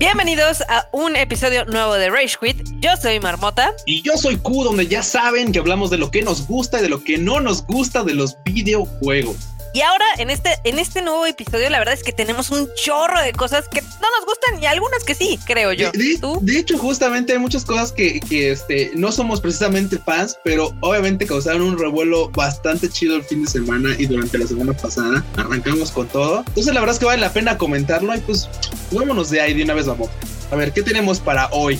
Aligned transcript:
Bienvenidos 0.00 0.62
a 0.62 0.88
un 0.92 1.14
episodio 1.14 1.66
nuevo 1.66 1.92
de 1.92 2.08
Rage 2.08 2.38
Quit. 2.40 2.66
Yo 2.80 2.88
soy 2.96 3.20
Marmota. 3.20 3.74
Y 3.84 4.00
yo 4.00 4.16
soy 4.16 4.38
Q, 4.38 4.64
donde 4.64 4.86
ya 4.86 5.02
saben 5.02 5.52
que 5.52 5.58
hablamos 5.58 5.90
de 5.90 5.98
lo 5.98 6.10
que 6.10 6.22
nos 6.22 6.46
gusta 6.46 6.78
y 6.78 6.82
de 6.82 6.88
lo 6.88 7.04
que 7.04 7.18
no 7.18 7.38
nos 7.38 7.66
gusta 7.66 8.02
de 8.02 8.14
los 8.14 8.38
videojuegos. 8.42 9.49
Y 9.72 9.82
ahora 9.82 10.04
en 10.18 10.30
este, 10.30 10.58
en 10.64 10.78
este 10.78 11.00
nuevo 11.02 11.24
episodio, 11.26 11.70
la 11.70 11.78
verdad 11.78 11.94
es 11.94 12.02
que 12.02 12.12
tenemos 12.12 12.50
un 12.50 12.68
chorro 12.74 13.20
de 13.22 13.32
cosas 13.32 13.68
que 13.68 13.80
no 13.80 14.10
nos 14.18 14.26
gustan 14.26 14.62
y 14.62 14.66
algunas 14.66 15.04
que 15.04 15.14
sí, 15.14 15.38
creo 15.46 15.72
yo. 15.72 15.90
De, 15.92 16.58
hecho, 16.58 16.76
justamente 16.76 17.32
hay 17.32 17.38
muchas 17.38 17.64
cosas 17.64 17.92
que, 17.92 18.20
que, 18.20 18.50
este, 18.50 18.90
no 18.94 19.12
somos 19.12 19.40
precisamente 19.40 19.98
fans, 19.98 20.36
pero 20.42 20.74
obviamente 20.80 21.24
causaron 21.26 21.62
un 21.62 21.78
revuelo 21.78 22.30
bastante 22.30 22.88
chido 22.88 23.16
el 23.16 23.22
fin 23.22 23.44
de 23.44 23.50
semana 23.50 23.94
y 23.96 24.06
durante 24.06 24.38
la 24.38 24.46
semana 24.46 24.72
pasada. 24.72 25.24
Arrancamos 25.36 25.92
con 25.92 26.08
todo. 26.08 26.38
Entonces, 26.48 26.74
la 26.74 26.80
verdad 26.80 26.94
es 26.94 26.98
que 26.98 27.06
vale 27.06 27.20
la 27.20 27.32
pena 27.32 27.56
comentarlo 27.56 28.14
y 28.14 28.20
pues 28.20 28.48
vámonos 28.90 29.30
de 29.30 29.40
ahí 29.40 29.54
de 29.54 29.62
una 29.62 29.74
vez, 29.74 29.86
vamos. 29.86 30.08
A 30.50 30.56
ver, 30.56 30.72
¿qué 30.72 30.82
tenemos 30.82 31.20
para 31.20 31.48
hoy? 31.52 31.78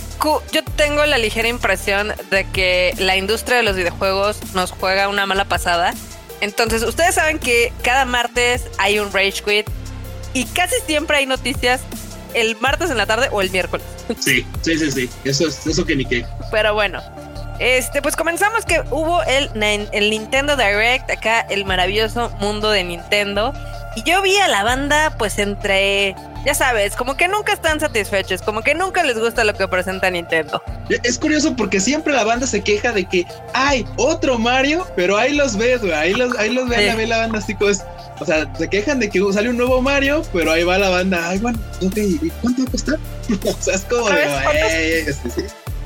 Yo 0.52 0.62
tengo 0.76 1.04
la 1.04 1.18
ligera 1.18 1.48
impresión 1.48 2.12
de 2.30 2.44
que 2.44 2.94
la 2.98 3.16
industria 3.16 3.56
de 3.56 3.64
los 3.64 3.74
videojuegos 3.74 4.38
nos 4.54 4.70
juega 4.70 5.08
una 5.08 5.26
mala 5.26 5.46
pasada 5.46 5.92
entonces, 6.40 6.82
ustedes 6.82 7.14
saben 7.14 7.38
que 7.38 7.72
cada 7.82 8.04
martes 8.04 8.64
hay 8.78 8.98
un 8.98 9.12
Rage 9.12 9.42
Quit 9.44 9.68
y 10.32 10.44
casi 10.46 10.76
siempre 10.86 11.18
hay 11.18 11.26
noticias 11.26 11.80
el 12.34 12.56
martes 12.60 12.90
en 12.90 12.96
la 12.96 13.06
tarde 13.06 13.28
o 13.30 13.40
el 13.40 13.50
miércoles. 13.50 13.86
Sí, 14.18 14.44
sí, 14.62 14.76
sí, 14.76 14.90
sí. 14.90 15.10
Eso 15.24 15.46
es 15.46 15.64
eso 15.66 15.84
que 15.84 15.94
ni 15.94 16.04
qué. 16.04 16.26
Pero 16.50 16.74
bueno, 16.74 17.00
este, 17.60 18.02
pues 18.02 18.16
comenzamos 18.16 18.64
que 18.64 18.82
hubo 18.90 19.22
el, 19.22 19.50
el 19.92 20.10
Nintendo 20.10 20.56
Direct, 20.56 21.08
acá 21.10 21.40
el 21.42 21.64
maravilloso 21.64 22.30
mundo 22.40 22.70
de 22.70 22.82
Nintendo. 22.82 23.52
Y 23.94 24.02
yo 24.02 24.20
vi 24.22 24.36
a 24.38 24.48
la 24.48 24.64
banda, 24.64 25.14
pues 25.16 25.38
entre 25.38 26.16
ya 26.44 26.54
sabes, 26.54 26.96
como 26.96 27.16
que 27.16 27.28
nunca 27.28 27.52
están 27.52 27.80
satisfechos, 27.80 28.42
como 28.42 28.62
que 28.62 28.74
nunca 28.74 29.02
les 29.02 29.18
gusta 29.18 29.44
lo 29.44 29.54
que 29.54 29.68
presenta 29.68 30.10
Nintendo. 30.10 30.62
Es 30.88 31.18
curioso 31.18 31.54
porque 31.56 31.80
siempre 31.80 32.12
la 32.12 32.24
banda 32.24 32.46
se 32.46 32.62
queja 32.62 32.92
de 32.92 33.04
que 33.04 33.26
hay 33.52 33.86
otro 33.96 34.38
Mario, 34.38 34.86
pero 34.96 35.16
ahí 35.16 35.34
los 35.34 35.56
ves, 35.56 35.80
güey, 35.80 35.92
ahí 35.92 36.14
los, 36.14 36.36
ahí 36.38 36.52
los 36.52 36.68
ve 36.68 37.06
la 37.06 37.18
banda 37.18 37.38
así 37.38 37.54
como 37.54 37.70
o 38.20 38.26
sea, 38.26 38.46
se 38.56 38.68
quejan 38.68 39.00
de 39.00 39.08
que 39.08 39.20
sale 39.32 39.48
un 39.48 39.56
nuevo 39.56 39.80
Mario, 39.80 40.22
pero 40.32 40.52
ahí 40.52 40.62
va 40.62 40.76
la 40.76 40.90
banda, 40.90 41.28
ay, 41.28 41.38
bueno, 41.38 41.58
ok, 41.82 41.96
¿y 41.96 42.30
cuánto 42.42 42.62
va 42.62 42.68
a 42.68 42.70
costar? 42.70 42.98
o 43.58 43.62
sea, 43.62 43.74
es 43.74 43.80
como 43.82 44.08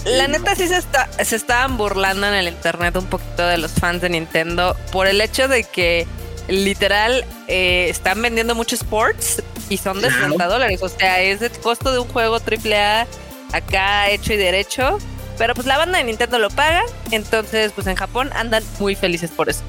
La 0.04 0.26
neta 0.26 0.56
sí 0.56 0.66
se, 0.66 0.76
está, 0.76 1.08
se 1.22 1.36
estaban 1.36 1.76
burlando 1.76 2.26
en 2.26 2.34
el 2.34 2.48
internet 2.48 2.96
un 2.96 3.06
poquito 3.06 3.46
de 3.46 3.58
los 3.58 3.70
fans 3.72 4.02
de 4.02 4.08
Nintendo 4.08 4.76
por 4.90 5.06
el 5.06 5.20
hecho 5.20 5.46
de 5.46 5.62
que 5.62 6.08
literal 6.48 7.24
eh, 7.48 7.86
están 7.88 8.20
vendiendo 8.20 8.54
muchos 8.54 8.80
sports 8.82 9.42
y 9.68 9.76
son 9.76 10.00
de 10.00 10.10
60 10.10 10.46
dólares. 10.46 10.82
O 10.82 10.88
sea, 10.88 11.22
es 11.22 11.42
el 11.42 11.50
costo 11.52 11.92
de 11.92 11.98
un 11.98 12.08
juego 12.08 12.36
AAA 12.36 13.06
acá 13.52 14.10
hecho 14.10 14.32
y 14.32 14.36
derecho. 14.36 14.98
Pero 15.38 15.54
pues 15.54 15.66
la 15.66 15.78
banda 15.78 15.98
de 15.98 16.04
Nintendo 16.04 16.38
lo 16.38 16.50
paga. 16.50 16.82
Entonces, 17.10 17.72
pues 17.74 17.86
en 17.86 17.96
Japón 17.96 18.30
andan 18.34 18.62
muy 18.78 18.94
felices 18.94 19.30
por 19.30 19.48
eso. 19.48 19.62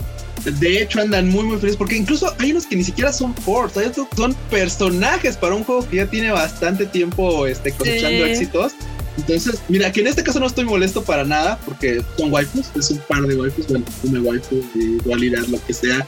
De 0.43 0.81
hecho, 0.81 1.01
andan 1.01 1.29
muy, 1.29 1.43
muy 1.43 1.57
felices 1.57 1.77
porque 1.77 1.95
incluso 1.95 2.31
hay 2.37 2.51
unos 2.51 2.67
que 2.67 2.75
ni 2.75 2.83
siquiera 2.83 3.11
son 3.11 3.33
ports, 3.33 3.77
hay 3.77 3.87
otros 3.87 4.07
que 4.09 4.17
son 4.17 4.35
personajes 4.51 5.37
para 5.37 5.55
un 5.55 5.63
juego 5.63 5.87
que 5.89 5.97
ya 5.97 6.05
tiene 6.05 6.31
bastante 6.31 6.85
tiempo 6.85 7.47
este, 7.47 7.71
cosechando 7.71 8.25
éxitos. 8.25 8.73
Entonces, 9.17 9.59
mira, 9.69 9.91
que 9.91 10.01
en 10.01 10.07
este 10.07 10.23
caso 10.23 10.39
no 10.39 10.45
estoy 10.45 10.65
molesto 10.65 11.03
para 11.03 11.23
nada 11.23 11.57
porque 11.65 12.03
son 12.17 12.31
waifus, 12.31 12.69
es 12.75 12.91
un 12.91 12.99
par 13.07 13.21
de 13.21 13.35
waifus, 13.35 13.65
bueno, 13.67 13.85
una 14.03 14.21
waifu 14.21 14.63
de 14.75 14.97
dualidad, 15.03 15.47
lo 15.47 15.63
que 15.65 15.73
sea 15.73 16.05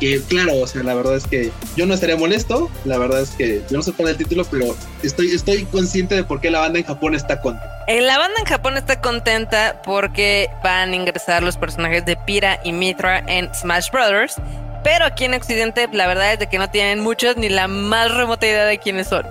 que 0.00 0.20
claro, 0.22 0.56
o 0.56 0.66
sea, 0.66 0.82
la 0.82 0.94
verdad 0.94 1.16
es 1.16 1.26
que 1.26 1.52
yo 1.76 1.86
no 1.86 1.94
estaría 1.94 2.16
molesto, 2.16 2.70
la 2.84 2.98
verdad 2.98 3.20
es 3.20 3.30
que 3.30 3.62
yo 3.70 3.76
no 3.76 3.82
sé 3.82 3.92
poner 3.92 4.12
el 4.12 4.18
título, 4.18 4.44
pero 4.50 4.74
estoy, 5.02 5.30
estoy 5.30 5.64
consciente 5.66 6.14
de 6.14 6.24
por 6.24 6.40
qué 6.40 6.50
la 6.50 6.60
banda 6.60 6.78
en 6.78 6.86
Japón 6.86 7.14
está 7.14 7.40
contenta. 7.40 7.84
Eh, 7.86 8.00
la 8.00 8.18
banda 8.18 8.40
en 8.40 8.46
Japón 8.46 8.76
está 8.76 9.00
contenta 9.00 9.82
porque 9.84 10.48
van 10.64 10.92
a 10.92 10.96
ingresar 10.96 11.42
los 11.42 11.56
personajes 11.56 12.04
de 12.06 12.16
Pira 12.16 12.60
y 12.64 12.72
Mitra 12.72 13.22
en 13.26 13.54
Smash 13.54 13.90
Brothers, 13.90 14.36
pero 14.82 15.04
aquí 15.04 15.24
en 15.24 15.34
Occidente 15.34 15.88
la 15.92 16.06
verdad 16.06 16.32
es 16.32 16.38
de 16.38 16.48
que 16.48 16.58
no 16.58 16.70
tienen 16.70 17.00
muchos 17.00 17.36
ni 17.36 17.48
la 17.48 17.68
más 17.68 18.12
remota 18.12 18.46
idea 18.46 18.64
de 18.64 18.78
quiénes 18.78 19.08
son. 19.08 19.26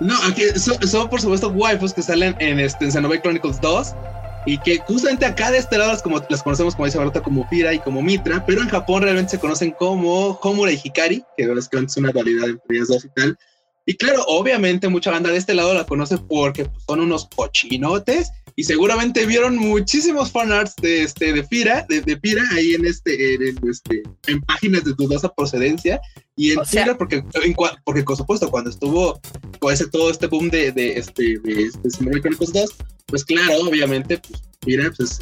No, 0.00 0.14
aquí 0.24 0.42
son, 0.56 1.08
por 1.08 1.20
supuesto 1.20 1.48
waifus 1.48 1.94
que 1.94 2.02
salen 2.02 2.34
en, 2.40 2.58
este, 2.58 2.84
en 2.84 2.92
Xenoblade 2.92 3.22
Chronicles 3.22 3.60
2 3.60 3.94
y 4.44 4.58
que 4.58 4.78
justamente 4.78 5.24
acá 5.24 5.50
de 5.50 5.58
este 5.58 5.78
lado 5.78 5.92
las, 5.92 6.02
como, 6.02 6.20
las 6.28 6.42
conocemos 6.42 6.74
como 6.74 6.86
dice 6.86 6.98
Barota 6.98 7.22
como 7.22 7.48
Pira 7.48 7.72
y 7.72 7.78
como 7.78 8.02
Mitra, 8.02 8.44
pero 8.44 8.62
en 8.62 8.68
Japón 8.68 9.02
realmente 9.02 9.32
se 9.32 9.38
conocen 9.38 9.72
como 9.72 10.38
Homura 10.42 10.72
y 10.72 10.80
Hikari, 10.82 11.24
que 11.36 11.44
es 11.44 11.96
una 11.96 12.10
dualidad 12.10 12.48
entre 12.48 12.76
ellas 12.76 12.88
dos 12.88 13.04
y 13.04 13.08
tal. 13.10 13.38
Y 13.84 13.94
claro, 13.94 14.22
obviamente 14.28 14.88
mucha 14.88 15.10
banda 15.10 15.30
de 15.30 15.38
este 15.38 15.54
lado 15.54 15.74
la 15.74 15.84
conoce 15.84 16.16
porque 16.16 16.68
son 16.86 17.00
unos 17.00 17.28
cochinotes 17.34 18.30
y 18.54 18.64
seguramente 18.64 19.26
vieron 19.26 19.56
muchísimos 19.56 20.30
fanarts 20.30 20.76
de 20.76 21.02
este 21.02 21.32
de 21.32 21.42
Pira, 21.42 21.84
de, 21.88 22.00
de 22.00 22.16
Pira 22.16 22.42
ahí 22.52 22.74
en 22.74 22.86
este, 22.86 23.34
en, 23.34 23.58
este 23.68 24.02
en 24.26 24.40
páginas 24.42 24.84
de 24.84 24.92
dudosa 24.92 25.32
procedencia 25.34 26.00
y 26.36 26.52
en 26.52 26.60
Pira 26.70 26.96
porque 26.96 27.22
porque 27.84 28.04
por 28.04 28.16
supuesto 28.16 28.50
cuando 28.50 28.70
estuvo 28.70 29.20
ese, 29.70 29.86
todo 29.88 30.10
este 30.10 30.26
boom 30.26 30.48
de, 30.50 30.72
de 30.72 30.98
este 30.98 31.38
de 31.40 31.70
este 31.84 31.88
Chronicles 31.90 32.52
2 32.52 32.76
pues 33.12 33.26
claro, 33.26 33.60
obviamente, 33.68 34.16
pues 34.16 34.42
mira, 34.64 34.90
pues, 34.96 35.18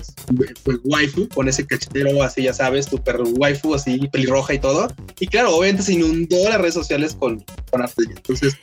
pues 0.62 0.78
waifu, 0.84 1.28
con 1.28 1.48
ese 1.48 1.66
cachetero 1.66 2.22
así, 2.22 2.44
ya 2.44 2.54
sabes, 2.54 2.86
super 2.86 3.20
waifu, 3.20 3.74
así 3.74 4.06
pelirroja 4.12 4.54
y 4.54 4.60
todo. 4.60 4.86
Y 5.18 5.26
claro, 5.26 5.56
obviamente 5.56 5.82
se 5.82 5.94
inundó 5.94 6.48
las 6.48 6.60
redes 6.60 6.74
sociales 6.74 7.16
con, 7.16 7.44
con 7.68 7.82
arte. 7.82 8.04
Entonces, 8.08 8.56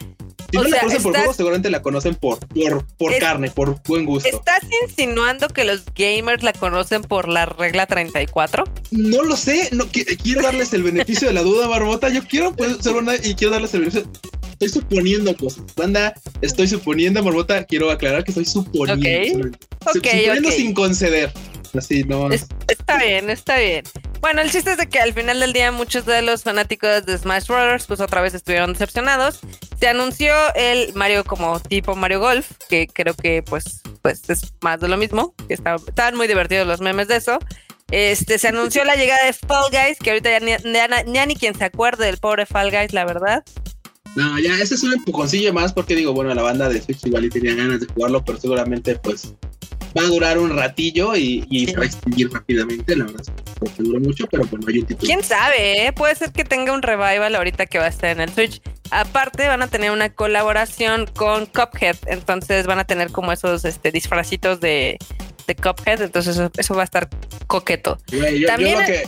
si 0.50 0.58
no 0.58 0.64
la 0.64 0.80
conocen 0.80 1.04
por 1.04 1.14
juego, 1.18 1.34
seguramente 1.34 1.70
la 1.70 1.82
conocen 1.82 2.16
por, 2.16 2.40
por, 2.40 2.88
por 2.96 3.18
carne, 3.18 3.52
por 3.52 3.82
buen 3.84 4.06
gusto. 4.06 4.30
¿Estás 4.30 4.64
insinuando 4.84 5.50
que 5.50 5.66
los 5.66 5.84
gamers 5.94 6.42
la 6.42 6.54
conocen 6.54 7.02
por 7.02 7.28
la 7.28 7.48
regla 7.48 7.86
34? 7.86 8.64
No 8.92 9.24
lo 9.24 9.36
sé, 9.36 9.68
no, 9.74 9.88
quiero 9.90 10.42
darles 10.42 10.72
el 10.72 10.84
beneficio 10.84 11.28
de 11.28 11.34
la 11.34 11.42
duda, 11.42 11.68
Barbota. 11.68 12.08
Yo 12.08 12.24
quiero 12.24 12.37
pues, 12.56 12.78
ser 12.78 12.96
una 12.96 13.16
y 13.16 13.36
quiero 13.36 13.52
darles 13.52 13.74
el 13.74 13.82
beneficio 13.82 14.12
estoy 14.60 14.82
suponiendo 14.82 15.36
cosas. 15.36 15.64
Banda, 15.76 16.14
estoy 16.42 16.68
suponiendo, 16.68 17.22
Morbota. 17.24 17.64
Quiero 17.64 17.92
aclarar 17.92 18.24
que 18.24 18.32
estoy 18.32 18.46
suponiendo. 18.46 19.50
Ok, 19.86 19.94
suponiendo 19.94 20.52
sin 20.52 20.74
conceder. 20.74 21.32
Así, 21.78 22.04
no. 22.04 22.30
está 22.32 22.98
bien, 22.98 23.30
está 23.30 23.58
bien. 23.58 23.84
Bueno, 24.20 24.42
el 24.42 24.50
chiste 24.50 24.72
es 24.72 24.78
de 24.78 24.88
que 24.88 25.00
al 25.00 25.14
final 25.14 25.40
del 25.40 25.54
día 25.54 25.72
muchos 25.72 26.06
de 26.06 26.22
los 26.24 26.42
fanáticos 26.42 27.06
de 27.06 27.18
Smash 27.18 27.48
Brothers 27.48 27.86
pues 27.86 28.00
otra 28.00 28.22
vez 28.22 28.34
estuvieron 28.34 28.74
decepcionados. 28.74 29.42
Se 29.80 29.88
anunció 29.88 30.34
el 30.56 30.94
Mario 30.96 31.24
como 31.24 31.60
tipo 31.60 31.96
Mario 31.96 32.20
Golf, 32.20 32.52
que 32.68 32.88
creo 32.88 33.14
que 33.14 33.44
pues, 33.44 33.82
pues 34.02 34.28
es 34.30 34.54
más 34.62 34.80
de 34.80 34.88
lo 34.88 34.98
mismo. 34.98 35.36
Que 35.48 35.54
estaban 35.54 36.16
muy 36.16 36.28
divertidos 36.28 36.66
los 36.66 36.82
memes 36.82 37.08
de 37.10 37.18
eso. 37.18 37.38
Este, 37.92 38.38
se 38.38 38.50
anunció 38.50 38.84
la 38.84 38.96
llegada 38.96 39.26
de 39.26 39.34
Fall 39.34 39.72
Guys, 39.72 39.98
que 40.00 40.12
ahorita 40.12 40.30
ya 40.30 40.40
ni, 40.40 41.14
ya 41.14 41.26
ni 41.26 41.36
quien 41.36 41.56
se 41.56 41.64
acuerde 41.64 42.06
del 42.06 42.18
pobre 42.18 42.46
Fall 42.46 42.72
Guys, 42.72 42.94
la 42.94 43.06
verdad. 43.06 43.44
No, 44.16 44.40
ya 44.40 44.56
ese 44.60 44.76
es 44.76 44.84
un 44.84 44.94
empujoncillo 44.94 45.54
más 45.54 45.74
porque 45.74 45.96
digo, 45.96 46.14
bueno, 46.14 46.34
la 46.34 46.42
banda 46.42 46.70
de 46.70 46.82
Switch 46.82 47.06
igual 47.06 47.26
y 47.26 47.30
tenía 47.30 47.56
ganas 47.56 47.80
de 47.80 47.88
jugarlo, 47.88 48.24
pero 48.26 48.40
seguramente 48.40 48.96
pues 48.96 49.34
va 49.98 50.02
a 50.02 50.08
durar 50.08 50.40
un 50.40 50.56
ratillo 50.56 51.16
y, 51.16 51.46
y 51.50 51.68
se 51.68 51.78
va 51.78 51.84
a 51.84 51.86
extinguir 51.86 52.32
rápidamente, 52.32 52.96
la 52.96 53.06
verdad 53.06 53.24
porque 53.60 53.84
dura 53.84 54.00
mucho, 54.00 54.28
pero 54.28 54.46
bueno, 54.46 54.66
hay 54.68 54.80
un 54.80 54.86
título. 54.86 55.08
¿Quién 55.08 55.24
sabe? 55.24 55.88
Eh? 55.88 55.94
Puede 55.94 56.16
ser 56.16 56.32
que 56.32 56.44
tenga 56.44 56.74
un 56.74 56.82
revival 56.82 57.36
ahorita 57.36 57.66
que 57.66 57.80
va 57.80 57.86
a 57.86 57.90
estar 57.90 58.10
en 58.10 58.22
el 58.22 58.30
Switch. 58.30 58.62
Aparte 58.92 59.48
van 59.48 59.62
a 59.62 59.68
tener 59.68 59.92
una 59.92 60.10
colaboración 60.10 61.08
con 61.08 61.46
Cuphead, 61.46 61.98
entonces 62.06 62.68
van 62.68 62.80
a 62.80 62.86
tener 62.86 63.12
como 63.12 63.32
esos 63.32 63.66
este, 63.66 63.92
disfracitos 63.92 64.60
de, 64.62 64.98
de 65.48 65.56
Cuphead, 65.56 66.02
entonces 66.02 66.40
eso, 66.58 66.76
va 66.76 66.82
a 66.82 66.86
estar 66.86 67.10
coqueto. 67.48 67.98
También, 68.46 68.86
que 68.86 69.04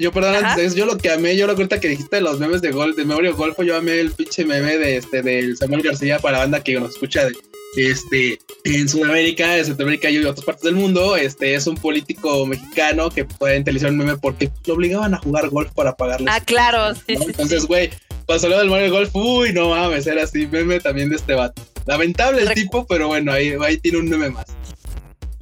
yo, 0.00 0.12
perdón, 0.12 0.44
yo 0.76 0.86
lo 0.86 0.96
que 0.96 1.10
amé, 1.10 1.36
yo 1.36 1.48
lo 1.48 1.56
que 1.56 1.66
que 1.66 1.88
dijiste 1.88 2.20
los 2.20 2.38
memes 2.38 2.62
de 2.62 2.70
gol, 2.70 2.94
de 2.94 3.04
Memoria 3.04 3.32
Golfo, 3.32 3.64
yo 3.64 3.76
amé 3.76 3.98
el 3.98 4.12
pinche 4.12 4.44
meme 4.44 4.78
de 4.78 4.98
este, 4.98 5.22
del 5.22 5.56
Samuel 5.56 5.82
García 5.82 6.20
para 6.20 6.38
la 6.38 6.44
banda 6.44 6.62
que 6.62 6.78
nos 6.78 6.90
escucha 6.90 7.24
de, 7.24 7.34
este, 7.76 8.38
en 8.62 8.88
Sudamérica, 8.88 9.58
en 9.58 9.64
Centroamérica 9.64 10.08
y 10.08 10.18
otras 10.24 10.44
partes 10.44 10.62
del 10.62 10.76
mundo, 10.76 11.16
este, 11.16 11.54
es 11.54 11.66
un 11.66 11.76
político 11.76 12.46
mexicano 12.46 13.10
que 13.10 13.24
puede 13.24 13.56
en 13.56 13.64
televisión 13.64 13.96
meme 13.96 14.16
porque 14.16 14.52
lo 14.66 14.74
obligaban 14.74 15.14
a 15.14 15.18
jugar 15.18 15.48
golf 15.48 15.72
para 15.72 15.96
pagarle. 15.96 16.30
Ah, 16.30 16.40
claro, 16.44 16.94
sí, 16.94 17.14
Entonces, 17.14 17.66
güey, 17.66 17.90
cuando 18.24 18.42
salió 18.42 18.58
del 18.58 18.70
Mario 18.70 18.92
Golf, 18.92 19.10
uy, 19.14 19.52
no 19.52 19.70
mames, 19.70 20.06
era 20.06 20.22
así, 20.22 20.46
meme 20.46 20.78
también 20.78 21.08
de 21.08 21.16
este 21.16 21.34
vato. 21.34 21.60
Lamentable 21.86 22.42
el 22.42 22.54
tipo, 22.54 22.86
pero 22.86 23.08
bueno, 23.08 23.32
ahí, 23.32 23.56
ahí 23.60 23.78
tiene 23.78 23.98
un 23.98 24.08
meme 24.08 24.30
más. 24.30 24.46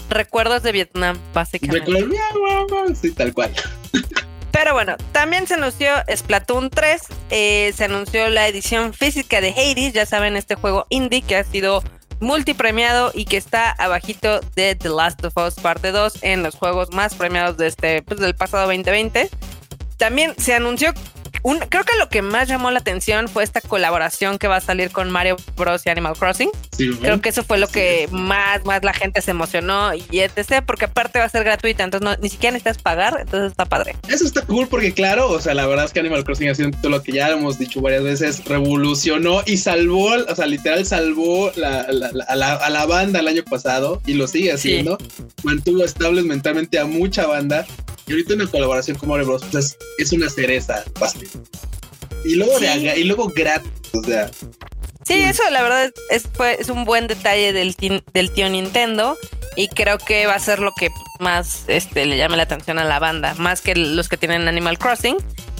Recuerdos 0.09 0.63
de 0.63 0.73
Vietnam, 0.73 1.19
básicamente. 1.35 1.91
Recuerdos, 1.91 2.99
sí, 2.99 3.13
tal 3.13 3.33
cual. 3.33 3.53
Pero 4.53 4.73
bueno, 4.73 4.97
también 5.13 5.47
se 5.47 5.55
anunció 5.55 5.91
Splatoon 6.15 6.71
3, 6.71 7.03
eh, 7.31 7.75
se 7.77 7.85
anunció 7.85 8.29
la 8.31 8.49
edición 8.49 8.95
física 8.95 9.43
de 9.43 9.51
Hades, 9.51 9.93
ya 9.93 10.07
saben, 10.07 10.35
este 10.35 10.55
juego 10.55 10.87
indie 10.89 11.21
que 11.21 11.37
ha 11.37 11.45
sido 11.45 11.83
multipremiado 12.21 13.11
y 13.13 13.27
que 13.27 13.37
está 13.37 13.71
abajito 13.73 14.41
de 14.55 14.75
The 14.75 14.89
Last 14.89 15.23
of 15.25 15.37
Us 15.37 15.55
Parte 15.57 15.93
2 15.93 16.23
en 16.23 16.43
los 16.43 16.55
juegos 16.55 16.93
más 16.93 17.15
premiados 17.15 17.59
de 17.59 17.67
este, 17.67 18.03
pues, 18.03 18.19
del 18.19 18.35
pasado 18.35 18.65
2020. 18.65 19.29
También 19.99 20.35
se 20.39 20.55
anunció 20.55 20.95
creo 21.69 21.85
que 21.85 21.97
lo 21.99 22.09
que 22.09 22.23
más 22.23 22.49
llamó 22.49 22.71
la 22.71 22.81
atención 22.81 23.29
fue 23.29 23.45
esta 23.45 23.61
colaboración 23.61 24.39
que 24.39 24.49
va 24.49 24.57
a 24.57 24.61
salir 24.61 24.91
con 24.91 25.11
Mario 25.11 25.37
Bros. 25.57 25.83
y 25.87 25.91
Animal 25.91 26.15
Crossing. 26.19 26.51
Creo 27.01 27.21
que 27.21 27.29
eso 27.29 27.45
fue 27.45 27.59
lo 27.59 27.69
que 27.69 28.09
más, 28.11 28.65
más 28.65 28.83
la 28.83 28.93
gente 28.93 29.21
se 29.23 29.31
emocionó 29.31 29.95
y 29.95 30.21
etc. 30.21 30.65
Porque 30.67 30.87
aparte 30.87 31.19
va 31.19 31.27
a 31.27 31.29
ser 31.29 31.45
gratuita, 31.45 31.85
entonces 31.85 32.19
ni 32.21 32.29
siquiera 32.29 32.53
necesitas 32.53 32.83
pagar, 32.83 33.19
entonces 33.21 33.53
está 33.53 33.65
padre. 33.65 33.97
Eso 34.09 34.25
está 34.25 34.43
cool 34.43 34.67
porque 34.69 34.93
claro, 34.93 35.31
o 35.31 35.41
sea, 35.41 35.55
la 35.55 35.67
verdad 35.67 35.85
es 35.85 35.93
que 35.93 36.01
Animal 36.01 36.25
Crossing 36.25 36.51
haciendo 36.51 36.79
todo 36.79 36.91
lo 36.91 37.03
que 37.03 37.13
ya 37.13 37.29
hemos 37.29 37.59
dicho 37.59 37.81
varias 37.81 38.03
veces, 38.03 38.45
revolucionó 38.45 39.43
y 39.47 39.57
salvó, 39.57 40.15
o 40.29 40.35
sea, 40.35 40.47
literal 40.47 40.85
salvó 40.85 41.53
la, 41.55 41.81
a, 41.81 42.71
la, 42.71 42.87
banda 42.87 43.21
el 43.21 43.29
año 43.29 43.43
pasado 43.45 44.03
y 44.07 44.15
lo 44.15 44.27
sigue 44.27 44.53
haciendo. 44.53 44.99
Mantuvo 45.43 45.85
estables 45.85 46.25
mentalmente 46.25 46.79
a 46.79 46.87
mucha 46.87 47.27
banda 47.27 47.67
y 48.07 48.13
ahorita 48.13 48.35
una 48.35 48.47
colaboración 48.47 48.97
con 48.99 49.09
Mario 49.09 49.27
Bros. 49.27 49.43
Pues 49.51 49.77
es, 49.99 50.13
una 50.13 50.29
cereza 50.29 50.85
bastante. 50.99 51.29
Y 52.25 52.37
luego, 52.37 52.59
de, 52.59 52.99
y 52.99 53.05
luego 53.05 53.29
gratis, 53.29 53.71
o 53.93 54.03
sea. 54.03 54.31
Sí, 55.05 55.15
eso 55.15 55.43
la 55.51 55.63
verdad 55.63 55.93
es, 56.11 56.29
es 56.59 56.69
un 56.69 56.85
buen 56.85 57.07
detalle 57.07 57.53
del, 57.53 57.77
del 58.13 58.31
tío 58.33 58.49
Nintendo 58.49 59.17
y 59.55 59.69
creo 59.69 59.99
que 59.99 60.27
va 60.27 60.35
a 60.35 60.41
ser 60.41 60.59
lo 60.59 60.73
que 60.73 60.91
más 61.21 61.65
este, 61.69 62.07
le 62.07 62.17
llame 62.17 62.37
la 62.37 62.43
atención 62.43 62.79
a 62.79 62.85
la 62.85 62.99
banda, 62.99 63.35
más 63.35 63.61
que 63.61 63.77
los 63.77 64.09
que 64.09 64.17
tienen 64.17 64.49
Animal 64.49 64.79
Crossing. 64.79 65.17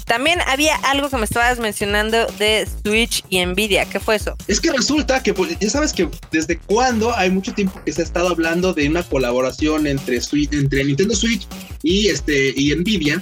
También 0.07 0.39
había 0.47 0.77
algo 0.77 1.11
que 1.11 1.17
me 1.17 1.25
estabas 1.25 1.59
mencionando 1.59 2.27
de 2.39 2.67
Switch 2.85 3.25
y 3.29 3.45
Nvidia. 3.45 3.85
¿Qué 3.87 3.99
fue 3.99 4.17
eso? 4.17 4.37
Es 4.47 4.61
que 4.61 4.73
resulta 4.73 5.23
que 5.23 5.35
pues, 5.35 5.59
ya 5.59 5.69
sabes 5.69 5.93
que 5.93 6.09
desde 6.31 6.59
cuando 6.59 7.15
hay 7.15 7.31
mucho 7.31 7.53
tiempo 7.53 7.81
que 7.85 7.93
se 7.93 8.03
ha 8.03 8.05
estado 8.05 8.29
hablando 8.29 8.73
de 8.73 8.89
una 8.89 9.03
colaboración 9.03 9.87
entre, 9.87 10.21
entre 10.53 10.85
Nintendo 10.85 11.15
Switch 11.15 11.47
y 11.83 12.07
este 12.07 12.55
y 12.57 12.75
Nvidia 12.75 13.21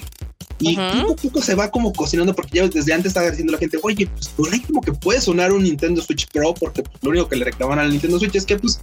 y 0.61 0.77
poco 0.77 1.13
a 1.13 1.17
poco 1.17 1.43
se 1.43 1.55
va 1.55 1.71
como 1.71 1.93
cocinando 1.93 2.35
porque 2.35 2.59
ya 2.59 2.69
desde 2.69 2.93
antes 2.93 3.11
estaba 3.11 3.29
diciendo 3.29 3.53
la 3.53 3.59
gente, 3.59 3.79
oye, 3.83 4.07
pues 4.07 4.29
por 4.29 4.53
ahí 4.53 4.61
como 4.61 4.81
que 4.81 4.93
puede 4.93 5.21
sonar 5.21 5.53
un 5.53 5.65
Nintendo 5.65 6.03
Switch 6.03 6.29
Pro 6.29 6.55
porque 6.55 6.83
pues, 6.83 7.03
lo 7.03 7.11
único 7.11 7.29
que 7.29 7.37
le 7.37 7.47
reclaman 7.47 7.79
al 7.79 7.91
Nintendo 7.91 8.19
Switch 8.19 8.37
es 8.37 8.45
que 8.45 8.57
pues 8.57 8.81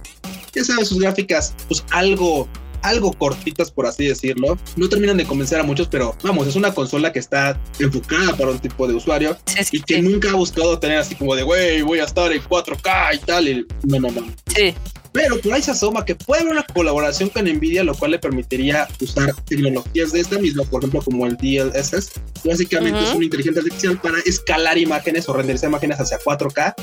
ya 0.52 0.64
sabes 0.64 0.88
sus 0.88 1.00
gráficas 1.00 1.54
pues 1.68 1.84
algo 1.90 2.48
algo 2.82 3.12
cortitas 3.12 3.70
por 3.70 3.86
así 3.86 4.06
decirlo. 4.06 4.58
No 4.76 4.88
terminan 4.88 5.16
de 5.16 5.24
convencer 5.24 5.60
a 5.60 5.62
muchos, 5.62 5.88
pero 5.88 6.16
vamos, 6.22 6.46
es 6.46 6.56
una 6.56 6.72
consola 6.72 7.12
que 7.12 7.18
está 7.18 7.58
enfocada 7.78 8.36
para 8.36 8.50
un 8.50 8.58
tipo 8.58 8.86
de 8.86 8.94
usuario 8.94 9.36
y 9.70 9.80
que 9.80 10.02
nunca 10.02 10.30
ha 10.30 10.34
buscado 10.34 10.78
tener 10.78 10.98
así 10.98 11.14
como 11.14 11.34
de, 11.34 11.42
güey, 11.42 11.82
voy 11.82 12.00
a 12.00 12.04
estar 12.04 12.32
en 12.32 12.42
4K 12.42 13.14
y 13.14 13.18
tal. 13.18 13.48
Y 13.48 13.66
no, 13.84 14.00
no, 14.00 14.10
no. 14.10 14.26
Sí. 14.54 14.74
Pero 15.12 15.38
por 15.40 15.52
ahí 15.52 15.62
se 15.62 15.72
asoma 15.72 16.04
que 16.04 16.14
puede 16.14 16.42
haber 16.42 16.54
una 16.54 16.62
colaboración 16.64 17.28
con 17.28 17.44
Nvidia, 17.44 17.84
lo 17.84 17.94
cual 17.94 18.12
le 18.12 18.18
permitiría 18.18 18.88
usar 19.00 19.34
tecnologías 19.44 20.12
de 20.12 20.20
esta 20.20 20.38
misma, 20.38 20.64
por 20.64 20.82
ejemplo, 20.82 21.02
como 21.02 21.26
el 21.26 21.36
DLSS. 21.36 22.12
Básicamente 22.44 23.02
es 23.02 23.14
una 23.14 23.24
inteligencia 23.24 23.60
artificial 23.60 24.00
para 24.00 24.18
escalar 24.20 24.78
imágenes 24.78 25.28
o 25.28 25.34
renderizar 25.34 25.68
imágenes 25.68 26.00
hacia 26.00 26.18
4K. 26.18 26.74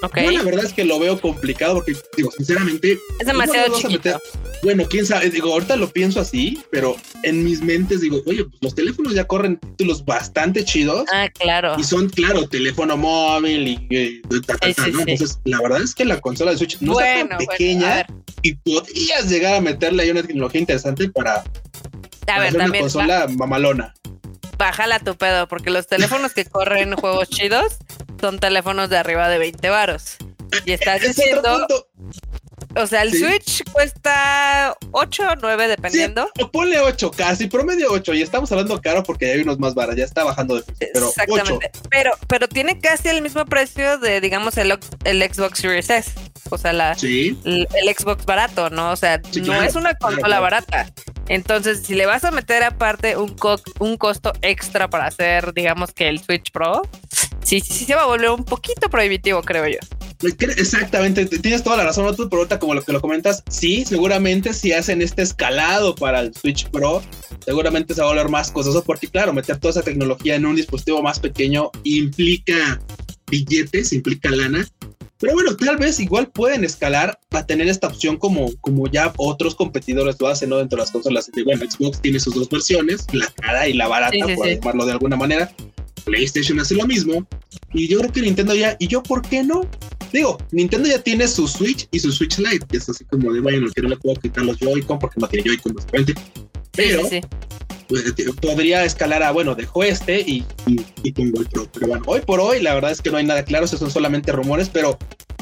Okay. 0.00 0.32
la 0.32 0.44
verdad 0.44 0.64
es 0.64 0.72
que 0.72 0.84
lo 0.84 1.00
veo 1.00 1.20
complicado 1.20 1.74
porque, 1.74 1.96
digo, 2.16 2.30
sinceramente. 2.30 3.00
Es 3.18 3.26
demasiado 3.26 3.76
chiquito. 3.76 4.20
Bueno, 4.62 4.84
quién 4.88 5.04
sabe, 5.04 5.28
digo, 5.28 5.52
ahorita 5.52 5.76
lo 5.76 5.88
pienso 5.88 6.20
así, 6.20 6.62
pero 6.70 6.96
en 7.24 7.44
mis 7.44 7.62
mentes 7.62 8.00
digo, 8.00 8.22
oye, 8.26 8.44
pues 8.44 8.58
los 8.60 8.74
teléfonos 8.74 9.14
ya 9.14 9.24
corren 9.24 9.58
títulos 9.58 10.04
bastante 10.04 10.64
chidos. 10.64 11.04
Ah, 11.12 11.28
claro. 11.28 11.74
Y 11.78 11.84
son, 11.84 12.08
claro, 12.08 12.48
teléfono 12.48 12.96
móvil 12.96 13.68
y, 13.68 14.22
Entonces, 14.30 15.40
la 15.44 15.60
verdad 15.60 15.82
es 15.82 15.94
que 15.94 16.04
la 16.04 16.20
consola 16.20 16.52
de 16.52 16.58
Switch 16.58 16.80
no 16.80 17.00
es 17.00 17.28
tan 17.28 17.38
pequeña 17.38 17.67
y 18.42 18.54
podrías 18.54 19.28
llegar 19.28 19.54
a 19.54 19.60
meterle 19.60 20.02
ahí 20.02 20.10
una 20.10 20.22
tecnología 20.22 20.60
interesante 20.60 21.08
para, 21.10 21.44
a 22.26 22.38
ver, 22.40 22.54
una 22.54 22.70
consola 22.70 23.26
mamalona. 23.28 23.94
Bájala 24.56 24.98
tu 24.98 25.16
pedo, 25.16 25.46
porque 25.48 25.70
los 25.70 25.86
teléfonos 25.86 26.32
que 26.32 26.44
corren 26.44 26.94
juegos 26.96 27.28
chidos 27.28 27.78
son 28.20 28.38
teléfonos 28.38 28.90
de 28.90 28.96
arriba 28.96 29.28
de 29.28 29.38
20 29.38 29.70
varos. 29.70 30.16
Y 30.64 30.72
estás 30.72 31.00
diciendo 31.06 31.66
o 32.76 32.86
sea, 32.86 33.02
el 33.02 33.12
Switch 33.12 33.62
cuesta 33.72 34.76
8 34.92 35.22
o 35.30 35.36
9 35.36 35.68
dependiendo. 35.68 36.30
Sí, 36.36 36.44
ponle 36.52 36.78
8, 36.78 37.10
casi 37.16 37.46
promedio 37.46 37.90
8. 37.90 38.14
Y 38.14 38.22
estamos 38.22 38.50
hablando 38.52 38.80
caro 38.80 39.02
porque 39.02 39.32
hay 39.32 39.40
unos 39.40 39.58
más 39.58 39.74
baratos, 39.74 39.98
ya 39.98 40.04
está 40.04 40.24
bajando 40.24 40.56
de 40.56 40.62
precio. 40.62 40.88
Pero 40.92 41.08
Exactamente. 41.08 41.70
Pero, 41.90 42.12
pero 42.28 42.48
tiene 42.48 42.78
casi 42.78 43.08
el 43.08 43.22
mismo 43.22 43.44
precio 43.46 43.98
de, 43.98 44.20
digamos, 44.20 44.56
el, 44.58 44.78
el 45.04 45.22
Xbox 45.22 45.58
Series 45.58 45.90
S. 45.90 46.12
O 46.50 46.58
sea, 46.58 46.72
la, 46.72 46.92
el, 46.92 47.68
Xbox 47.96 48.24
barato, 48.24 48.70
¿no? 48.70 48.90
O 48.90 48.96
sea, 48.96 49.20
no 49.44 49.62
es 49.62 49.74
una 49.74 49.94
consola 49.94 50.40
barata. 50.40 50.90
Entonces, 51.28 51.82
si 51.84 51.94
le 51.94 52.06
vas 52.06 52.24
a 52.24 52.30
meter 52.30 52.62
aparte 52.62 53.16
un, 53.16 53.36
un 53.80 53.96
costo 53.96 54.32
extra 54.40 54.88
para 54.88 55.06
hacer, 55.06 55.52
digamos 55.52 55.92
que 55.92 56.08
el 56.08 56.22
Switch 56.22 56.50
Pro, 56.52 56.82
sí, 57.42 57.60
sí, 57.60 57.72
sí 57.72 57.84
se 57.84 57.94
va 57.94 58.02
a 58.02 58.06
volver 58.06 58.30
un 58.30 58.44
poquito 58.44 58.88
prohibitivo, 58.88 59.42
creo 59.42 59.66
yo. 59.66 59.78
Exactamente, 60.20 61.26
tienes 61.26 61.62
toda 61.62 61.76
la 61.76 61.84
razón, 61.84 62.12
pero 62.16 62.38
ahorita 62.38 62.58
como 62.58 62.74
lo 62.74 62.82
que 62.82 62.92
lo 62.92 63.00
comentas, 63.00 63.44
sí, 63.48 63.84
seguramente 63.84 64.52
si 64.52 64.72
hacen 64.72 65.00
este 65.00 65.22
escalado 65.22 65.94
para 65.94 66.20
el 66.20 66.34
Switch 66.34 66.68
Pro, 66.70 67.02
seguramente 67.44 67.94
se 67.94 68.00
va 68.00 68.08
a 68.08 68.10
volver 68.10 68.28
más 68.28 68.50
costoso 68.50 68.82
porque 68.82 69.06
claro, 69.06 69.32
meter 69.32 69.58
toda 69.58 69.70
esa 69.70 69.82
tecnología 69.82 70.34
en 70.34 70.46
un 70.46 70.56
dispositivo 70.56 71.02
más 71.02 71.20
pequeño 71.20 71.70
implica 71.84 72.80
billetes, 73.30 73.92
implica 73.92 74.30
lana. 74.30 74.66
Pero 75.20 75.34
bueno, 75.34 75.56
tal 75.56 75.76
vez 75.76 75.98
igual 75.98 76.28
pueden 76.30 76.64
escalar 76.64 77.18
para 77.28 77.44
tener 77.44 77.68
esta 77.68 77.88
opción 77.88 78.16
como, 78.16 78.52
como 78.60 78.86
ya 78.86 79.12
otros 79.16 79.56
competidores 79.56 80.16
lo 80.20 80.28
hacen, 80.28 80.48
¿no? 80.48 80.58
Dentro 80.58 80.76
de 80.76 80.82
las 80.82 80.92
consolas. 80.92 81.28
Bueno, 81.44 81.64
Xbox 81.68 82.00
tiene 82.00 82.20
sus 82.20 82.34
dos 82.34 82.48
versiones, 82.48 83.04
la 83.12 83.26
cara 83.26 83.68
y 83.68 83.72
la 83.72 83.88
barata, 83.88 84.16
por 84.36 84.46
llamarlo 84.46 84.86
de 84.86 84.92
alguna 84.92 85.16
manera. 85.16 85.52
PlayStation 86.04 86.60
hace 86.60 86.76
lo 86.76 86.86
mismo. 86.86 87.26
Y 87.74 87.88
yo 87.88 87.98
creo 87.98 88.12
que 88.12 88.22
Nintendo 88.22 88.54
ya, 88.54 88.76
¿y 88.78 88.86
yo 88.86 89.02
por 89.02 89.22
qué 89.22 89.42
no? 89.42 89.62
Digo, 90.12 90.38
Nintendo 90.52 90.88
ya 90.88 91.02
tiene 91.02 91.28
su 91.28 91.46
Switch 91.46 91.86
y 91.90 91.98
su 91.98 92.12
Switch 92.12 92.38
Lite, 92.38 92.66
que 92.66 92.78
es 92.78 92.88
así 92.88 93.04
como 93.04 93.32
de, 93.32 93.40
bueno, 93.40 93.70
que 93.74 93.82
no 93.82 93.90
le 93.90 93.96
puedo 93.96 94.20
quitar 94.20 94.44
los 94.44 94.58
Joy-Con 94.58 94.98
porque 94.98 95.20
no 95.20 95.28
tiene 95.28 95.48
Joy-Con 95.48 95.74
básicamente. 95.74 96.14
Pero 96.72 97.08
pues, 97.88 98.14
podría 98.40 98.84
escalar 98.84 99.22
a, 99.22 99.32
bueno, 99.32 99.54
dejo 99.54 99.82
este 99.82 100.20
y, 100.20 100.44
y, 101.02 101.12
tengo 101.12 101.40
el 101.40 101.46
Pro. 101.48 101.68
Pero 101.72 101.88
bueno, 101.88 102.04
hoy 102.06 102.20
por 102.20 102.40
hoy, 102.40 102.60
la 102.60 102.74
verdad 102.74 102.92
es 102.92 103.02
que 103.02 103.10
no 103.10 103.16
hay 103.16 103.24
nada 103.24 103.44
claro, 103.44 103.64
esos 103.64 103.80
son 103.80 103.90
solamente 103.90 104.32
rumores, 104.32 104.68
pero 104.68 104.98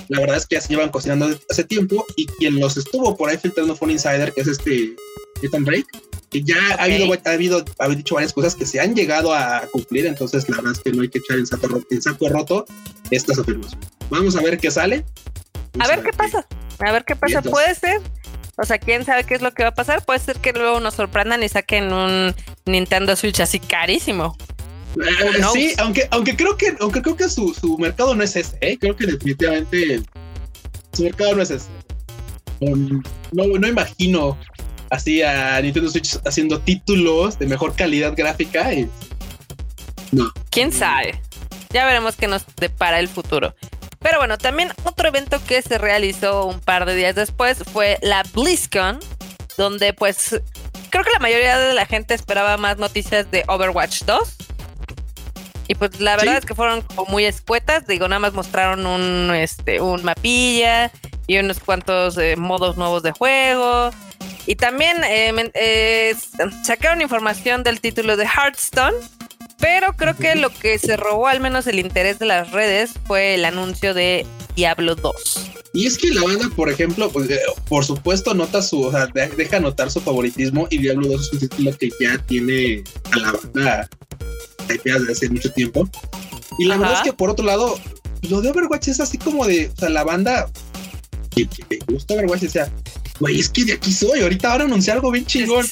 la 0.09 0.21
verdad 0.21 0.37
es 0.37 0.47
que 0.47 0.57
ya 0.57 0.61
se 0.61 0.69
llevan 0.69 0.91
cocinando 0.91 1.29
hace 1.51 1.65
tiempo 1.65 2.05
y 2.17 2.27
quien 2.27 2.61
los 2.61 2.77
estuvo 2.77 3.17
por 3.17 3.29
ahí 3.29 3.37
filtrando 3.37 3.75
fue 3.75 3.87
un 3.87 3.93
insider, 3.93 4.33
que 4.33 4.43
es 4.43 4.49
este 4.49 4.95
Ethan 5.43 5.65
Drake 5.65 5.87
que 6.31 6.43
ya 6.43 6.57
ha 6.79 6.85
habido, 6.85 7.13
ha 7.13 7.31
habido, 7.31 7.65
ha 7.79 7.89
dicho 7.89 8.15
varias 8.17 8.33
cosas 8.33 8.55
que 8.55 8.67
se 8.67 8.81
han 8.81 8.95
llegado 8.95 9.33
a 9.33 9.63
cumplir, 9.73 10.07
entonces 10.07 10.49
la 10.49 10.57
verdad 10.57 10.73
es 10.73 10.81
que 10.81 10.91
no 10.91 11.03
hay 11.03 11.09
que 11.09 11.19
echar 11.19 11.39
en 11.39 11.47
saco, 11.47 11.83
en 11.91 12.03
saco 12.03 12.29
roto 12.29 12.67
estas 13.11 13.39
afirmaciones. 13.39 13.89
Vamos 14.11 14.37
a 14.37 14.43
ver 14.43 14.59
qué 14.59 14.71
sale. 14.71 15.05
a 15.79 15.87
ver, 15.87 16.03
qué 16.03 16.13
pasa. 16.13 16.47
A 16.81 16.93
ver 16.93 17.05
qué 17.05 17.17
pasa. 17.17 17.43
Puede 17.43 17.75
ser. 17.75 18.01
O 18.59 18.65
sea, 18.65 18.79
quién 18.79 19.05
sabe 19.05 19.25
qué 19.25 19.35
es 19.35 19.43
lo 19.43 19.53
que 19.53 19.63
va 19.63 19.71
a 19.71 19.75
pasar. 19.75 20.05
Puede 20.05 20.19
ser 20.19 20.39
que 20.39 20.53
luego 20.53 20.81
nos 20.81 20.95
sorprendan 20.95 21.43
y 21.43 21.49
saquen 21.49 21.93
un 21.93 22.35
Nintendo 22.65 23.15
Switch 23.15 23.41
así 23.41 23.61
carísimo. 23.61 24.37
Eh, 24.97 25.43
sí, 25.53 25.75
aunque, 25.77 26.09
aunque 26.11 26.35
creo 26.37 26.57
que, 26.57 26.75
aunque 26.81 27.03
creo 27.03 27.17
que 27.17 27.29
su, 27.29 27.53
su 27.53 27.77
mercado 27.77 28.15
no 28.15 28.23
es 28.23 28.35
ese, 28.35 28.57
¿eh? 28.63 28.79
creo 28.79 28.97
que 28.97 29.07
definitivamente 29.07 30.01
su 30.95 31.05
mercado 31.05 31.37
no 31.37 31.43
es 31.43 31.51
ese. 31.51 31.67
Um, 32.61 33.03
no, 33.33 33.47
no 33.47 33.69
imagino 33.69 34.39
así 34.91 35.23
a 35.23 35.61
Nintendo 35.61 35.91
Switch 35.91 36.19
haciendo 36.25 36.61
títulos 36.61 37.39
de 37.39 37.47
mejor 37.47 37.75
calidad 37.75 38.15
gráfica. 38.17 38.73
Y... 38.73 38.89
No. 40.13 40.33
¿Quién 40.51 40.73
sabe? 40.73 41.21
Ya 41.71 41.85
veremos 41.85 42.17
qué 42.17 42.27
nos 42.27 42.45
depara 42.57 43.01
el 43.01 43.09
futuro. 43.09 43.55
Pero 44.01 44.19
bueno, 44.19 44.39
también 44.39 44.71
otro 44.85 45.09
evento 45.09 45.41
que 45.45 45.63
se 45.63 45.79
realizó 45.79 46.47
un 46.47 46.61
par 46.61 46.87
de 46.87 46.95
días 46.95 47.15
después 47.15 47.59
fue 47.73 47.99
la 48.03 48.23
BlizzCon, 48.35 49.01
donde 49.57 49.93
pues 49.93 50.41
creo 50.91 51.05
que 51.05 51.11
la 51.11 51.19
mayoría 51.19 51.59
de 51.59 51.75
la 51.75 51.87
gente 51.87 52.15
esperaba 52.15 52.57
más 52.57 52.79
noticias 52.79 53.31
de 53.31 53.45
Overwatch 53.49 54.05
2. 54.05 54.37
Y 55.69 55.75
pues 55.75 56.01
la 56.01 56.17
verdad 56.17 56.39
es 56.39 56.47
que 56.47 56.55
fueron 56.55 56.83
como 56.83 57.07
muy 57.07 57.25
escuetas, 57.25 57.87
digo, 57.87 58.09
nada 58.09 58.21
más 58.21 58.33
mostraron 58.33 58.87
un, 58.87 59.35
este, 59.35 59.81
un 59.81 60.05
mapilla 60.05 60.93
y 61.27 61.39
unos 61.39 61.59
cuantos 61.59 62.17
eh, 62.19 62.37
modos 62.37 62.77
nuevos 62.77 63.03
de 63.03 63.13
juego. 63.13 63.91
Y 64.47 64.55
también 64.55 65.03
eh, 65.05 65.51
eh, 65.55 66.15
sacaron 66.65 67.03
información 67.03 67.65
del 67.65 67.81
título 67.81 68.17
de 68.17 68.27
Hearthstone, 68.27 68.97
pero 69.59 69.95
creo 69.95 70.17
que 70.17 70.37
lo 70.37 70.51
que 70.51 70.79
se 70.79 70.97
robó 70.97 71.27
al 71.27 71.41
menos 71.41 71.67
el 71.67 71.81
interés 71.81 72.21
de 72.21 72.27
las 72.27 72.53
redes 72.53 72.93
fue 73.07 73.35
el 73.35 73.45
anuncio 73.45 73.93
de 73.93 74.25
Diablo 74.55 74.95
2. 74.95 75.51
Y 75.73 75.87
es 75.87 75.99
que 75.99 76.09
la 76.09 76.23
banda, 76.23 76.49
por 76.57 76.71
ejemplo, 76.71 77.11
pues, 77.11 77.29
eh, 77.29 77.39
por 77.69 77.85
supuesto 77.85 78.33
nota 78.33 78.63
su, 78.63 78.83
o 78.83 78.91
sea, 78.91 79.09
deja 79.09 79.61
notar 79.61 79.91
su 79.91 80.01
favoritismo 80.01 80.67
y 80.71 80.79
Diablo 80.79 81.09
2 81.09 81.21
es 81.21 81.33
un 81.33 81.39
título 81.41 81.77
que 81.77 81.91
ya 82.01 82.17
tiene 82.19 82.83
a 83.13 83.19
la 83.19 83.33
banda 83.33 83.89
desde 84.67 85.13
hace 85.13 85.29
mucho 85.29 85.53
tiempo. 85.53 85.89
Y 86.59 86.67
la 86.67 86.77
verdad 86.77 86.99
es 86.99 87.03
que 87.03 87.13
por 87.13 87.31
otro 87.31 87.45
lado, 87.45 87.79
lo 88.23 88.41
de 88.41 88.51
Overwatch 88.51 88.89
es 88.89 89.01
así 89.01 89.19
como 89.19 89.47
de, 89.47 89.71
o 89.75 89.77
sea, 89.77 89.89
la 89.89 90.05
banda 90.05 90.51
que, 91.35 91.47
que 91.47 91.79
gusta 91.87 92.15
Overwatch, 92.15 92.45
o 92.45 92.51
sea, 92.51 92.73
güey, 93.21 93.41
es 93.41 93.49
que 93.49 93.65
de 93.65 93.75
aquí 93.75 93.93
soy, 93.93 94.21
ahorita 94.21 94.49
van 94.49 94.61
a 94.63 94.65
anunciar 94.65 94.97
algo 94.97 95.11
bien 95.11 95.27
chingón. 95.27 95.67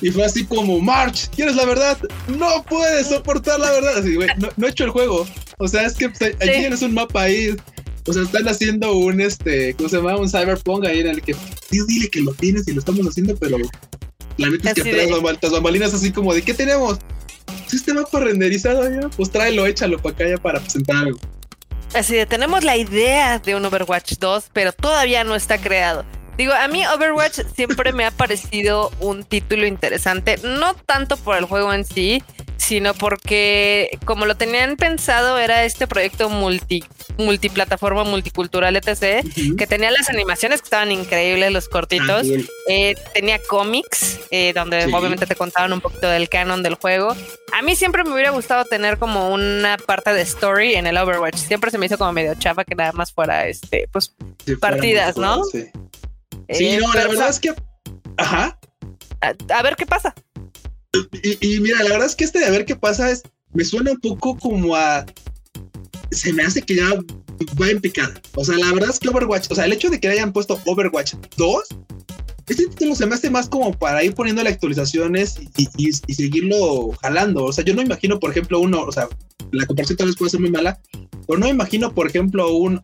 Y 0.00 0.10
fue 0.10 0.24
así 0.24 0.44
como, 0.44 0.80
March, 0.80 1.30
¿quieres 1.34 1.54
la 1.54 1.64
verdad? 1.64 1.96
No 2.26 2.64
puedes 2.68 3.06
soportar 3.06 3.60
la 3.60 3.70
verdad. 3.70 3.98
Así, 3.98 4.16
güey, 4.16 4.28
no, 4.56 4.66
he 4.66 4.70
hecho 4.70 4.84
el 4.84 4.90
juego. 4.90 5.26
O 5.58 5.68
sea, 5.68 5.86
es 5.86 5.94
que 5.94 6.08
pues, 6.08 6.34
allí 6.40 6.58
tienes 6.58 6.82
un 6.82 6.92
mapa 6.92 7.22
ahí. 7.22 7.54
O 8.08 8.12
sea, 8.12 8.22
están 8.22 8.48
haciendo 8.48 8.96
un, 8.96 9.20
este, 9.20 9.74
¿cómo 9.74 9.88
se 9.88 9.98
llama? 9.98 10.16
Un 10.16 10.28
cyberpunk 10.28 10.86
ahí 10.86 11.00
en 11.00 11.06
el 11.06 11.22
que, 11.22 11.36
tío, 11.70 11.86
dile 11.86 12.08
que 12.10 12.20
lo 12.20 12.34
tienes 12.34 12.66
y 12.66 12.72
lo 12.72 12.80
estamos 12.80 13.06
haciendo, 13.06 13.36
pero 13.36 13.58
la 14.36 14.50
neta 14.50 14.70
es 14.70 14.82
que 14.82 15.02
atrás 15.30 15.52
bambalinas 15.52 15.94
así 15.94 16.12
como 16.12 16.34
de, 16.34 16.42
¿qué 16.42 16.54
tenemos? 16.54 16.98
Sistema 17.66 18.04
para 18.04 18.26
renderizado 18.26 18.88
ya, 18.88 19.08
pues 19.10 19.30
tráelo, 19.30 19.66
échalo 19.66 19.98
para 19.98 20.14
acá 20.14 20.28
ya 20.28 20.36
para 20.36 20.60
presentar 20.60 20.96
algo. 20.96 21.18
Así 21.94 22.14
de, 22.14 22.26
tenemos 22.26 22.64
la 22.64 22.76
idea 22.76 23.38
de 23.38 23.54
un 23.54 23.64
Overwatch 23.64 24.14
2, 24.18 24.50
pero 24.52 24.72
todavía 24.72 25.24
no 25.24 25.34
está 25.34 25.58
creado. 25.58 26.04
Digo, 26.38 26.54
a 26.54 26.66
mí 26.68 26.86
Overwatch 26.86 27.40
siempre 27.54 27.92
me 27.92 28.06
ha 28.06 28.10
parecido 28.10 28.90
un 29.00 29.24
título 29.24 29.66
interesante, 29.66 30.38
no 30.42 30.74
tanto 30.74 31.18
por 31.18 31.36
el 31.36 31.44
juego 31.44 31.74
en 31.74 31.84
sí, 31.84 32.22
sino 32.62 32.94
porque 32.94 33.98
como 34.04 34.24
lo 34.24 34.36
tenían 34.36 34.76
pensado 34.76 35.36
era 35.36 35.64
este 35.64 35.88
proyecto 35.88 36.28
multi, 36.28 36.84
multiplataforma, 37.18 38.04
multicultural, 38.04 38.76
etc., 38.76 39.26
que 39.58 39.66
tenía 39.66 39.90
las 39.90 40.08
animaciones 40.08 40.60
que 40.60 40.66
estaban 40.66 40.92
increíbles, 40.92 41.50
los 41.50 41.68
cortitos, 41.68 42.28
ah, 42.30 42.42
eh, 42.68 42.94
tenía 43.14 43.40
cómics, 43.40 44.20
eh, 44.30 44.52
donde 44.54 44.84
obviamente 44.94 45.26
te 45.26 45.34
contaban 45.34 45.72
un 45.72 45.80
poquito 45.80 46.08
del 46.08 46.28
canon 46.28 46.62
del 46.62 46.76
juego. 46.76 47.16
A 47.52 47.62
mí 47.62 47.74
siempre 47.74 48.04
me 48.04 48.12
hubiera 48.12 48.30
gustado 48.30 48.64
tener 48.64 48.96
como 48.96 49.30
una 49.30 49.76
parte 49.76 50.14
de 50.14 50.22
story 50.22 50.76
en 50.76 50.86
el 50.86 50.96
Overwatch, 50.96 51.36
siempre 51.36 51.72
se 51.72 51.78
me 51.78 51.86
hizo 51.86 51.98
como 51.98 52.12
medio 52.12 52.32
chava 52.36 52.64
que 52.64 52.76
nada 52.76 52.92
más 52.92 53.12
fuera, 53.12 53.48
este, 53.48 53.88
pues, 53.90 54.14
partidas, 54.60 55.16
¿no? 55.16 55.42
Sí, 55.46 55.68
eh, 56.46 56.78
no, 56.80 56.92
la 56.94 57.08
verdad 57.08 57.28
es 57.28 57.40
que... 57.40 57.52
Ajá. 58.18 58.56
a 59.20 59.62
ver 59.62 59.74
qué 59.74 59.84
pasa. 59.84 60.14
Y, 61.22 61.60
mira, 61.60 61.82
la 61.82 61.90
verdad 61.90 62.06
es 62.06 62.14
que 62.14 62.24
este 62.24 62.38
de 62.38 62.46
a 62.46 62.50
ver 62.50 62.64
qué 62.64 62.76
pasa 62.76 63.10
es, 63.10 63.22
me 63.54 63.64
suena 63.64 63.92
un 63.92 64.00
poco 64.00 64.36
como 64.36 64.76
a, 64.76 65.06
se 66.10 66.32
me 66.32 66.42
hace 66.42 66.62
que 66.62 66.76
ya 66.76 66.88
va 67.60 67.70
en 67.70 67.80
picada. 67.80 68.20
O 68.34 68.44
sea, 68.44 68.58
la 68.58 68.72
verdad 68.72 68.90
es 68.90 68.98
que 68.98 69.08
Overwatch, 69.08 69.50
o 69.50 69.54
sea, 69.54 69.64
el 69.64 69.72
hecho 69.72 69.88
de 69.88 70.00
que 70.00 70.08
hayan 70.08 70.32
puesto 70.32 70.60
Overwatch 70.66 71.14
2, 71.36 71.62
este 72.48 72.66
título 72.66 72.94
se 72.94 73.06
me 73.06 73.14
hace 73.14 73.30
más 73.30 73.48
como 73.48 73.72
para 73.72 74.04
ir 74.04 74.14
poniéndole 74.14 74.50
actualizaciones 74.50 75.36
y, 75.56 75.68
y, 75.78 75.92
seguirlo 75.92 76.90
jalando. 77.00 77.44
O 77.44 77.52
sea, 77.52 77.64
yo 77.64 77.74
no 77.74 77.80
imagino, 77.80 78.20
por 78.20 78.30
ejemplo, 78.30 78.60
uno, 78.60 78.82
o 78.82 78.92
sea, 78.92 79.08
la 79.52 79.64
comparación 79.66 79.96
tal 79.96 80.08
vez 80.08 80.16
puede 80.16 80.30
ser 80.30 80.40
muy 80.40 80.50
mala, 80.50 80.78
pero 81.26 81.38
no 81.38 81.48
imagino, 81.48 81.94
por 81.94 82.06
ejemplo, 82.06 82.52
un 82.54 82.80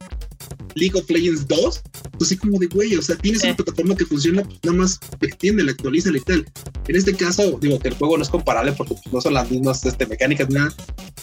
League 0.75 0.99
of 0.99 1.11
Legends 1.11 1.47
2, 1.49 1.83
pues 2.13 2.23
así 2.23 2.37
como 2.37 2.59
de 2.59 2.67
güey, 2.67 2.95
o 2.97 3.03
sea, 3.03 3.17
tienes 3.17 3.45
una 3.45 3.57
plataforma 3.57 3.97
que 3.97 4.07
funciona, 4.07 4.43
pues 4.43 4.59
nada 4.63 4.79
más 4.79 4.99
extiende, 5.21 5.65
la 5.65 5.73
actualiza 5.73 6.11
y 6.11 6.21
tal. 6.21 6.47
En 6.89 6.97
este 6.97 7.15
caso, 7.15 7.59
digo 7.61 7.79
que 7.79 7.89
el 7.89 7.95
juego 7.95 8.17
no 8.17 8.23
es 8.23 8.31
comparable 8.31 8.73
porque 8.73 8.95
pues, 8.95 9.13
no 9.13 9.21
son 9.21 9.35
las 9.35 9.51
mismas 9.51 9.85
este, 9.85 10.07
mecánicas 10.07 10.49
ni 10.49 10.55
nada. 10.55 10.75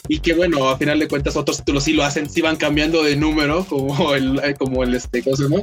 Y 0.07 0.19
que 0.19 0.33
bueno, 0.33 0.69
a 0.69 0.77
final 0.77 0.99
de 0.99 1.07
cuentas 1.07 1.35
otros 1.35 1.57
títulos 1.57 1.83
sí 1.83 1.93
lo 1.93 2.03
hacen, 2.03 2.29
sí 2.29 2.41
van 2.41 2.55
cambiando 2.55 3.03
de 3.03 3.15
número, 3.15 3.65
como 3.65 4.13
el, 4.13 4.39
eh, 4.43 4.53
como 4.57 4.83
el 4.83 4.93
este, 4.93 5.23
¿cómo 5.23 5.35
se 5.35 5.43
llama? 5.43 5.61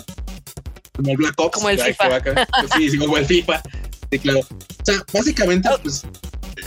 Como 0.97 1.11
el 1.11 1.17
Black 1.17 1.35
Ops. 1.39 1.55
Como 1.55 1.71
el 1.71 1.79
FIFA. 1.79 2.23
sí, 2.77 2.91
sí, 2.91 2.99
como 2.99 3.17
el 3.17 3.27
FIFA. 3.27 3.63
Sí, 4.11 4.19
claro. 4.19 4.41
O 4.41 4.85
sea, 4.85 4.97
básicamente, 5.13 5.69
oh. 5.73 5.79
pues, 5.83 6.05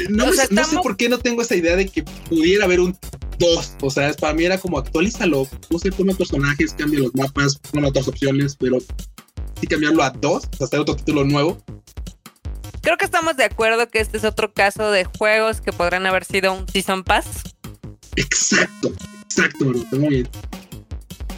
no, 0.10 0.26
no 0.26 0.64
sé 0.64 0.78
por 0.82 0.98
qué 0.98 1.10
no 1.10 1.20
tengo 1.20 1.42
esa 1.42 1.56
idea 1.56 1.76
de 1.76 1.88
que 1.88 2.04
pudiera 2.04 2.66
haber 2.66 2.80
un 2.80 2.98
dos. 3.40 3.74
O 3.82 3.90
sea, 3.90 4.14
para 4.14 4.34
mí 4.34 4.46
era 4.46 4.58
como 4.58 4.78
actualízalo. 4.78 5.48
No 5.70 5.80
sé, 5.80 5.92
pon 5.92 6.08
personajes, 6.08 6.74
cambia 6.74 7.02
los 7.02 7.16
mapas, 7.16 7.60
pon 7.72 7.86
otras 7.86 8.08
opciones, 8.08 8.56
pero 8.56 8.80
sí 9.60 9.68
cambiarlo 9.68 10.04
a 10.04 10.10
dos, 10.10 10.44
hacer 10.60 10.80
otro 10.80 10.96
título 10.96 11.24
nuevo. 11.24 11.58
Creo 12.86 12.98
que 12.98 13.06
estamos 13.06 13.36
de 13.36 13.46
acuerdo 13.46 13.90
que 13.90 14.00
este 14.00 14.18
es 14.18 14.24
otro 14.26 14.54
caso 14.54 14.92
de 14.92 15.06
juegos 15.06 15.60
que 15.60 15.74
podrían 15.74 16.06
haber 16.06 16.24
sido 16.24 16.54
un 16.54 16.68
Season 16.68 17.04
Pass. 17.04 17.56
Exacto, 18.16 18.94
exacto, 19.24 19.66
bro. 19.66 19.80
Muy 19.94 20.10
bien. 20.10 20.30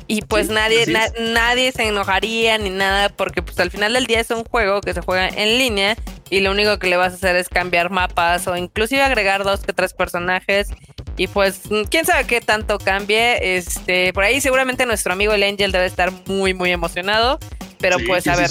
Y 0.08 0.24
pues 0.24 0.50
nadie, 0.50 0.86
nadie 1.18 1.72
se 1.72 1.88
enojaría 1.88 2.58
ni 2.58 2.70
nada, 2.70 3.08
porque 3.08 3.42
pues 3.42 3.58
al 3.62 3.72
final 3.72 3.94
del 3.94 4.08
día 4.08 4.20
es 4.20 4.30
un 4.30 4.44
juego 4.44 4.82
que 4.82 4.94
se 4.94 5.00
juega 5.00 5.30
en 5.30 5.58
línea 5.58 5.96
y 6.30 6.42
lo 6.42 6.51
único 6.51 6.80
que 6.80 6.88
le 6.88 6.98
vas 6.98 7.13
a 7.13 7.16
hacer 7.16 7.38
es 7.38 7.48
cambiar 7.48 7.92
mapas 7.92 8.46
o 8.48 8.58
inclusive 8.58 9.01
agregar 9.01 9.46
dos 9.46 9.62
que 9.62 9.72
tres 9.72 9.94
personajes 9.94 10.68
y 11.16 11.27
pues 11.27 11.62
quién 11.89 12.06
sabe 12.06 12.27
qué 12.27 12.42
tanto 12.42 12.77
cambie. 12.77 13.56
Este, 13.58 14.12
por 14.12 14.25
ahí 14.25 14.42
seguramente 14.42 14.86
nuestro 14.86 15.13
amigo 15.13 15.32
el 15.32 15.44
Angel 15.44 15.72
debe 15.72 15.86
estar 15.86 16.12
muy 16.25 16.54
muy 16.54 16.72
emocionado, 16.74 17.39
pero 17.80 17.98
pues 18.06 18.27
a 18.27 18.36
ver, 18.36 18.50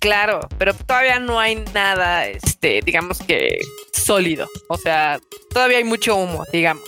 claro, 0.00 0.40
pero 0.58 0.74
todavía 0.74 1.18
no 1.18 1.38
hay 1.38 1.56
nada 1.74 2.26
este, 2.26 2.80
digamos 2.84 3.18
que 3.18 3.60
sólido, 3.92 4.48
o 4.68 4.76
sea, 4.76 5.20
todavía 5.50 5.78
hay 5.78 5.84
mucho 5.84 6.16
humo, 6.16 6.44
digamos. 6.52 6.84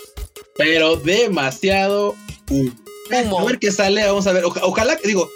Pero 0.57 0.97
demasiado 0.97 2.14
humo. 2.50 3.40
A 3.40 3.45
ver 3.45 3.59
qué 3.59 3.73
sale, 3.73 4.07
vamos 4.07 4.26
a 4.26 4.33
ver. 4.33 4.45
ojalá 4.45 4.97
que 4.97 5.09
digo, 5.09 5.29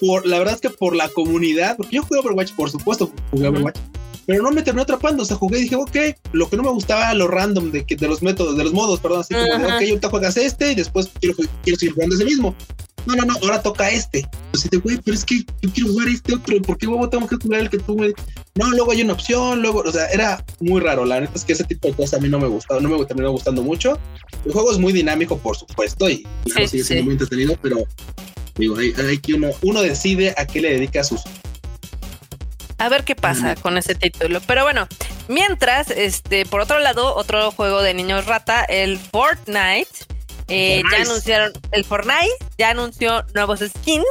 por 0.00 0.26
la 0.26 0.38
verdad 0.38 0.54
es 0.54 0.60
que 0.60 0.70
por 0.70 0.94
la 0.94 1.08
comunidad, 1.08 1.76
porque 1.76 1.96
yo 1.96 2.02
jugué 2.02 2.20
Overwatch, 2.20 2.52
por 2.52 2.70
supuesto, 2.70 3.10
jugué 3.30 3.48
Overwatch, 3.48 3.78
pero 4.26 4.42
no 4.42 4.50
me 4.50 4.62
terminó 4.62 4.82
atrapando. 4.82 5.22
O 5.22 5.26
sea, 5.26 5.36
jugué 5.36 5.58
y 5.58 5.62
dije, 5.62 5.76
ok, 5.76 5.96
lo 6.32 6.48
que 6.50 6.56
no 6.56 6.62
me 6.62 6.70
gustaba 6.70 7.14
lo 7.14 7.28
random 7.28 7.70
de, 7.70 7.84
que, 7.84 7.96
de 7.96 8.08
los 8.08 8.22
métodos, 8.22 8.56
de 8.56 8.64
los 8.64 8.72
modos, 8.72 9.00
perdón, 9.00 9.20
así 9.20 9.34
como 9.34 9.46
de, 9.46 9.64
ok, 9.64 9.72
ahorita 9.72 10.10
juegas 10.10 10.36
este 10.36 10.72
y 10.72 10.74
después 10.74 11.10
quiero, 11.20 11.36
quiero 11.62 11.78
seguir 11.78 11.94
jugando 11.94 12.16
ese 12.16 12.24
mismo. 12.24 12.54
No, 13.06 13.14
no, 13.14 13.24
no, 13.24 13.34
ahora 13.42 13.62
toca 13.62 13.88
este. 13.88 14.26
Entonces, 14.46 14.70
de, 14.70 14.78
güey, 14.78 14.98
pero 14.98 15.16
es 15.16 15.24
que 15.24 15.44
yo 15.62 15.72
quiero 15.72 15.90
jugar 15.90 16.08
este 16.08 16.34
otro, 16.34 16.60
¿por 16.62 16.76
qué 16.76 16.86
huevo 16.86 17.08
tengo 17.08 17.26
que 17.28 17.36
jugar 17.36 17.60
el 17.60 17.70
que 17.70 17.78
tú 17.78 17.96
me.? 17.96 18.12
No, 18.54 18.70
luego 18.70 18.92
hay 18.92 19.02
una 19.02 19.12
opción, 19.12 19.62
luego, 19.62 19.80
o 19.80 19.92
sea, 19.92 20.06
era 20.08 20.44
muy 20.60 20.80
raro. 20.80 21.04
La 21.04 21.20
neta 21.20 21.32
es 21.34 21.44
que 21.44 21.52
ese 21.52 21.64
tipo 21.64 21.88
de 21.88 21.94
cosas 21.94 22.18
a 22.18 22.22
mí 22.22 22.28
no 22.28 22.40
me 22.40 22.48
gustaba, 22.48 22.80
no 22.80 22.88
me 22.88 23.04
terminó 23.04 23.30
gustando 23.30 23.62
mucho. 23.62 23.98
El 24.44 24.52
juego 24.52 24.72
es 24.72 24.78
muy 24.78 24.92
dinámico, 24.92 25.38
por 25.38 25.56
supuesto, 25.56 26.08
y 26.08 26.26
claro, 26.44 26.68
sigue 26.68 26.84
siendo 26.84 27.04
muy 27.04 27.12
entretenido, 27.12 27.56
pero 27.62 27.84
digo, 28.56 28.76
hay, 28.78 28.92
hay, 28.98 29.18
que 29.18 29.34
uno, 29.34 29.50
uno 29.62 29.82
decide 29.82 30.34
a 30.36 30.46
qué 30.46 30.60
le 30.60 30.70
dedica 30.72 31.04
sus. 31.04 31.22
A 32.78 32.88
ver 32.88 33.04
qué 33.04 33.14
pasa 33.14 33.54
con 33.54 33.78
ese 33.78 33.94
título. 33.94 34.40
Pero 34.46 34.64
bueno, 34.64 34.86
mientras, 35.28 35.90
este, 35.90 36.44
por 36.44 36.60
otro 36.60 36.78
lado, 36.78 37.14
otro 37.14 37.50
juego 37.50 37.82
de 37.82 37.94
niños 37.94 38.26
rata, 38.26 38.64
el 38.64 38.98
Fortnite. 38.98 40.15
Eh, 40.48 40.82
ya 40.90 41.02
anunciaron 41.02 41.52
el 41.72 41.84
Fortnite, 41.84 42.36
ya 42.56 42.70
anunció 42.70 43.24
nuevos 43.34 43.60
skins 43.60 44.06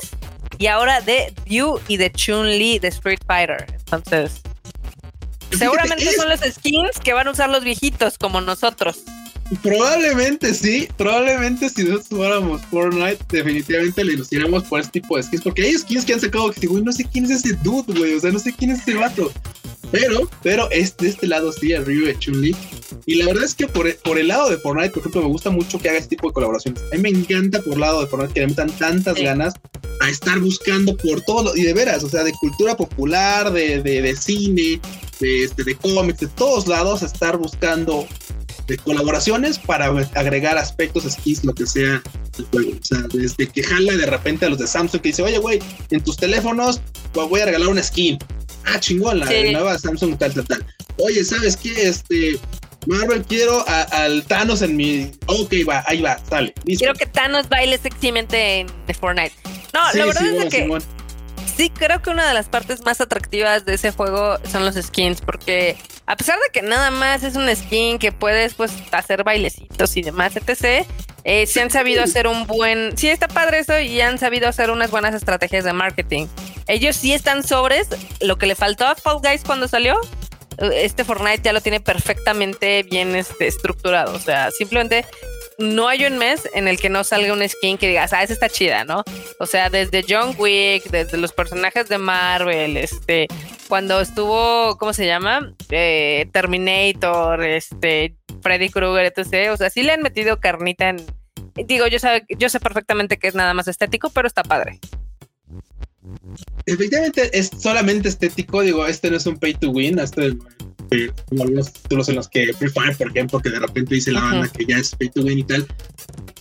y 0.58 0.68
ahora 0.68 1.01
de 1.01 1.34
View 1.46 1.80
y 1.88 1.98
de 1.98 2.12
Chun-Li 2.12 2.80
de 2.80 2.89
Street 2.89 3.20
Fighter. 3.25 3.65
Entonces, 3.70 4.42
seguramente 5.58 6.12
son 6.13 6.30
los 6.30 6.42
skins 6.42 7.00
que 7.04 7.13
van 7.13 7.27
a 7.27 7.32
usar 7.32 7.50
los 7.50 7.63
viejitos 7.63 8.18
como 8.18 8.42
nosotros. 8.42 9.04
Probablemente 9.62 10.56
sí, 10.56 10.88
probablemente 10.98 11.70
si 11.70 11.84
nosotros 11.84 12.08
jugáramos 12.10 12.62
Fortnite, 12.65 13.20
definitivamente 13.30 14.04
le 14.04 14.13
iríamos 14.32 14.63
por 14.63 14.80
este 14.80 15.00
tipo 15.00 15.18
de 15.18 15.24
skins, 15.24 15.44
porque 15.44 15.62
hay 15.63 15.77
skins 15.77 16.04
que 16.04 16.13
han 16.13 16.20
sacado 16.20 16.51
que 16.51 16.65
güey, 16.65 16.84
no 16.84 16.92
sé 16.92 17.06
quién 17.06 17.25
es 17.25 17.32
ese 17.32 17.54
dude, 17.62 17.94
güey, 17.94 18.15
o 18.15 18.20
sea, 18.20 18.32
no 18.32 18.39
sé 18.39 18.51
quién 18.54 18.72
es 18.72 18.80
ese 18.80 18.96
vato. 18.96 19.32
Pero, 20.00 20.30
pero 20.44 20.70
es 20.72 20.96
de 20.98 21.10
este 21.10 21.28
lado 21.28 21.52
sí, 21.52 21.72
el 21.72 21.86
review 21.86 22.06
de 22.06 22.20
Chun-Li. 22.20 22.56
Y 23.06 23.16
la 23.16 23.25
verdad 23.25 23.44
es 23.44 23.56
que 23.56 23.68
por, 23.68 23.94
por, 23.98 24.18
el 24.18 24.28
lado 24.28 24.50
de 24.50 24.58
Fortnite, 24.58 24.90
por 24.90 25.00
ejemplo, 25.00 25.22
me 25.22 25.28
gusta 25.28 25.50
mucho 25.50 25.80
que 25.80 25.90
haga 25.90 26.00
este 26.00 26.16
tipo 26.16 26.28
de 26.28 26.34
colaboraciones. 26.34 26.82
A 26.92 26.96
mí 26.96 27.02
me 27.02 27.10
encanta 27.10 27.62
por 27.62 27.74
el 27.74 27.80
lado 27.80 28.02
de 28.02 28.08
Fortnite 28.08 28.34
que 28.34 28.40
le 28.42 28.48
metan 28.48 28.70
tantas 28.72 29.16
ganas 29.16 29.54
a 30.02 30.10
estar 30.10 30.40
buscando 30.40 30.96
por 30.98 31.22
todo, 31.22 31.56
y 31.56 31.64
de 31.64 31.74
veras, 31.74 32.04
o 32.04 32.10
sea, 32.10 32.24
de 32.24 32.34
cultura 32.34 32.75
popular, 32.75 33.52
de, 33.52 33.82
de, 33.82 34.02
de 34.02 34.16
cine, 34.16 34.82
de, 35.20 35.44
este, 35.44 35.64
de 35.64 35.75
cómics, 35.75 36.20
de 36.20 36.28
todos 36.28 36.68
lados, 36.68 37.02
a 37.02 37.06
estar 37.06 37.38
buscando 37.38 38.06
de 38.68 38.78
colaboraciones 38.78 39.60
para 39.60 39.86
agregar 40.16 40.58
aspectos, 40.58 41.04
skins, 41.04 41.44
lo 41.44 41.54
que 41.54 41.66
sea 41.66 42.02
juego. 42.52 42.72
O 42.72 42.84
sea, 42.84 43.00
desde 43.14 43.48
que 43.48 43.64
jala 43.64 43.94
de 43.94 44.06
repente 44.06 44.46
a 44.46 44.50
los 44.50 44.60
de 44.60 44.68
Samsung 44.68 45.02
que 45.02 45.10
dice, 45.10 45.22
oye, 45.22 45.38
güey, 45.38 45.60
en 45.92 46.04
tus 46.04 46.18
teléfonos 46.18 46.82
voy 47.14 47.42
a 47.42 47.46
regalar 47.46 47.70
una 47.70 47.84
skin. 47.84 48.18
Ah, 48.66 48.80
chingón, 48.80 49.20
la 49.20 49.26
nueva 49.26 49.78
Samsung 49.78 50.18
tal, 50.18 50.34
tal, 50.34 50.46
tal. 50.46 50.66
Oye, 50.98 51.24
¿sabes 51.24 51.58
qué? 51.58 51.90
Este, 51.90 52.40
Marvel, 52.88 53.24
quiero 53.24 53.66
al 53.68 54.24
Thanos 54.26 54.62
en 54.62 54.76
mi. 54.76 55.12
Ok, 55.28 55.54
va, 55.68 55.84
ahí 55.88 56.02
va, 56.02 56.20
sale. 56.30 56.54
Quiero 56.66 56.94
que 56.94 57.06
Thanos 57.06 57.50
baile 57.50 57.78
sexymente 57.78 58.60
en 58.60 58.68
de 58.88 58.94
Fortnite. 58.94 59.34
No, 59.74 59.82
la 59.94 60.06
verdad 60.06 60.26
es 60.26 60.46
que 60.54 60.80
sí 61.56 61.70
creo 61.70 62.02
que 62.02 62.10
una 62.10 62.28
de 62.28 62.34
las 62.34 62.48
partes 62.48 62.82
más 62.84 63.02
atractivas 63.02 63.66
de 63.66 63.76
ese 63.76 63.92
juego 63.92 64.38
son 64.52 64.66
los 64.66 64.76
skins, 64.76 65.22
porque 65.22 65.78
a 66.08 66.16
pesar 66.16 66.38
de 66.40 66.52
que 66.52 66.62
nada 66.62 66.92
más 66.92 67.24
es 67.24 67.36
un 67.36 67.54
skin 67.56 67.98
que 68.00 68.12
puedes 68.12 68.54
pues 68.54 68.74
hacer 68.92 69.24
bailecitos 69.24 69.98
y 69.98 70.02
demás, 70.02 70.36
etc., 70.36 70.88
eh, 71.28 71.48
se 71.48 71.60
han 71.60 71.72
sabido 71.72 72.04
hacer 72.04 72.28
un 72.28 72.46
buen... 72.46 72.96
Sí, 72.96 73.10
está 73.10 73.28
padre 73.28 73.58
eso 73.58 73.80
y 73.80 74.00
han 74.00 74.20
sabido 74.20 74.48
hacer 74.48 74.70
unas 74.70 74.92
buenas 74.92 75.16
estrategias 75.16 75.64
de 75.64 75.74
marketing. 75.74 76.28
Ellos 76.68 76.96
sí 76.96 77.14
están 77.14 77.42
sobres. 77.42 77.88
Lo 78.22 78.38
que 78.38 78.46
le 78.46 78.54
faltó 78.54 78.86
a 78.86 78.94
Fall 78.94 79.22
Guys 79.24 79.42
cuando 79.44 79.68
salió, 79.68 80.00
este 80.60 81.04
Fortnite 81.04 81.42
ya 81.42 81.52
lo 81.52 81.62
tiene 81.62 81.80
perfectamente 81.80 82.84
bien 82.84 83.16
este, 83.16 83.48
estructurado. 83.48 84.14
O 84.14 84.20
sea, 84.20 84.52
simplemente 84.52 85.04
no 85.58 85.88
hay 85.88 86.06
un 86.06 86.18
mes 86.18 86.50
en 86.54 86.68
el 86.68 86.78
que 86.80 86.90
no 86.90 87.04
salga 87.04 87.34
un 87.34 87.48
skin 87.48 87.78
que 87.78 87.88
digas, 87.88 88.14
ah, 88.14 88.24
esa 88.24 88.34
está 88.34 88.50
chida, 88.50 88.84
¿no? 88.84 89.04
O 89.40 89.46
sea, 89.46 89.70
desde 89.70 90.06
John 90.08 90.36
Wick, 90.38 90.90
desde 90.90 91.18
los 91.18 91.32
personajes 91.32 91.88
de 91.90 91.98
Marvel, 91.98 92.78
este, 92.78 93.28
cuando 93.68 94.02
estuvo, 94.02 94.78
¿cómo 94.78 94.94
se 94.94 95.06
llama? 95.06 95.54
Eh, 95.70 96.28
Terminator, 96.32 97.44
este, 97.44 98.16
Freddy 98.42 98.70
Krueger, 98.70 99.14
etc. 99.16 99.52
O 99.52 99.58
sea, 99.58 99.70
sí 99.70 99.84
le 99.84 99.94
han 99.94 100.02
metido 100.02 100.40
carnita 100.40 100.90
en, 100.90 101.06
digo, 101.68 101.88
yo, 101.88 102.00
sabe, 102.00 102.26
yo 102.38 102.50
sé 102.50 102.60
perfectamente 102.60 103.18
que 103.18 103.28
es 103.28 103.36
nada 103.36 103.54
más 103.54 103.68
estético, 103.68 104.10
pero 104.10 104.28
está 104.28 104.44
padre. 104.44 104.80
Efectivamente, 106.66 107.30
es 107.38 107.50
solamente 107.58 108.10
estético. 108.10 108.62
Digo, 108.62 108.86
este 108.86 109.10
no 109.10 109.18
es 109.18 109.26
un 109.26 109.38
pay 109.38 109.54
to 109.54 109.70
win. 109.70 110.00
Este, 110.00 110.34
eh, 110.92 111.12
como 111.30 111.44
algunos 111.44 111.72
títulos 111.74 112.10
en 112.10 112.15
los 112.15 112.27
que 112.27 112.54
Free 112.54 112.70
Fire, 112.70 112.96
por 112.98 113.10
ejemplo, 113.10 113.39
que 113.39 113.50
de 113.50 113.60
repente 113.60 113.96
dice 113.96 114.12
la 114.12 114.22
banda 114.22 114.48
que 114.48 114.65
ya 114.65 114.77
es 114.77 114.96
pay 114.96 115.10
to 115.10 115.22
win 115.22 115.39
y 115.39 115.44
tal. 115.44 115.68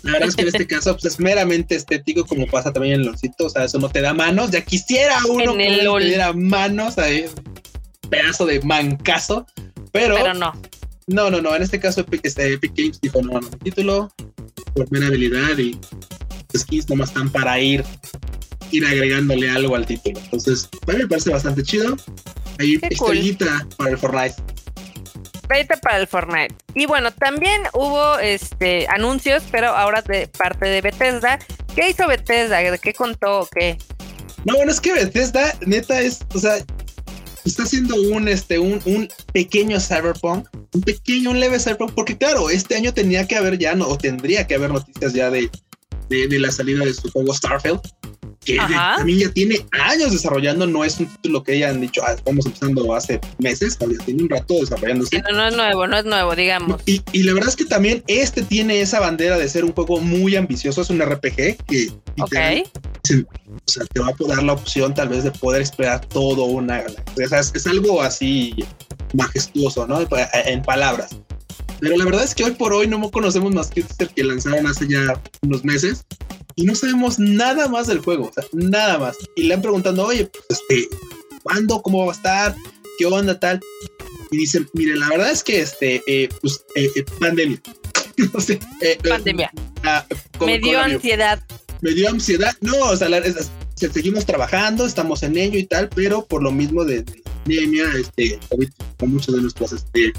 La 0.03 0.13
verdad 0.13 0.29
es 0.29 0.37
que 0.37 0.43
en 0.43 0.49
este 0.49 0.67
caso 0.75 0.93
pues, 0.93 1.05
es 1.05 1.21
meramente 1.21 1.75
estético, 1.75 2.25
como 2.25 2.47
pasa 2.47 2.73
también 2.73 3.01
en 3.01 3.07
Lolcito. 3.07 3.47
O 3.47 3.51
sea, 3.51 3.65
eso 3.65 3.79
no 3.79 3.89
te 3.89 4.01
da 4.01 4.15
manos. 4.15 4.51
Ya 4.51 4.63
quisiera 4.63 5.19
uno 5.29 5.57
que 5.57 5.71
le 5.71 6.05
diera 6.05 6.33
manos 6.33 6.99
ahí. 6.99 7.27
Pedazo 8.11 8.47
de 8.47 8.61
mancazo. 8.61 9.47
Pero, 9.93 10.17
pero 10.17 10.35
no. 10.35 10.53
No, 11.07 11.31
no, 11.31 11.41
no. 11.41 11.55
En 11.55 11.63
este 11.63 11.81
caso, 11.81 12.01
Epic, 12.01 12.21
este, 12.25 12.55
Epic 12.55 12.73
Games 12.77 13.01
dijo: 13.01 13.23
no, 13.23 13.41
no, 13.41 13.49
título 13.63 14.13
por 14.75 14.91
mera 14.91 15.07
habilidad 15.07 15.57
y 15.59 15.79
skins 16.57 16.89
nomás 16.89 17.11
están 17.11 17.31
para 17.31 17.59
ir 17.61 17.85
ir 18.71 18.85
agregándole 18.85 19.51
algo 19.51 19.77
al 19.77 19.87
título. 19.87 20.19
Entonces, 20.19 20.69
a 20.87 20.93
mí 20.93 20.99
me 20.99 21.09
parece 21.09 21.31
bastante 21.31 21.63
chido. 21.63 21.97
Ahí 22.59 22.79
estrellita 22.83 23.67
para 23.77 23.91
el 23.91 23.99
Fortnite. 23.99 24.35
Estrellita 25.35 25.77
para 25.79 25.99
el 25.99 26.07
Fortnite. 26.07 26.55
Y 26.75 26.87
bueno, 26.87 27.13
también 27.13 27.63
hubo 27.73 28.19
este 28.19 28.87
anuncios, 28.89 29.43
pero 29.51 29.69
ahora 29.69 30.03
de 30.03 30.29
parte 30.29 30.67
de 30.67 30.81
Bethesda. 30.81 31.39
¿Qué 31.75 31.91
hizo 31.91 32.07
Bethesda? 32.07 32.59
¿De 32.59 32.79
qué 32.79 32.95
contó 32.95 33.41
o 33.41 33.47
qué? 33.47 33.77
No, 34.45 34.57
bueno, 34.57 34.71
es 34.71 34.81
que 34.81 34.93
Bethesda, 34.93 35.57
neta, 35.67 36.01
es, 36.01 36.21
o 36.35 36.39
sea, 36.39 36.57
está 37.45 37.63
haciendo 37.63 37.95
un, 37.97 38.29
este, 38.29 38.59
un, 38.59 38.81
un 38.85 39.09
pequeño 39.33 39.81
cyberpunk, 39.81 40.47
un 40.73 40.83
pequeño, 40.83 41.31
un 41.31 41.41
leve 41.41 41.59
cyberpunk, 41.59 41.93
porque 41.93 42.17
claro, 42.17 42.51
este 42.51 42.77
año 42.77 42.93
tenía 42.93 43.27
que 43.27 43.37
haber 43.37 43.59
ya, 43.59 43.75
no, 43.75 43.89
o 43.89 43.99
tendría 43.99 44.47
que 44.47 44.55
haber 44.55 44.71
noticias 44.71 45.15
ya 45.15 45.31
de, 45.31 45.51
de, 46.09 46.29
de 46.29 46.39
la 46.39 46.51
salida 46.51 46.85
de 46.85 46.95
su 46.95 47.11
juego 47.11 47.35
Starfield 47.35 47.81
que 48.45 48.57
también 48.57 49.19
ya 49.19 49.31
tiene 49.31 49.65
años 49.73 50.13
desarrollando, 50.13 50.67
no 50.67 50.85
es 50.85 50.99
un 50.99 51.07
título 51.07 51.43
que 51.43 51.53
hayan 51.53 51.81
dicho, 51.81 52.03
ah, 52.07 52.13
estamos 52.13 52.47
empezando 52.47 52.95
hace 52.95 53.21
meses, 53.39 53.77
todavía 53.77 53.99
tiene 54.05 54.23
un 54.25 54.29
rato 54.29 54.55
desarrollándose. 54.61 55.23
No, 55.23 55.33
no 55.33 55.49
es 55.49 55.57
nuevo, 55.57 55.87
no 55.87 55.97
es 55.97 56.05
nuevo, 56.05 56.37
digamos. 56.37 56.83
Y, 56.87 57.03
y, 57.13 57.23
la 57.23 57.35
verdad 57.35 57.49
es 57.49 57.57
que 57.57 57.65
también 57.65 58.03
este 58.07 58.43
tiene 58.43 58.81
esa 58.81 59.01
bandera 59.01 59.39
de 59.39 59.49
ser 59.49 59.65
un 59.65 59.73
juego 59.73 60.01
muy 60.01 60.37
ambicioso, 60.37 60.83
es 60.83 60.91
un 60.91 61.01
RPG 61.01 61.57
que 61.67 61.91
okay. 62.21 62.65
o 62.65 63.71
sea, 63.71 63.85
te 63.87 64.01
va 64.01 64.09
a 64.09 64.15
dar 64.29 64.43
la 64.43 64.53
opción 64.53 64.95
tal 64.95 65.09
vez 65.09 65.25
de 65.25 65.31
poder 65.31 65.63
esperar 65.63 66.01
todo 66.07 66.45
una 66.45 66.83
o 66.87 67.29
sea, 67.29 67.41
es, 67.41 67.53
es 67.55 67.67
algo 67.67 68.03
así 68.03 68.55
majestuoso, 69.15 69.87
¿no? 69.87 70.01
En 70.47 70.63
palabras. 70.63 71.17
Pero 71.81 71.97
la 71.97 72.05
verdad 72.05 72.25
es 72.25 72.35
que 72.35 72.45
hoy 72.45 72.53
por 72.53 72.73
hoy 72.73 72.87
no 72.87 73.11
conocemos 73.11 73.55
más 73.55 73.71
que 73.71 73.85
el 73.99 74.09
que 74.09 74.25
lanzaron 74.25 74.67
hace 74.67 74.89
ya 74.89 75.21
unos 75.43 75.65
meses 75.65 76.05
y 76.57 76.65
no 76.65 76.75
sabemos 76.75 77.19
nada 77.19 77.69
más 77.69 77.89
del 77.89 77.99
juego, 77.99 78.29
o 78.29 78.33
sea, 78.33 78.45
nada 78.53 78.99
más. 78.99 79.17
Y 79.35 79.45
le 79.45 79.55
han 79.55 79.63
preguntado, 79.63 80.07
oye, 80.07 80.27
pues, 80.27 80.61
este, 80.61 80.89
¿cuándo? 81.43 81.83
¿Cómo 81.83 82.07
va 82.07 82.13
a 82.13 82.17
estar? 82.17 82.55
¿Qué 82.99 83.07
onda 83.07 83.39
tal? 83.39 83.61
Y 84.31 84.37
dicen, 84.37 84.69
mire, 84.73 84.97
la 84.97 85.09
verdad 85.09 85.31
es 85.31 85.43
que 85.43 85.61
este, 85.61 86.03
eh, 86.07 86.29
pues, 86.41 86.65
eh, 86.77 86.91
eh, 86.95 87.05
pandemia. 87.19 87.61
no 88.33 88.41
sé. 88.41 88.61
pandemia. 89.09 89.51
Ah, 89.83 90.07
me 90.41 90.59
dio 90.59 90.81
ansiedad. 90.81 91.43
Me 91.81 91.93
dio 91.93 92.09
ansiedad. 92.09 92.55
No, 92.61 92.79
o 92.79 92.97
sea, 92.97 93.09
seguimos 93.77 94.25
trabajando, 94.25 94.87
estamos 94.87 95.23
en 95.25 95.37
ello 95.37 95.59
y 95.59 95.65
tal, 95.65 95.89
pero 95.89 96.25
por 96.25 96.43
lo 96.43 96.53
mismo 96.53 96.85
de, 96.85 97.05
pandemia, 97.45 97.85
este, 97.99 98.39
con 98.97 99.11
muchos 99.11 99.35
de 99.35 99.43
nuestros 99.43 99.73
este, 99.73 100.13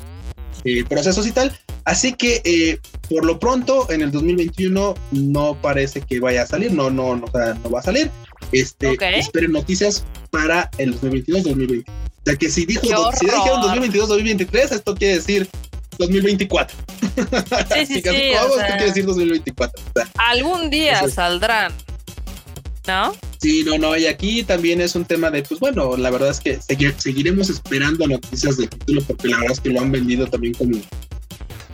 procesos 0.87 1.27
y 1.27 1.31
tal, 1.31 1.51
Así 1.85 2.13
que 2.13 2.41
eh, 2.43 2.79
por 3.09 3.25
lo 3.25 3.39
pronto 3.39 3.89
en 3.91 4.01
el 4.01 4.11
2021 4.11 4.95
no 5.11 5.61
parece 5.61 6.01
que 6.01 6.19
vaya 6.19 6.41
a 6.41 6.47
salir, 6.47 6.73
no, 6.73 6.89
no, 6.89 7.15
no, 7.15 7.27
no 7.63 7.69
va 7.69 7.79
a 7.79 7.83
salir. 7.83 8.09
Este, 8.51 8.97
esperen 9.17 9.51
noticias 9.51 10.03
para 10.31 10.69
el 10.79 10.99
2022-2020. 10.99 11.83
O 11.87 12.25
sea 12.25 12.35
que 12.35 12.49
si 12.49 12.65
dijo, 12.65 12.81
si 13.13 13.25
dijeron 13.27 13.61
2022-2023, 13.61 14.71
esto 14.71 14.95
quiere 14.95 15.15
decir 15.15 15.47
2024. 15.99 16.75
Sí, 17.75 17.85
sí, 17.85 17.85
sí. 18.01 18.01
esto 18.03 18.55
quiere 18.67 18.85
decir 18.85 19.05
2024. 19.05 19.83
algún 20.17 20.71
día 20.71 21.07
saldrán, 21.07 21.71
¿no? 22.87 23.13
Sí, 23.39 23.63
no, 23.63 23.77
no, 23.77 23.95
y 23.97 24.05
aquí 24.07 24.43
también 24.43 24.81
es 24.81 24.95
un 24.95 25.05
tema 25.05 25.29
de, 25.29 25.43
pues 25.43 25.59
bueno, 25.59 25.97
la 25.97 26.09
verdad 26.09 26.29
es 26.29 26.39
que 26.39 26.59
seguiremos 26.97 27.49
esperando 27.49 28.07
noticias 28.07 28.57
del 28.57 28.69
título 28.69 29.01
porque 29.03 29.27
la 29.27 29.37
verdad 29.37 29.53
es 29.53 29.59
que 29.59 29.69
lo 29.69 29.81
han 29.81 29.91
vendido 29.91 30.27
también 30.27 30.53
como 30.53 30.79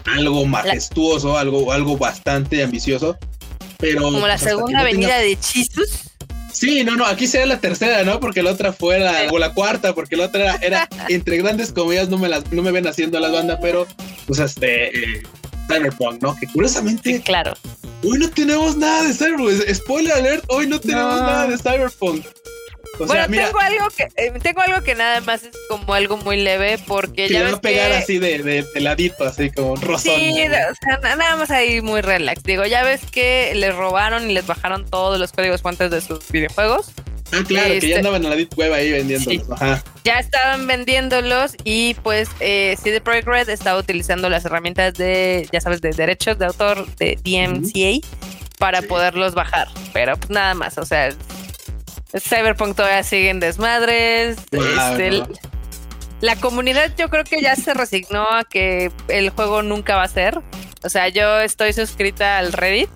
algo 0.05 0.45
majestuoso, 0.45 1.37
algo, 1.37 1.71
algo 1.71 1.97
bastante 1.97 2.63
ambicioso. 2.63 3.17
Pero 3.77 4.03
como 4.03 4.27
la 4.27 4.37
segunda 4.37 4.81
avenida 4.81 5.17
de 5.17 5.37
Chisus. 5.39 6.11
Sí, 6.51 6.83
no, 6.83 6.95
no, 6.95 7.05
aquí 7.05 7.27
sería 7.27 7.47
la 7.47 7.59
tercera, 7.59 8.03
¿no? 8.03 8.19
Porque 8.19 8.43
la 8.43 8.51
otra 8.51 8.73
fue 8.73 8.99
la, 8.99 9.29
o 9.31 9.39
la 9.39 9.53
cuarta, 9.53 9.95
porque 9.95 10.17
la 10.17 10.25
otra 10.25 10.55
era, 10.57 10.87
entre 11.09 11.37
grandes 11.37 11.71
comedias, 11.71 12.09
no 12.09 12.17
me 12.17 12.29
las, 12.29 12.51
no 12.51 12.61
me 12.61 12.71
ven 12.71 12.87
haciendo 12.87 13.19
las 13.19 13.31
bandas, 13.31 13.59
pero 13.61 13.87
pues 14.27 14.39
este 14.39 14.89
eh, 14.89 15.23
Cyberpunk, 15.71 16.21
¿no? 16.21 16.35
Que 16.35 16.47
curiosamente, 16.47 17.21
claro. 17.21 17.53
Hoy 18.03 18.17
no 18.17 18.29
tenemos 18.29 18.77
nada 18.77 19.03
de 19.03 19.13
Cyberpunk. 19.13 19.73
Spoiler 19.73 20.13
alert, 20.13 20.43
hoy 20.47 20.67
no 20.67 20.79
tenemos 20.79 21.19
nada 21.21 21.47
de 21.47 21.57
Cyberpunk 21.57 22.25
bueno, 23.07 23.27
tengo 23.27 23.59
algo 23.59 23.87
que 23.95 24.03
eh, 24.15 24.31
tengo 24.41 24.61
algo 24.61 24.81
que 24.83 24.95
nada 24.95 25.21
más 25.21 25.43
es 25.43 25.57
como 25.69 25.93
algo 25.93 26.17
muy 26.17 26.37
leve 26.37 26.77
porque 26.87 27.29
ya 27.29 27.43
va 27.43 27.57
a 27.57 27.61
pegar 27.61 27.91
así 27.91 28.19
de, 28.19 28.39
de, 28.43 28.81
ladito, 28.81 29.25
así 29.25 29.49
como 29.51 29.73
un 29.73 29.81
rosón. 29.81 30.15
Sí, 30.15 30.31
o 30.31 30.75
sea, 30.99 31.15
nada 31.15 31.35
más 31.35 31.51
ahí 31.51 31.81
muy 31.81 32.01
relax. 32.01 32.43
Digo, 32.43 32.65
ya 32.65 32.83
ves 32.83 33.01
que 33.11 33.53
les 33.55 33.75
robaron 33.75 34.29
y 34.29 34.33
les 34.33 34.45
bajaron 34.45 34.85
todos 34.85 35.19
los 35.19 35.31
códigos 35.31 35.61
fuentes 35.61 35.91
de 35.91 36.01
sus 36.01 36.27
videojuegos. 36.31 36.91
Ah, 37.31 37.43
claro, 37.47 37.69
que 37.69 37.79
ya 37.79 37.87
este, 37.87 37.95
andaban 37.97 38.23
en 38.23 38.29
la 38.29 38.35
Deep 38.35 38.57
Web 38.57 38.73
ahí 38.73 38.91
vendiéndolos. 38.91 39.49
Ajá. 39.51 39.83
Ya 40.03 40.19
estaban 40.19 40.67
vendiéndolos 40.67 41.55
y 41.63 41.93
pues 41.95 42.29
eh, 42.39 42.75
CD 42.81 43.01
Projekt 43.01 43.27
Red 43.27 43.49
estaba 43.49 43.79
utilizando 43.79 44.29
las 44.29 44.45
herramientas 44.45 44.95
de, 44.95 45.47
ya 45.51 45.61
sabes, 45.61 45.81
de 45.81 45.91
derechos 45.91 46.37
de 46.37 46.45
autor 46.45 46.87
de 46.95 47.17
DMCA 47.23 48.05
para 48.57 48.81
poderlos 48.81 49.33
bajar. 49.33 49.69
Pero 49.93 50.17
pues 50.17 50.29
nada 50.29 50.53
más, 50.53 50.77
o 50.77 50.85
sea, 50.85 51.13
Cyberpunk 52.19 52.75
todavía 52.75 53.03
sigue 53.03 53.29
en 53.29 53.39
desmadres. 53.39 54.37
Este, 54.51 55.23
la 56.21 56.35
comunidad 56.35 56.91
yo 56.97 57.09
creo 57.09 57.23
que 57.23 57.41
ya 57.41 57.55
se 57.55 57.73
resignó 57.73 58.23
a 58.23 58.43
que 58.43 58.91
el 59.07 59.29
juego 59.29 59.63
nunca 59.63 59.95
va 59.95 60.03
a 60.03 60.07
ser. 60.07 60.39
O 60.83 60.89
sea, 60.89 61.09
yo 61.09 61.39
estoy 61.39 61.73
suscrita 61.73 62.37
al 62.37 62.53
Reddit. 62.53 62.89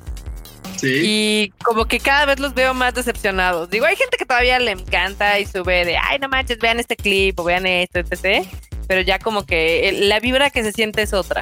Sí. 0.78 1.02
Y 1.04 1.54
como 1.64 1.86
que 1.86 2.00
cada 2.00 2.26
vez 2.26 2.40
los 2.40 2.54
veo 2.54 2.74
más 2.74 2.94
decepcionados. 2.94 3.70
Digo, 3.70 3.86
hay 3.86 3.96
gente 3.96 4.18
que 4.18 4.26
todavía 4.26 4.60
le 4.60 4.72
encanta 4.72 5.40
y 5.40 5.46
sube 5.46 5.86
de, 5.86 5.98
ay, 5.98 6.20
no 6.20 6.30
manches, 6.30 6.60
vean 6.60 6.80
este 6.80 6.96
clip 6.96 7.40
o 7.40 7.44
vean 7.44 7.66
esto, 7.66 8.00
etc. 8.00 8.46
Pero 8.88 9.02
ya 9.02 9.20
como 9.20 9.46
que 9.46 9.98
la 10.02 10.20
vibra 10.20 10.50
que 10.50 10.64
se 10.64 10.72
siente 10.72 11.02
es 11.02 11.14
otra. 11.14 11.42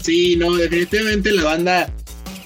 Sí, 0.00 0.36
no, 0.36 0.54
definitivamente 0.56 1.32
la 1.32 1.44
banda, 1.44 1.90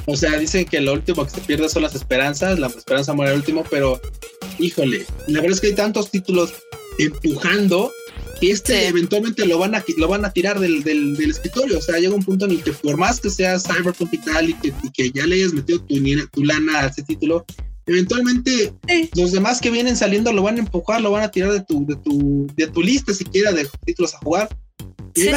o 0.04 0.16
sea, 0.16 0.38
dicen 0.38 0.66
que 0.66 0.80
lo 0.80 0.92
último 0.92 1.24
que 1.24 1.30
se 1.30 1.40
pierde 1.40 1.68
son 1.68 1.82
las 1.82 1.94
esperanzas, 1.94 2.59
la 2.59 2.66
esperanza 2.66 3.14
muere 3.14 3.32
el 3.32 3.38
último, 3.38 3.64
pero 3.70 4.00
híjole, 4.59 5.06
la 5.26 5.40
verdad 5.40 5.54
es 5.54 5.61
que 5.61 5.68
hay 5.68 5.74
tantos 5.74 6.11
títulos 6.11 6.52
empujando 6.98 7.90
que 8.40 8.51
este 8.51 8.88
eventualmente 8.88 9.46
lo 9.46 9.59
van 9.59 9.75
a 9.75 9.85
lo 9.96 10.09
van 10.09 10.25
a 10.25 10.33
tirar 10.33 10.61
del, 10.61 10.83
del, 10.83 11.31
escritorio. 11.31 11.79
O 11.79 11.83
sea, 11.83 11.99
llega 11.99 12.14
un 12.14 12.25
punto 12.25 12.44
en 12.44 12.53
el 12.53 12.62
que 12.62 12.72
por 12.72 12.96
más 12.96 13.20
que 13.20 13.31
sea 13.31 13.59
Cyberpunk 13.59 14.12
y 14.12 14.18
tal 14.18 14.51
y 14.51 14.55
que, 14.55 14.72
que 14.92 15.11
ya 15.11 15.27
le 15.27 15.37
hayas 15.37 15.53
metido 15.53 15.81
tu, 15.81 15.94
tu, 16.33 16.44
lana 16.44 16.81
a 16.81 16.87
ese 16.87 17.03
título, 17.03 17.44
eventualmente 17.87 18.75
los 19.14 19.33
demás 19.33 19.61
que 19.61 19.70
vienen 19.70 19.96
saliendo 19.96 20.33
lo 20.33 20.42
van 20.42 20.57
a 20.57 20.61
empujar, 20.61 21.01
lo 21.01 21.11
van 21.11 21.25
a 21.25 21.31
tirar 21.31 21.53
de 21.53 21.61
tu, 21.61 21.87
de 21.87 21.96
tu, 21.96 22.46
de 22.57 22.66
tu 22.66 22.83
lista 22.83 23.14
siquiera 23.14 23.53
de 23.53 23.68
títulos 23.85 24.14
a 24.14 24.18
jugar. 24.18 24.49
Y, 25.14 25.31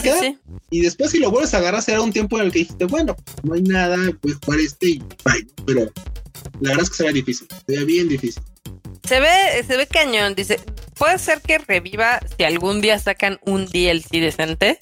y 0.71 0.81
después 0.81 1.11
si 1.11 1.19
lo 1.19 1.31
vuelves 1.31 1.53
a 1.53 1.59
agarrar 1.59 1.81
será 1.81 2.01
un 2.01 2.11
tiempo 2.11 2.37
en 2.37 2.47
el 2.47 2.51
que 2.51 2.59
dijiste, 2.59 2.83
bueno, 2.83 3.15
no 3.43 3.53
hay 3.53 3.61
nada, 3.61 3.97
puedes 4.19 4.37
jugar 4.43 4.59
este 4.59 4.89
y 4.89 4.99
bye. 5.23 5.47
Pero 5.65 5.91
la 6.59 6.71
verdad 6.71 6.83
es 6.83 6.89
que 6.89 6.95
se 6.97 7.03
ve 7.05 7.13
difícil, 7.13 7.47
se 7.65 7.77
ve 7.77 7.85
bien 7.85 8.09
difícil. 8.09 8.43
Se 9.09 9.19
ve, 9.19 9.63
se 9.65 9.75
ve 9.75 9.87
cañón, 9.87 10.35
dice. 10.35 10.59
Puede 10.95 11.17
ser 11.17 11.41
que 11.41 11.57
reviva 11.57 12.19
si 12.37 12.43
algún 12.43 12.79
día 12.79 12.99
sacan 12.99 13.39
un 13.43 13.65
DLC 13.65 14.19
decente. 14.19 14.77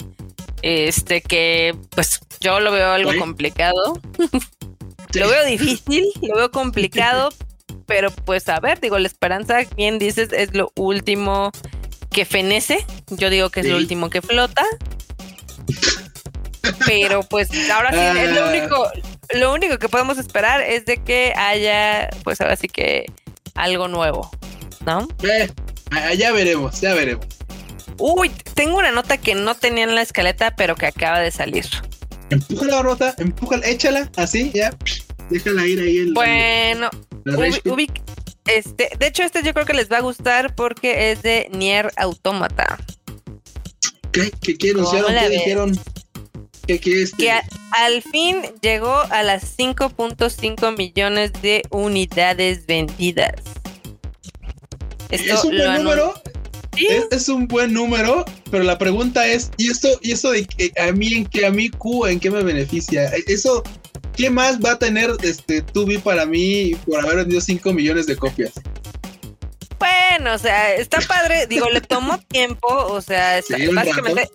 Este 0.60 1.22
que, 1.22 1.74
pues, 1.96 2.20
yo 2.38 2.60
lo 2.60 2.70
veo 2.70 2.92
algo 2.92 3.16
complicado. 3.18 3.98
lo 5.14 5.28
veo 5.28 5.46
difícil, 5.46 6.04
lo 6.20 6.36
veo 6.36 6.50
complicado, 6.50 7.30
pero 7.86 8.10
pues 8.10 8.46
a 8.50 8.60
ver, 8.60 8.80
digo, 8.80 8.98
la 8.98 9.06
esperanza, 9.06 9.60
bien 9.78 9.98
dices, 9.98 10.28
es 10.34 10.52
lo 10.52 10.72
último 10.76 11.50
que 12.10 12.26
fenece. 12.26 12.84
Yo 13.08 13.30
digo 13.30 13.48
que 13.48 13.60
es 13.60 13.66
lo 13.66 13.78
último 13.78 14.10
que 14.10 14.20
flota. 14.20 14.62
Pero 16.84 17.22
pues 17.22 17.48
ahora 17.70 17.92
sí, 17.92 18.18
es 18.18 18.30
lo 18.32 18.44
ah. 18.44 18.50
único, 18.50 18.90
lo 19.34 19.54
único 19.54 19.78
que 19.78 19.88
podemos 19.88 20.18
esperar 20.18 20.60
es 20.60 20.84
de 20.84 20.98
que 20.98 21.32
haya, 21.34 22.10
pues 22.24 22.42
ahora 22.42 22.56
sí 22.56 22.68
que 22.68 23.06
algo 23.62 23.88
nuevo, 23.88 24.30
¿no? 24.86 25.08
Eh, 25.22 25.48
ya 26.16 26.32
veremos, 26.32 26.80
ya 26.80 26.94
veremos. 26.94 27.26
Uy, 27.98 28.30
tengo 28.54 28.78
una 28.78 28.92
nota 28.92 29.18
que 29.18 29.34
no 29.34 29.54
tenía 29.54 29.84
en 29.84 29.94
la 29.94 30.02
escaleta, 30.02 30.54
pero 30.54 30.76
que 30.76 30.86
acaba 30.86 31.18
de 31.20 31.30
salir. 31.30 31.66
Empuja 32.30 32.66
la 32.66 32.82
nota, 32.82 33.14
empuja, 33.18 33.56
échala, 33.64 34.10
así, 34.16 34.52
ya. 34.54 34.76
Déjala 35.30 35.66
ir 35.66 35.80
ahí. 35.80 35.98
El, 35.98 36.12
bueno, 36.14 36.90
este, 38.46 38.90
de 38.98 39.06
hecho, 39.06 39.22
este 39.22 39.42
yo 39.42 39.52
creo 39.52 39.66
que 39.66 39.74
les 39.74 39.90
va 39.90 39.98
a 39.98 40.00
gustar 40.00 40.54
porque 40.54 41.12
es 41.12 41.22
de 41.22 41.48
Nier 41.52 41.90
Automata. 41.96 42.78
¿Qué, 44.12 44.30
qué, 44.30 44.70
anunciaron? 44.70 45.14
¿Qué 45.14 45.28
dijeron? 45.28 45.78
¿Qué, 46.68 46.78
qué? 46.78 47.06
Que 47.16 47.32
al 47.70 48.02
fin 48.02 48.42
llegó 48.60 48.94
a 48.94 49.22
las 49.22 49.56
5.5 49.56 50.76
millones 50.76 51.32
de 51.40 51.62
unidades 51.70 52.66
vendidas. 52.66 53.32
¿Es 55.08 55.44
un 55.44 55.56
buen 55.56 55.82
número? 55.82 56.22
Es, 57.10 57.30
un 57.30 57.48
buen 57.48 57.72
número, 57.72 58.26
pero 58.50 58.64
la 58.64 58.76
pregunta 58.76 59.26
es, 59.26 59.50
¿y 59.56 59.70
esto, 59.70 59.88
y 60.02 60.12
eso 60.12 60.30
de 60.30 60.44
que 60.44 60.70
a 60.78 60.92
mí 60.92 61.14
en 61.14 61.24
qué 61.24 61.46
a 61.46 61.50
mí 61.50 61.70
Q 61.70 62.06
en 62.06 62.20
qué 62.20 62.30
me 62.30 62.42
beneficia? 62.42 63.10
Eso, 63.26 63.62
¿qué 64.14 64.28
más 64.28 64.60
va 64.60 64.72
a 64.72 64.78
tener 64.78 65.10
este 65.22 65.62
Tubi 65.62 65.96
para 65.96 66.26
mí 66.26 66.76
por 66.86 67.00
haber 67.00 67.16
vendido 67.16 67.40
5 67.40 67.72
millones 67.72 68.06
de 68.06 68.14
copias? 68.14 68.52
Bueno, 69.78 70.34
o 70.34 70.38
sea, 70.38 70.74
está 70.74 71.00
padre, 71.00 71.46
digo, 71.46 71.70
le 71.70 71.80
tomó 71.80 72.18
tiempo, 72.28 72.68
o 72.68 73.00
sea, 73.00 73.40
básicamente 73.72 74.28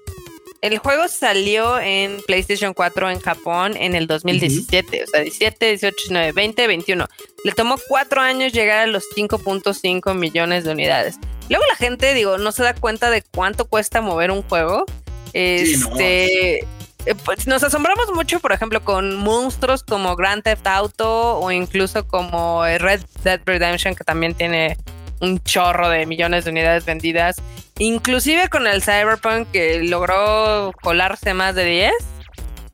el 0.63 0.77
juego 0.77 1.09
salió 1.09 1.77
en 1.77 2.21
PlayStation 2.25 2.73
4 2.73 3.09
en 3.09 3.19
Japón 3.19 3.75
en 3.75 3.95
el 3.95 4.07
2017, 4.07 5.03
o 5.03 5.07
sea, 5.07 5.19
17, 5.19 5.65
18, 5.67 5.95
19, 6.07 6.31
20, 6.31 6.67
21. 6.67 7.07
Le 7.43 7.51
tomó 7.51 7.75
cuatro 7.89 8.21
años 8.21 8.53
llegar 8.53 8.79
a 8.79 8.87
los 8.87 9.03
5.5 9.13 10.15
millones 10.15 10.63
de 10.63 10.71
unidades. 10.71 11.17
Luego 11.49 11.65
la 11.67 11.75
gente, 11.75 12.13
digo, 12.13 12.37
no 12.37 12.53
se 12.53 12.63
da 12.63 12.73
cuenta 12.73 13.09
de 13.09 13.23
cuánto 13.23 13.65
cuesta 13.65 13.99
mover 13.99 14.31
un 14.31 14.41
juego. 14.43 14.85
Este, 15.33 16.59
eh, 16.59 17.15
pues 17.25 17.45
nos 17.45 17.61
asombramos 17.63 18.13
mucho, 18.13 18.39
por 18.39 18.53
ejemplo, 18.53 18.81
con 18.85 19.17
monstruos 19.17 19.83
como 19.83 20.15
Grand 20.15 20.43
Theft 20.43 20.65
Auto 20.65 21.39
o 21.39 21.51
incluso 21.51 22.07
como 22.07 22.63
Red 22.63 23.01
Dead 23.25 23.41
Redemption, 23.45 23.95
que 23.95 24.05
también 24.05 24.33
tiene 24.33 24.77
un 25.23 25.39
chorro 25.39 25.89
de 25.89 26.05
millones 26.05 26.45
de 26.45 26.51
unidades 26.51 26.85
vendidas. 26.85 27.37
Inclusive 27.79 28.49
con 28.49 28.67
el 28.67 28.83
Cyberpunk 28.83 29.49
que 29.51 29.81
logró 29.83 30.73
colarse 30.81 31.33
más 31.33 31.55
de 31.55 31.65
10. 31.65 31.93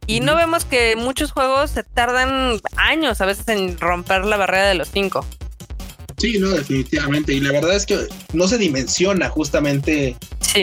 Y 0.07 0.21
no 0.21 0.35
vemos 0.35 0.65
que 0.65 0.95
muchos 0.95 1.31
juegos 1.31 1.69
se 1.69 1.83
tardan 1.83 2.59
años 2.75 3.21
a 3.21 3.25
veces 3.25 3.47
en 3.47 3.77
romper 3.79 4.25
la 4.25 4.37
barrera 4.37 4.67
de 4.67 4.73
los 4.73 4.89
5. 4.89 5.23
Sí, 6.19 6.37
no, 6.37 6.49
definitivamente. 6.49 7.33
Y 7.33 7.39
la 7.39 7.51
verdad 7.51 7.75
es 7.75 7.85
que 7.85 7.97
no 8.33 8.47
se 8.47 8.57
dimensiona 8.57 9.29
justamente 9.29 10.15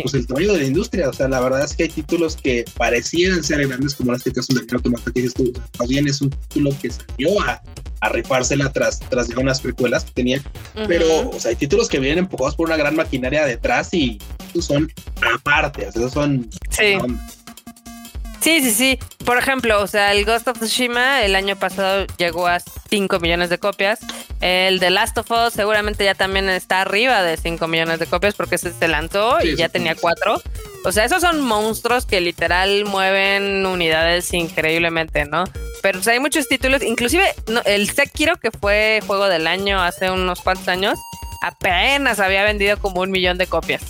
pues, 0.03 0.15
el 0.15 0.27
tamaño 0.27 0.53
de 0.53 0.59
la 0.61 0.65
industria. 0.65 1.09
O 1.09 1.13
sea, 1.13 1.29
la 1.29 1.41
verdad 1.41 1.65
es 1.65 1.75
que 1.75 1.85
hay 1.85 1.89
títulos 1.89 2.37
que 2.37 2.65
parecieran 2.77 3.43
ser 3.43 3.67
grandes, 3.67 3.95
como 3.95 4.13
en 4.13 4.17
este 4.17 4.33
caso 4.33 4.53
de 4.55 4.61
Automata 4.71 5.11
que 5.13 5.23
dices 5.23 5.35
tú. 5.35 5.53
Más 5.79 5.89
bien 5.89 6.07
es 6.07 6.21
un 6.21 6.31
título 6.31 6.71
que 6.81 6.91
salió 6.91 7.41
a, 7.41 7.63
a 8.01 8.09
rifársela 8.11 8.73
tras, 8.73 9.01
tras 9.01 9.29
de 9.29 9.37
unas 9.37 9.61
precuelas 9.61 10.05
que 10.05 10.13
tenía. 10.13 10.43
Pero, 10.87 11.31
o 11.31 11.41
sea, 11.41 11.51
hay 11.51 11.57
títulos 11.57 11.89
que 11.89 11.99
vienen 11.99 12.19
empujados 12.19 12.55
por 12.55 12.67
una 12.67 12.77
gran 12.77 12.95
maquinaria 12.95 13.47
detrás 13.47 13.93
y 13.95 14.19
son 14.61 14.93
aparte. 15.35 15.87
O 15.87 15.93
sea, 15.93 16.09
son. 16.09 16.51
Sí. 16.71 16.99
Sí, 18.41 18.61
sí, 18.61 18.71
sí. 18.71 18.99
Por 19.25 19.39
ejemplo, 19.39 19.83
o 19.83 19.87
sea, 19.87 20.13
el 20.13 20.25
Ghost 20.25 20.47
of 20.49 20.59
Tsushima 20.59 21.23
el 21.23 21.35
año 21.35 21.57
pasado 21.57 22.07
llegó 22.17 22.47
a 22.47 22.61
5 22.61 23.19
millones 23.19 23.51
de 23.51 23.59
copias. 23.59 23.99
El 24.41 24.79
de 24.79 24.91
Last 24.91 25.19
of 25.19 25.31
Us 25.31 25.55
seguramente 25.55 26.05
ya 26.05 26.15
también 26.15 26.49
está 26.49 26.83
arriba 26.83 27.23
de 27.23 27.37
5 27.37 27.67
millones 27.67 27.99
de 27.99 28.07
copias 28.07 28.35
porque 28.35 28.57
ese 28.57 28.73
se 28.73 28.89
lanzó 28.89 29.39
y 29.43 29.57
ya 29.57 29.69
tenía 29.69 29.95
4. 29.95 30.41
O 30.85 30.93
sea, 30.93 31.05
esos 31.05 31.23
son 31.23 31.41
monstruos 31.41 32.07
que 32.07 32.21
literal 32.21 32.85
mueven 32.85 33.67
unidades 33.67 34.33
increíblemente, 34.33 35.25
¿no? 35.25 35.45
Pero 35.83 35.99
hay 36.07 36.21
muchos 36.21 36.47
títulos, 36.47 36.83
inclusive 36.83 37.35
el 37.65 37.91
Sekiro, 37.91 38.37
que 38.37 38.51
fue 38.53 39.01
juego 39.07 39.29
del 39.29 39.47
año 39.47 39.83
hace 39.83 40.11
unos 40.11 40.41
cuantos 40.43 40.69
años, 40.69 40.99
apenas 41.43 42.21
había 42.21 42.45
vendido 42.45 42.79
como 42.79 43.01
un 43.01 43.11
millón 43.11 43.39
de 43.39 43.47
copias. 43.47 43.83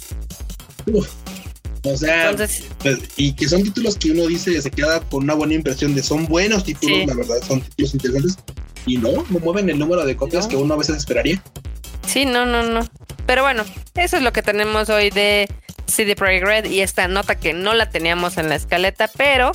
O 1.86 1.96
sea, 1.96 2.34
pues, 2.78 3.00
y 3.16 3.32
que 3.34 3.48
son 3.48 3.62
títulos 3.62 3.96
que 3.96 4.10
uno 4.10 4.26
dice, 4.26 4.60
se 4.60 4.70
queda 4.70 5.00
con 5.00 5.24
una 5.24 5.34
buena 5.34 5.54
impresión 5.54 5.94
de 5.94 6.02
son 6.02 6.26
buenos 6.26 6.64
títulos, 6.64 7.06
la 7.06 7.14
verdad, 7.14 7.36
son 7.46 7.60
títulos 7.60 7.94
interesantes. 7.94 8.36
Y 8.86 8.98
no, 8.98 9.12
no 9.30 9.38
mueven 9.40 9.68
el 9.68 9.78
número 9.78 10.04
de 10.04 10.16
copias 10.16 10.46
que 10.46 10.56
uno 10.56 10.74
a 10.74 10.76
veces 10.76 10.96
esperaría. 10.96 11.42
Sí, 12.06 12.24
no, 12.24 12.46
no, 12.46 12.62
no. 12.62 12.86
Pero 13.26 13.42
bueno, 13.42 13.64
eso 13.94 14.16
es 14.16 14.22
lo 14.22 14.32
que 14.32 14.42
tenemos 14.42 14.88
hoy 14.88 15.10
de 15.10 15.48
CD 15.86 16.14
Projekt 16.14 16.46
Red 16.46 16.64
y 16.66 16.80
esta 16.80 17.08
nota 17.08 17.34
que 17.36 17.52
no 17.52 17.74
la 17.74 17.90
teníamos 17.90 18.38
en 18.38 18.48
la 18.48 18.56
escaleta, 18.56 19.10
pero 19.16 19.52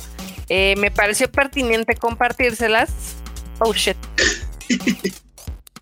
eh, 0.48 0.74
me 0.76 0.90
pareció 0.90 1.30
pertinente 1.30 1.94
compartírselas. 1.94 2.90
Oh 3.58 3.72
shit. 3.72 3.96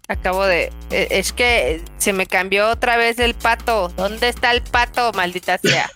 Acabo 0.09 0.45
de. 0.45 0.73
Eh, 0.91 1.09
es 1.11 1.33
que 1.33 1.83
se 1.99 2.13
me 2.13 2.27
cambió 2.27 2.69
otra 2.69 2.97
vez 2.97 3.19
el 3.21 3.35
pato. 3.35 3.93
¿Dónde 3.97 4.29
está 4.29 4.53
el 4.53 4.63
pato, 4.63 5.13
maldita 5.13 5.59
sea? 5.59 5.91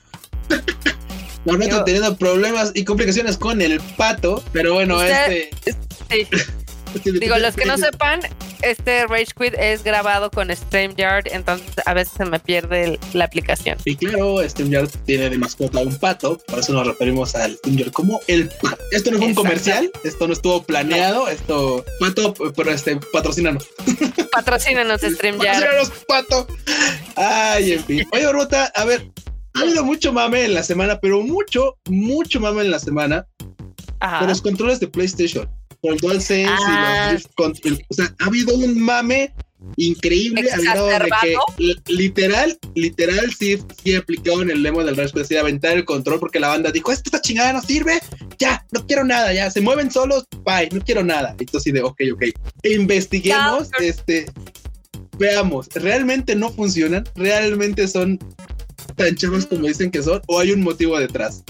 Normalmente 1.44 1.82
teniendo 1.84 2.16
problemas 2.16 2.72
y 2.74 2.84
complicaciones 2.84 3.36
con 3.36 3.60
el 3.60 3.80
pato, 3.96 4.42
pero 4.52 4.74
bueno, 4.74 5.02
este. 5.02 5.50
Sí. 6.10 6.26
Digo, 7.04 7.36
los 7.38 7.56
que 7.56 7.64
no 7.64 7.76
sepan, 7.76 8.20
este 8.62 9.06
Rage 9.06 9.32
Quit 9.36 9.54
es 9.58 9.82
grabado 9.82 10.30
con 10.30 10.54
StreamYard, 10.54 11.26
entonces 11.32 11.74
a 11.84 11.92
veces 11.92 12.14
se 12.16 12.24
me 12.24 12.38
pierde 12.38 12.98
la 13.12 13.24
aplicación. 13.24 13.76
Y 13.84 13.96
claro, 13.96 14.48
StreamYard 14.48 14.88
tiene 15.04 15.30
de 15.30 15.38
mascota 15.38 15.80
un 15.80 15.98
pato, 15.98 16.38
por 16.46 16.60
eso 16.60 16.72
nos 16.72 16.86
referimos 16.86 17.34
al 17.34 17.56
StreamYard 17.56 17.92
como 17.92 18.20
el 18.28 18.48
pato. 18.48 18.78
Esto 18.92 19.10
no 19.10 19.18
fue 19.18 19.26
un 19.26 19.34
comercial, 19.34 19.90
esto 20.04 20.26
no 20.26 20.32
estuvo 20.32 20.62
planeado, 20.62 21.28
esto, 21.28 21.84
pato, 21.98 22.32
pero 22.54 22.70
este, 22.70 22.96
patrocínanos. 23.12 23.68
Patrocínanos, 24.30 25.00
StreamYard. 25.02 25.60
Patrocínanos, 25.60 25.90
pato. 26.06 26.46
Ay, 27.16 27.72
en 27.72 27.84
fin. 27.84 28.08
Oye, 28.12 28.30
Ruta, 28.30 28.72
a 28.74 28.84
ver, 28.84 29.04
ha 29.54 29.60
habido 29.60 29.84
mucho 29.84 30.12
mame 30.12 30.44
en 30.44 30.54
la 30.54 30.62
semana, 30.62 30.98
pero 31.00 31.22
mucho, 31.22 31.76
mucho 31.88 32.40
mame 32.40 32.62
en 32.62 32.70
la 32.70 32.78
semana 32.78 33.26
con 34.18 34.28
los 34.28 34.42
controles 34.42 34.80
de 34.80 34.88
PlayStation, 34.88 35.48
con 35.80 35.94
el 35.94 35.98
DualSense 35.98 36.42
y 36.42 37.12
los 37.14 37.26
ah. 37.38 37.52
O 37.88 37.94
sea, 37.94 38.14
ha 38.18 38.26
habido 38.26 38.54
un 38.54 38.80
mame 38.80 39.32
increíble 39.76 40.50
al 40.50 40.62
grado 40.62 40.86
de 40.86 41.10
que 41.22 41.36
literal, 41.86 42.58
literal 42.74 43.32
sí, 43.32 43.58
sí 43.82 43.94
en 43.94 44.50
el 44.50 44.62
lemo 44.62 44.84
del 44.84 44.96
Raspberry 44.96 45.28
de 45.28 45.38
aventar 45.38 45.72
el 45.76 45.84
control 45.84 46.20
porque 46.20 46.40
la 46.40 46.48
banda 46.48 46.70
dijo, 46.70 46.92
está 46.92 47.20
chingada 47.20 47.54
no 47.54 47.62
sirve, 47.62 48.00
ya, 48.38 48.66
no 48.72 48.86
quiero 48.86 49.04
nada, 49.04 49.32
ya, 49.32 49.50
se 49.50 49.60
mueven 49.60 49.90
solos, 49.90 50.26
bye, 50.44 50.68
no 50.70 50.80
quiero 50.84 51.02
nada. 51.02 51.34
Entonces 51.38 51.72
de, 51.72 51.82
ok, 51.82 52.00
ok, 52.12 52.24
investiguemos, 52.64 53.70
este, 53.80 54.26
veamos, 55.18 55.68
¿realmente 55.74 56.34
no 56.34 56.50
funcionan? 56.50 57.04
¿Realmente 57.14 57.88
son 57.88 58.18
tan 58.94 59.14
chavos 59.14 59.46
como 59.46 59.66
dicen 59.66 59.90
que 59.90 60.02
son 60.02 60.20
o 60.26 60.38
hay 60.38 60.52
un 60.52 60.62
motivo 60.62 60.98
detrás? 60.98 61.42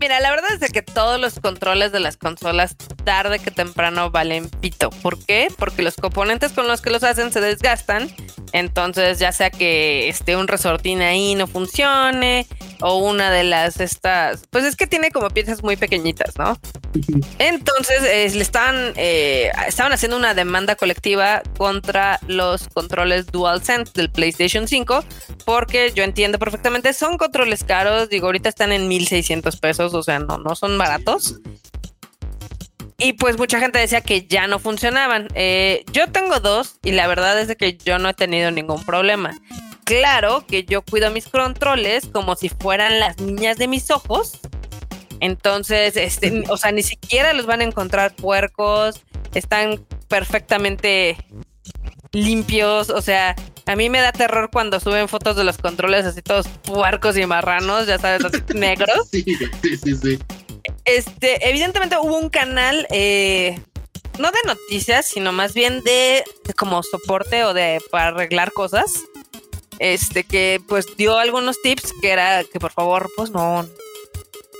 Mira, 0.00 0.18
la 0.18 0.30
verdad 0.30 0.50
es 0.58 0.72
que 0.72 0.80
todos 0.80 1.20
los 1.20 1.38
controles 1.40 1.92
de 1.92 2.00
las 2.00 2.16
consolas 2.16 2.74
tarde 3.04 3.38
que 3.38 3.50
temprano 3.50 4.10
valen 4.10 4.48
pito. 4.48 4.88
¿Por 4.88 5.22
qué? 5.22 5.48
Porque 5.58 5.82
los 5.82 5.96
componentes 5.96 6.52
con 6.52 6.66
los 6.66 6.80
que 6.80 6.88
los 6.88 7.04
hacen 7.04 7.30
se 7.30 7.42
desgastan. 7.42 8.10
Entonces, 8.52 9.18
ya 9.18 9.30
sea 9.30 9.50
que 9.50 10.08
esté 10.08 10.36
un 10.36 10.48
resortín 10.48 11.02
ahí 11.02 11.34
no 11.34 11.46
funcione 11.46 12.46
o 12.80 12.96
una 12.96 13.30
de 13.30 13.44
las 13.44 13.78
estas, 13.78 14.44
pues 14.50 14.64
es 14.64 14.74
que 14.74 14.86
tiene 14.86 15.10
como 15.10 15.28
piezas 15.28 15.62
muy 15.62 15.76
pequeñitas, 15.76 16.36
¿no? 16.38 16.58
Entonces, 17.38 18.34
le 18.34 18.42
estaban, 18.42 18.94
eh, 18.96 19.52
estaban 19.68 19.92
haciendo 19.92 20.16
una 20.16 20.32
demanda 20.32 20.76
colectiva 20.76 21.42
contra 21.58 22.18
los 22.26 22.68
controles 22.68 23.26
DualSense 23.26 23.92
del 23.94 24.10
PlayStation 24.10 24.66
5 24.66 25.04
porque 25.44 25.92
yo 25.94 26.04
entiendo 26.04 26.38
perfectamente, 26.38 26.92
son 26.92 27.18
controles 27.18 27.64
caros, 27.64 28.08
digo, 28.08 28.26
ahorita 28.26 28.48
están 28.48 28.72
en 28.72 28.88
1600 28.88 29.56
pesos 29.56 29.89
o 29.94 30.02
sea, 30.02 30.18
no, 30.18 30.38
no 30.38 30.54
son 30.54 30.78
baratos. 30.78 31.40
Y 33.00 33.14
pues 33.14 33.38
mucha 33.38 33.58
gente 33.58 33.78
decía 33.78 34.02
que 34.02 34.26
ya 34.26 34.46
no 34.46 34.58
funcionaban. 34.58 35.28
Eh, 35.34 35.84
yo 35.92 36.12
tengo 36.12 36.38
dos 36.40 36.76
y 36.82 36.92
la 36.92 37.06
verdad 37.06 37.40
es 37.40 37.56
que 37.56 37.78
yo 37.78 37.98
no 37.98 38.10
he 38.10 38.14
tenido 38.14 38.50
ningún 38.50 38.84
problema. 38.84 39.38
Claro 39.84 40.44
que 40.46 40.64
yo 40.64 40.82
cuido 40.82 41.10
mis 41.10 41.26
controles 41.26 42.06
como 42.12 42.36
si 42.36 42.50
fueran 42.50 43.00
las 43.00 43.18
niñas 43.18 43.56
de 43.56 43.68
mis 43.68 43.90
ojos. 43.90 44.38
Entonces, 45.20 45.96
este, 45.96 46.44
o 46.50 46.58
sea, 46.58 46.72
ni 46.72 46.82
siquiera 46.82 47.32
los 47.32 47.46
van 47.46 47.62
a 47.62 47.64
encontrar 47.64 48.14
puercos. 48.14 49.00
Están 49.34 49.84
perfectamente 50.08 51.16
limpios. 52.12 52.90
O 52.90 53.00
sea, 53.00 53.34
a 53.70 53.76
mí 53.76 53.88
me 53.88 54.00
da 54.00 54.10
terror 54.10 54.50
cuando 54.52 54.80
suben 54.80 55.06
fotos 55.06 55.36
de 55.36 55.44
los 55.44 55.56
controles 55.56 56.04
así 56.04 56.22
todos 56.22 56.48
puercos 56.48 57.16
y 57.16 57.24
marranos, 57.24 57.86
ya 57.86 57.98
sabes, 57.98 58.24
así 58.24 58.42
negros. 58.54 59.08
Sí, 59.12 59.24
sí, 59.62 59.94
sí. 59.94 60.18
Este, 60.84 61.48
evidentemente 61.48 61.96
hubo 61.96 62.18
un 62.18 62.30
canal, 62.30 62.88
eh, 62.90 63.60
no 64.18 64.32
de 64.32 64.38
noticias, 64.44 65.06
sino 65.06 65.30
más 65.30 65.54
bien 65.54 65.84
de, 65.84 66.24
como 66.56 66.82
soporte 66.82 67.44
o 67.44 67.54
de 67.54 67.80
para 67.92 68.08
arreglar 68.08 68.52
cosas. 68.52 69.04
Este, 69.78 70.24
que 70.24 70.60
pues 70.68 70.96
dio 70.96 71.16
algunos 71.16 71.62
tips 71.62 71.94
que 72.02 72.10
era 72.10 72.42
que 72.42 72.58
por 72.58 72.72
favor, 72.72 73.08
pues 73.16 73.30
no. 73.30 73.62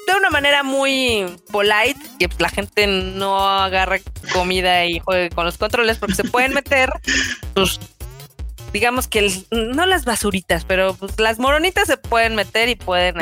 de 0.06 0.14
una 0.16 0.30
manera 0.30 0.62
muy 0.62 1.26
polite, 1.50 2.00
que 2.20 2.28
pues, 2.28 2.40
la 2.40 2.48
gente 2.48 2.86
no 2.86 3.44
agarre 3.44 4.02
comida 4.32 4.86
y 4.86 5.00
juegue 5.00 5.30
con 5.30 5.46
los 5.46 5.58
controles, 5.58 5.98
porque 5.98 6.14
se 6.14 6.24
pueden 6.24 6.54
meter, 6.54 6.90
pues, 7.54 7.80
digamos 8.72 9.08
que 9.08 9.32
no 9.50 9.86
las 9.86 10.04
basuritas, 10.04 10.64
pero 10.64 10.94
pues 10.94 11.18
las 11.18 11.38
moronitas 11.38 11.86
se 11.86 11.96
pueden 11.96 12.34
meter 12.34 12.68
y 12.68 12.76
pueden 12.76 13.16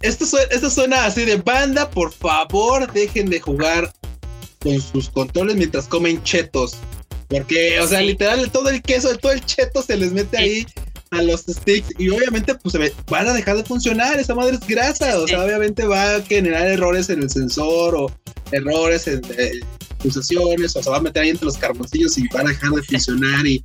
Esto, 0.00 0.26
suena, 0.26 0.46
esto 0.50 0.70
suena 0.70 1.04
así 1.06 1.24
de 1.24 1.36
banda, 1.36 1.90
por 1.90 2.12
favor, 2.12 2.92
dejen 2.92 3.30
de 3.30 3.40
jugar 3.40 3.92
con 4.60 4.80
sus 4.80 5.10
controles 5.10 5.56
mientras 5.56 5.86
comen 5.86 6.22
chetos. 6.22 6.76
Porque, 7.28 7.80
o 7.80 7.86
sea, 7.86 8.00
literal, 8.00 8.50
todo 8.50 8.68
el 8.68 8.82
queso, 8.82 9.16
todo 9.18 9.32
el 9.32 9.44
cheto 9.44 9.82
se 9.82 9.96
les 9.96 10.12
mete 10.12 10.36
ahí 10.36 10.66
a 11.10 11.22
los 11.22 11.42
sticks 11.42 11.88
y 11.98 12.08
obviamente 12.10 12.54
pues 12.56 12.76
van 13.08 13.28
a 13.28 13.32
dejar 13.32 13.56
de 13.56 13.64
funcionar, 13.64 14.18
esa 14.18 14.34
madre 14.34 14.56
es 14.56 14.66
grasa, 14.66 15.18
o 15.20 15.28
sea, 15.28 15.44
obviamente 15.44 15.86
va 15.86 16.16
a 16.16 16.22
generar 16.22 16.66
errores 16.66 17.08
en 17.08 17.22
el 17.22 17.30
sensor 17.30 17.94
o 17.94 18.12
errores 18.50 19.06
en 19.06 19.22
eh, 19.38 19.60
pulsaciones, 19.98 20.76
o 20.76 20.82
se 20.82 20.90
va 20.90 20.96
a 20.96 21.00
meter 21.00 21.22
ahí 21.22 21.30
entre 21.30 21.46
los 21.46 21.56
carboncillos 21.56 22.18
y 22.18 22.26
van 22.28 22.46
a 22.46 22.50
dejar 22.50 22.70
de 22.70 22.82
funcionar 22.82 23.46
y, 23.46 23.62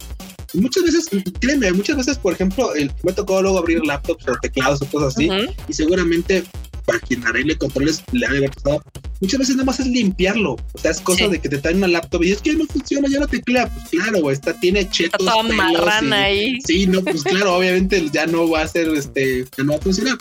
muchas 0.54 0.84
veces, 0.84 1.08
créeme, 1.40 1.72
muchas 1.72 1.98
veces, 1.98 2.18
por 2.18 2.34
ejemplo, 2.34 2.74
el, 2.76 2.92
me 3.04 3.14
tocó 3.14 3.42
luego 3.42 3.60
abrir 3.60 3.86
laptops 3.86 4.28
o 4.28 4.36
teclados 4.42 4.82
o 4.82 4.86
cosas 4.86 5.16
así 5.16 5.30
y 5.68 5.74
seguramente 5.74 6.44
para 6.90 7.00
quien 7.00 7.26
arregle 7.28 7.56
controles 7.56 8.04
le 8.12 8.26
ha 8.26 8.30
haber 8.30 8.50
pasado. 8.50 8.84
Muchas 9.22 9.40
veces 9.40 9.56
nada 9.56 9.66
más 9.66 9.80
es 9.80 9.88
limpiarlo. 9.88 10.54
O 10.54 10.80
sea, 10.80 10.92
es 10.92 11.02
cosa 11.02 11.28
de 11.28 11.40
que 11.40 11.50
te 11.50 11.60
traen 11.60 11.78
una 11.78 11.88
laptop 11.88 12.24
y 12.24 12.32
es 12.32 12.42
que 12.42 12.54
no 12.54 12.66
funciona, 12.66 13.08
ya 13.08 13.20
no 13.20 13.28
teclea. 13.28 13.68
Pues 13.68 13.90
claro, 13.90 14.22
güey, 14.22 14.34
está, 14.34 14.60
tiene 14.60 14.90
chetos. 14.90 15.20
Está 15.20 15.34
toda 15.34 15.44
marrana 15.54 16.24
ahí. 16.24 16.58
Sí, 16.66 16.88
no, 16.88 17.04
pues 17.04 17.24
claro, 17.24 17.56
obviamente 17.56 18.10
ya 18.12 18.26
no 18.26 18.50
va 18.50 18.62
a 18.62 18.68
ser, 18.68 18.88
este, 18.90 19.46
ya 19.56 19.64
no 19.64 19.74
va 19.74 19.78
a 19.78 19.82
funcionar. 19.82 20.18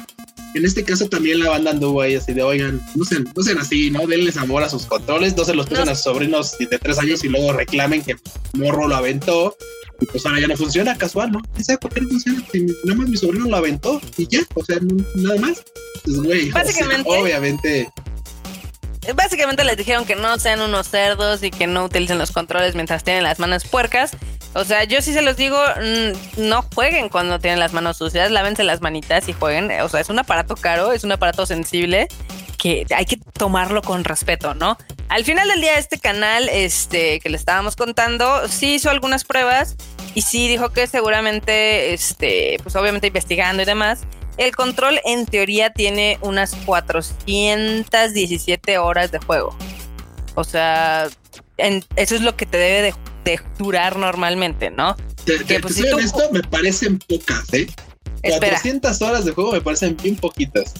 En 0.54 0.64
este 0.64 0.82
caso 0.82 1.08
también 1.08 1.40
la 1.40 1.50
banda 1.50 1.70
anduvo 1.70 2.00
ahí 2.02 2.14
así 2.16 2.32
de, 2.32 2.42
oigan, 2.42 2.82
no 2.94 3.04
sean, 3.04 3.30
no 3.34 3.42
sean 3.42 3.58
así, 3.58 3.90
¿no? 3.90 4.06
Denles 4.06 4.36
amor 4.36 4.62
a 4.62 4.68
sus 4.68 4.86
controles, 4.86 5.36
no 5.36 5.44
se 5.44 5.54
los 5.54 5.66
pasen 5.66 5.88
a 5.88 5.94
sus 5.94 6.04
sobrinos 6.04 6.56
de 6.58 6.78
tres 6.78 6.98
años 6.98 7.22
y 7.24 7.28
luego 7.28 7.52
reclamen 7.52 8.02
que 8.02 8.16
Morro 8.54 8.88
lo 8.88 8.96
aventó 8.96 9.56
y 10.00 10.06
pues 10.06 10.24
ahora 10.26 10.40
ya 10.40 10.46
no 10.46 10.56
funciona, 10.56 10.96
casual, 10.96 11.32
¿no? 11.32 11.40
¿Quién 11.52 11.64
sabe 11.64 11.78
por 11.78 11.92
qué 11.92 12.00
no 12.00 12.08
funciona? 12.08 12.42
nada 12.84 12.98
más 12.98 13.08
mi 13.08 13.16
sobrino 13.16 13.46
lo 13.46 13.56
aventó 13.56 14.00
y 14.16 14.26
ya, 14.28 14.40
o 14.54 14.64
sea, 14.64 14.78
nada 15.16 15.40
más. 15.40 15.64
Pues, 16.04 16.16
güey, 16.18 16.50
Básicamente, 16.50 17.08
obviamente. 17.08 17.90
Básicamente 19.14 19.64
les 19.64 19.76
dijeron 19.76 20.04
que 20.04 20.16
no 20.16 20.38
sean 20.38 20.60
unos 20.60 20.88
cerdos 20.88 21.42
y 21.42 21.50
que 21.50 21.66
no 21.66 21.84
utilicen 21.84 22.18
los 22.18 22.30
controles 22.30 22.74
mientras 22.74 23.04
tienen 23.04 23.24
las 23.24 23.38
manos 23.38 23.64
puercas. 23.66 24.12
O 24.54 24.64
sea, 24.64 24.84
yo 24.84 25.00
sí 25.02 25.12
se 25.12 25.22
los 25.22 25.36
digo, 25.36 25.56
mm, 25.56 26.48
no 26.48 26.64
jueguen 26.74 27.08
cuando 27.08 27.38
tienen 27.38 27.58
las 27.58 27.72
manos 27.72 27.96
sucias, 27.96 28.30
lávense 28.30 28.64
las 28.64 28.80
manitas 28.80 29.28
y 29.28 29.32
jueguen. 29.32 29.70
O 29.80 29.88
sea, 29.88 30.00
es 30.00 30.10
un 30.10 30.18
aparato 30.18 30.56
caro, 30.56 30.92
es 30.92 31.04
un 31.04 31.12
aparato 31.12 31.46
sensible 31.46 32.08
que 32.58 32.86
hay 32.94 33.06
que 33.06 33.16
tomarlo 33.16 33.80
con 33.82 34.04
respeto, 34.04 34.54
¿no? 34.54 34.76
Al 35.08 35.24
final 35.24 35.48
del 35.48 35.62
día, 35.62 35.78
este 35.78 35.98
canal, 35.98 36.48
este, 36.50 37.18
que 37.20 37.30
le 37.30 37.36
estábamos 37.36 37.76
contando, 37.76 38.48
sí 38.48 38.74
hizo 38.74 38.90
algunas 38.90 39.24
pruebas 39.24 39.76
y 40.14 40.22
sí 40.22 40.48
dijo 40.48 40.70
que 40.70 40.86
seguramente, 40.86 41.92
este, 41.94 42.56
pues 42.62 42.74
obviamente 42.76 43.06
investigando 43.06 43.62
y 43.62 43.64
demás, 43.64 44.00
el 44.36 44.54
control 44.54 45.00
en 45.04 45.24
teoría 45.26 45.72
tiene 45.72 46.18
unas 46.20 46.54
417 46.66 48.78
horas 48.78 49.10
de 49.12 49.18
juego. 49.18 49.56
O 50.34 50.44
sea, 50.44 51.08
eso 51.56 52.14
es 52.14 52.20
lo 52.20 52.36
que 52.36 52.44
te 52.46 52.58
debe 52.58 52.94
de, 53.24 53.40
durar 53.58 53.96
normalmente, 53.96 54.70
¿no? 54.70 54.94
que, 55.46 55.60
pues, 55.60 55.78
esto 55.78 56.30
me 56.32 56.42
parecen 56.42 56.98
pocas, 56.98 57.52
¿eh? 57.52 57.68
400 58.22 59.02
horas 59.02 59.26
de 59.26 59.32
juego 59.32 59.52
me 59.52 59.60
parecen 59.60 59.94
bien 60.02 60.16
poquitas. 60.16 60.72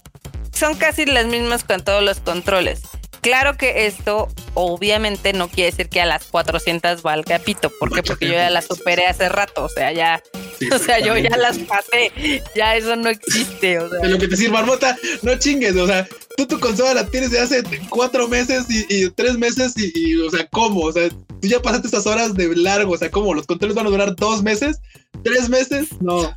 Son 0.59 0.75
casi 0.75 1.07
las 1.07 1.27
mismas 1.27 1.63
con 1.63 1.85
todos 1.85 2.03
los 2.03 2.19
controles. 2.19 2.81
Claro 3.21 3.57
que 3.57 3.87
esto 3.87 4.27
obviamente 4.55 5.33
no 5.33 5.47
quiere 5.47 5.71
decir 5.71 5.89
que 5.89 6.01
a 6.01 6.07
las 6.07 6.25
400 6.25 7.03
valga 7.03 7.39
pito. 7.39 7.71
¿Por 7.79 7.95
qué? 7.95 8.03
Porque 8.03 8.27
yo 8.27 8.33
ya 8.33 8.51
las 8.51 8.67
superé 8.67 9.07
hace 9.07 9.29
rato. 9.29 9.65
O 9.65 9.69
sea, 9.69 9.93
ya. 9.93 10.21
o 10.75 10.79
sea, 10.79 10.99
yo 10.99 11.17
ya 11.17 11.37
las 11.37 11.59
pasé. 11.59 12.43
Ya 12.57 12.75
eso 12.75 12.97
no 12.97 13.09
existe. 13.09 13.79
O 13.79 13.89
sea. 13.89 14.01
De 14.01 14.09
lo 14.09 14.19
que 14.19 14.27
te 14.27 14.37
sirve, 14.37 14.51
Marmota, 14.51 14.97
no 15.23 15.39
chingues. 15.39 15.77
O 15.77 15.87
sea, 15.87 16.09
tú 16.37 16.45
tu 16.45 16.59
consola 16.59 16.95
la 16.95 17.07
tienes 17.07 17.31
de 17.31 17.39
hace 17.39 17.63
cuatro 17.89 18.27
meses 18.27 18.67
y, 18.69 19.09
tres 19.11 19.39
meses. 19.39 19.75
Y, 19.77 20.17
o 20.17 20.29
sea, 20.29 20.45
¿cómo? 20.49 20.81
O 20.81 20.93
sea, 20.93 21.09
tú 21.09 21.47
ya 21.49 21.63
pasaste 21.63 21.87
estas 21.87 22.09
horas 22.09 22.35
de 22.35 22.57
largo. 22.57 22.95
O 22.95 22.99
sea, 22.99 23.13
¿cómo? 23.13 23.33
¿Los 23.33 23.47
controles 23.47 23.77
van 23.77 23.87
a 23.87 23.91
durar 23.91 24.17
dos 24.17 24.43
meses? 24.43 24.81
¿Tres 25.23 25.49
meses? 25.49 25.89
No. 26.01 26.37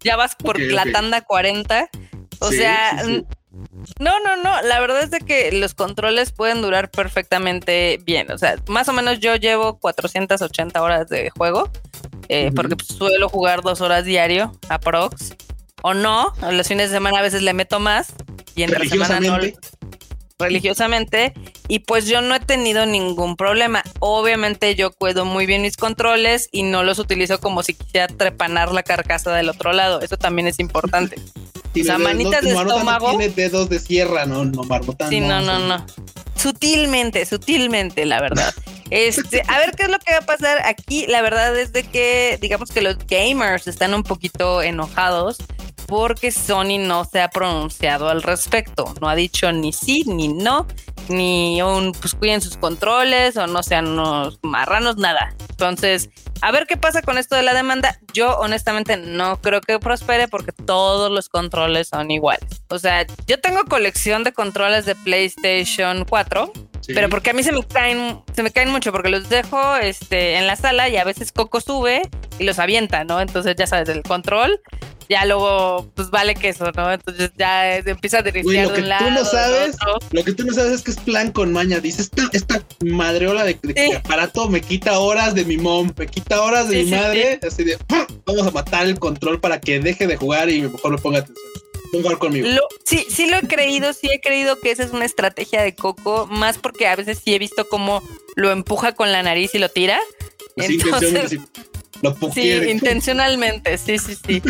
Ya 0.00 0.16
vas 0.16 0.36
por 0.36 0.60
la 0.60 0.84
tanda 0.92 1.22
40. 1.22 1.88
O 2.40 2.50
sea. 2.50 3.02
No, 3.98 4.12
no, 4.20 4.36
no. 4.42 4.62
La 4.62 4.80
verdad 4.80 5.02
es 5.02 5.10
de 5.10 5.20
que 5.20 5.52
los 5.52 5.74
controles 5.74 6.32
pueden 6.32 6.62
durar 6.62 6.90
perfectamente 6.90 8.00
bien. 8.04 8.30
O 8.30 8.38
sea, 8.38 8.56
más 8.68 8.88
o 8.88 8.92
menos 8.92 9.20
yo 9.20 9.36
llevo 9.36 9.78
480 9.78 10.82
horas 10.82 11.08
de 11.08 11.30
juego. 11.30 11.70
Eh, 12.28 12.50
porque 12.54 12.76
suelo 12.82 13.28
jugar 13.28 13.62
dos 13.62 13.80
horas 13.80 14.04
diario 14.04 14.52
a 14.68 14.78
Prox. 14.78 15.34
O 15.82 15.94
no, 15.94 16.32
los 16.50 16.68
fines 16.68 16.90
de 16.90 16.96
semana 16.96 17.18
a 17.18 17.22
veces 17.22 17.42
le 17.42 17.52
meto 17.52 17.78
más. 17.78 18.14
Y 18.54 18.62
entre 18.62 18.88
semana 18.88 19.20
no. 19.20 19.38
Religiosamente. 20.38 21.34
Y 21.68 21.80
pues 21.80 22.06
yo 22.06 22.20
no 22.22 22.34
he 22.34 22.40
tenido 22.40 22.86
ningún 22.86 23.36
problema. 23.36 23.82
Obviamente 24.00 24.74
yo 24.74 24.92
cuido 24.92 25.24
muy 25.24 25.46
bien 25.46 25.62
mis 25.62 25.76
controles 25.76 26.48
y 26.52 26.62
no 26.62 26.82
los 26.82 26.98
utilizo 26.98 27.38
como 27.38 27.62
si 27.62 27.74
quisiera 27.74 28.08
trepanar 28.08 28.72
la 28.72 28.82
carcasa 28.82 29.32
del 29.34 29.50
otro 29.50 29.72
lado. 29.72 30.00
Eso 30.00 30.16
también 30.16 30.48
es 30.48 30.58
importante 30.58 31.16
tiene 31.72 31.98
manitas 31.98 32.42
de 32.42 32.50
estómago. 32.50 33.10
tiene 33.10 33.28
dedos 33.28 33.68
de 33.68 33.78
sierra, 33.78 34.26
no, 34.26 34.44
no, 34.44 34.62
Marmota. 34.64 35.08
Sí, 35.08 35.20
no, 35.20 35.40
no, 35.40 35.58
no. 35.58 35.84
Sutilmente, 36.36 37.24
sutilmente, 37.26 38.04
la 38.06 38.20
verdad. 38.20 38.52
Este, 38.90 39.42
a 39.48 39.58
ver 39.58 39.72
qué 39.76 39.84
es 39.84 39.88
lo 39.88 39.98
que 39.98 40.12
va 40.12 40.18
a 40.18 40.26
pasar 40.26 40.60
aquí. 40.66 41.06
La 41.06 41.22
verdad 41.22 41.58
es 41.58 41.72
de 41.72 41.82
que, 41.82 42.38
digamos 42.40 42.70
que 42.70 42.82
los 42.82 42.98
gamers 43.06 43.66
están 43.66 43.94
un 43.94 44.02
poquito 44.02 44.62
enojados 44.62 45.38
porque 45.86 46.30
Sony 46.30 46.78
no 46.78 47.04
se 47.04 47.20
ha 47.20 47.30
pronunciado 47.30 48.08
al 48.08 48.22
respecto. 48.22 48.94
No 49.00 49.08
ha 49.08 49.14
dicho 49.14 49.50
ni 49.52 49.72
sí 49.72 50.04
ni 50.06 50.28
no, 50.28 50.66
ni 51.12 51.62
un 51.62 51.92
pues 51.92 52.14
cuiden 52.14 52.40
sus 52.40 52.56
controles 52.56 53.36
o 53.36 53.46
no 53.46 53.62
sean 53.62 53.86
unos 53.88 54.38
marranos, 54.42 54.96
nada. 54.96 55.34
Entonces, 55.50 56.10
a 56.40 56.50
ver 56.50 56.66
qué 56.66 56.76
pasa 56.76 57.02
con 57.02 57.18
esto 57.18 57.36
de 57.36 57.42
la 57.42 57.54
demanda. 57.54 57.98
Yo 58.12 58.36
honestamente 58.38 58.96
no 58.96 59.40
creo 59.40 59.60
que 59.60 59.78
prospere 59.78 60.28
porque 60.28 60.52
todos 60.52 61.10
los 61.10 61.28
controles 61.28 61.88
son 61.88 62.10
iguales. 62.10 62.62
O 62.68 62.78
sea, 62.78 63.06
yo 63.26 63.40
tengo 63.40 63.64
colección 63.64 64.24
de 64.24 64.32
controles 64.32 64.84
de 64.84 64.94
PlayStation 64.96 66.04
4. 66.04 66.52
Pero 66.88 67.08
porque 67.08 67.30
a 67.30 67.32
mí 67.32 67.44
se 67.44 67.52
me 67.52 67.62
caen, 67.62 68.24
se 68.34 68.42
me 68.42 68.50
caen 68.50 68.70
mucho, 68.70 68.90
porque 68.90 69.08
los 69.08 69.28
dejo 69.28 69.76
este, 69.76 70.34
en 70.34 70.48
la 70.48 70.56
sala 70.56 70.88
y 70.88 70.96
a 70.96 71.04
veces 71.04 71.30
Coco 71.30 71.60
sube 71.60 72.02
y 72.40 72.44
los 72.44 72.58
avienta, 72.58 73.04
¿no? 73.04 73.20
Entonces 73.20 73.54
ya 73.56 73.68
sabes, 73.68 73.88
el 73.88 74.02
control 74.02 74.60
ya 75.12 75.26
luego 75.26 75.90
pues 75.94 76.10
vale 76.10 76.34
queso, 76.34 76.72
¿no? 76.74 76.90
Entonces 76.90 77.30
ya 77.36 77.76
empieza 77.76 78.18
a 78.18 78.22
dirigir 78.22 78.62
lo 78.62 78.72
que 78.72 78.82
tú 78.82 79.10
no 79.10 79.24
sabes, 79.24 79.76
lo 80.10 80.24
que 80.24 80.32
tú 80.32 80.44
no 80.44 80.54
sabes 80.54 80.72
es 80.72 80.82
que 80.82 80.90
es 80.92 80.96
plan 80.96 81.30
con 81.30 81.52
maña. 81.52 81.80
Dice, 81.80 82.02
esta, 82.02 82.28
esta 82.32 82.64
madreola 82.82 83.44
de, 83.44 83.58
de 83.62 83.96
aparato 83.96 84.48
me 84.48 84.62
quita 84.62 84.98
horas 84.98 85.34
de 85.34 85.44
mi 85.44 85.58
mom, 85.58 85.92
me 85.96 86.06
quita 86.06 86.42
horas 86.42 86.68
de 86.68 86.84
mi 86.84 86.90
madre, 86.90 87.38
así 87.46 87.62
de, 87.62 87.76
vamos 88.24 88.46
a 88.46 88.50
matar 88.50 88.86
el 88.86 88.98
control 88.98 89.38
para 89.38 89.60
que 89.60 89.80
deje 89.80 90.06
de 90.06 90.16
jugar 90.16 90.48
y 90.48 90.62
mejor 90.62 90.92
lo 90.92 90.98
ponga 90.98 91.18
atención. 91.18 91.52
Jugar 91.92 92.16
conmigo. 92.16 92.48
sí, 92.86 93.06
sí 93.10 93.26
lo 93.26 93.36
he 93.36 93.42
creído, 93.42 93.92
sí 93.92 94.08
he 94.10 94.18
creído 94.22 94.58
que 94.58 94.70
esa 94.70 94.82
es 94.82 94.92
una 94.92 95.04
estrategia 95.04 95.60
de 95.60 95.74
Coco, 95.74 96.26
más 96.26 96.56
porque 96.56 96.86
a 96.86 96.96
veces 96.96 97.20
sí 97.22 97.34
he 97.34 97.38
visto 97.38 97.68
cómo 97.68 98.02
lo 98.34 98.50
empuja 98.50 98.92
con 98.92 99.12
la 99.12 99.22
nariz 99.22 99.54
y 99.54 99.58
lo 99.58 99.68
tira. 99.68 100.00
Entonces, 100.56 101.38
Sí, 102.34 102.52
intencionalmente, 102.68 103.78
sí, 103.78 103.98
sí, 103.98 104.16
sí. 104.26 104.42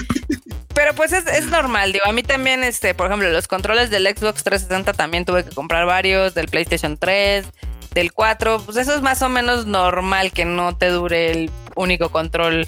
Pero 0.75 0.95
pues 0.95 1.13
es, 1.13 1.47
normal, 1.47 1.93
digo, 1.93 2.07
a 2.07 2.13
mí 2.13 2.23
también, 2.23 2.65
este, 2.65 2.95
por 2.95 3.07
ejemplo, 3.07 3.29
los 3.31 3.47
controles 3.47 3.91
del 3.91 4.07
Xbox 4.07 4.43
360 4.43 4.93
también 4.95 5.25
tuve 5.25 5.45
que 5.45 5.51
comprar 5.51 5.85
varios, 5.87 6.35
del 6.35 6.49
PlayStation 6.49 6.97
3, 6.97 7.47
del 7.95 8.13
4, 8.13 8.63
pues 8.65 8.77
eso 8.79 8.95
es 8.95 9.03
más 9.03 9.21
o 9.23 9.29
menos 9.29 9.67
normal 9.67 10.33
que 10.33 10.45
no 10.45 10.77
te 10.77 10.89
dure 10.89 11.31
el 11.31 11.51
único 11.77 12.11
control 12.11 12.67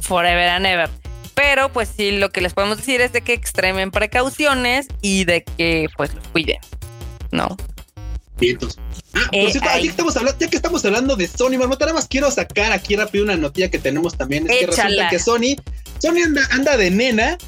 forever 0.00 0.48
and 0.48 0.66
ever. 0.66 0.90
Pero 1.34 1.72
pues 1.72 1.88
sí, 1.96 2.12
lo 2.12 2.30
que 2.30 2.40
les 2.40 2.54
podemos 2.54 2.76
decir 2.76 3.00
es 3.00 3.12
de 3.12 3.22
que 3.22 3.32
extremen 3.32 3.90
precauciones 3.90 4.88
y 5.00 5.24
de 5.24 5.44
que 5.44 5.88
pues 5.96 6.14
los 6.14 6.26
cuiden, 6.28 6.58
¿no? 7.30 7.56
Ah, 9.14 9.28
por 9.30 9.50
cierto, 9.50 9.68
eh, 9.68 9.86
estamos 9.86 10.16
hablando, 10.16 10.38
ya 10.38 10.48
que 10.48 10.56
estamos 10.56 10.84
hablando 10.84 11.16
de 11.16 11.28
Sony, 11.28 11.58
Marmota, 11.58 11.84
nada 11.84 11.94
más 11.94 12.08
quiero 12.08 12.30
sacar 12.30 12.72
aquí 12.72 12.96
rápido 12.96 13.24
una 13.24 13.36
noticia 13.36 13.70
que 13.70 13.78
tenemos 13.78 14.16
también. 14.16 14.48
Es 14.50 14.60
que 14.60 14.66
resulta 14.66 15.08
que 15.10 15.18
Sony, 15.18 15.56
Sony 15.98 16.22
anda, 16.50 16.76
de 16.76 16.90
nena. 16.90 17.38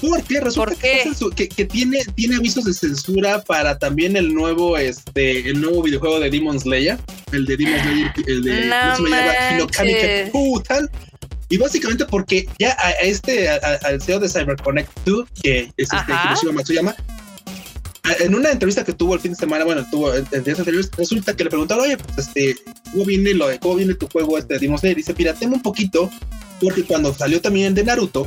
Porque 0.00 0.40
resulta 0.40 0.74
Que, 0.74 1.48
que, 1.48 1.64
tiene, 1.64 2.04
tiene 2.16 2.34
avisos 2.34 2.64
de 2.64 2.74
censura 2.74 3.40
para 3.44 3.78
también 3.78 4.16
el 4.16 4.34
nuevo, 4.34 4.76
este, 4.76 5.48
el 5.48 5.60
nuevo 5.60 5.80
videojuego 5.80 6.18
de 6.18 6.28
Demon 6.28 6.58
Slayer. 6.58 6.98
El 7.30 7.46
de 7.46 7.56
Demon 7.56 7.80
Slayer, 7.80 8.12
el 8.26 8.42
de 8.42 8.66
no 9.58 9.68
Y 11.48 11.56
básicamente 11.56 12.04
porque 12.04 12.48
ya 12.58 12.76
a 12.80 12.90
este, 13.02 13.48
al 13.48 14.02
CEO 14.02 14.18
de 14.18 14.28
CyberConnect 14.28 14.90
2, 15.04 15.28
que 15.40 15.60
es 15.60 15.68
este 15.92 16.12
Hiroshima 16.12 16.52
Matsuyama, 16.52 16.96
en 18.20 18.34
una 18.34 18.50
entrevista 18.50 18.84
que 18.84 18.92
tuvo 18.92 19.14
el 19.14 19.20
fin 19.20 19.32
de 19.32 19.38
semana, 19.38 19.64
bueno, 19.64 19.86
tuvo 19.90 20.14
en 20.14 20.44
días 20.44 20.58
anteriores, 20.58 20.90
resulta 20.96 21.36
que 21.36 21.44
le 21.44 21.50
preguntaron, 21.50 21.84
oye, 21.84 21.96
pues 21.96 22.26
este, 22.26 22.56
¿cómo 22.90 23.04
viene 23.04 23.34
lo 23.34 23.48
de 23.48 23.58
cómo 23.58 23.76
viene 23.76 23.94
tu 23.94 24.08
juego 24.08 24.38
este 24.38 24.58
Demon 24.58 24.78
Slayer? 24.78 24.96
Dice, 24.96 25.14
pirateme 25.14 25.54
un 25.54 25.62
poquito, 25.62 26.10
porque 26.60 26.82
cuando 26.82 27.14
salió 27.14 27.40
también 27.40 27.74
de 27.74 27.84
Naruto, 27.84 28.26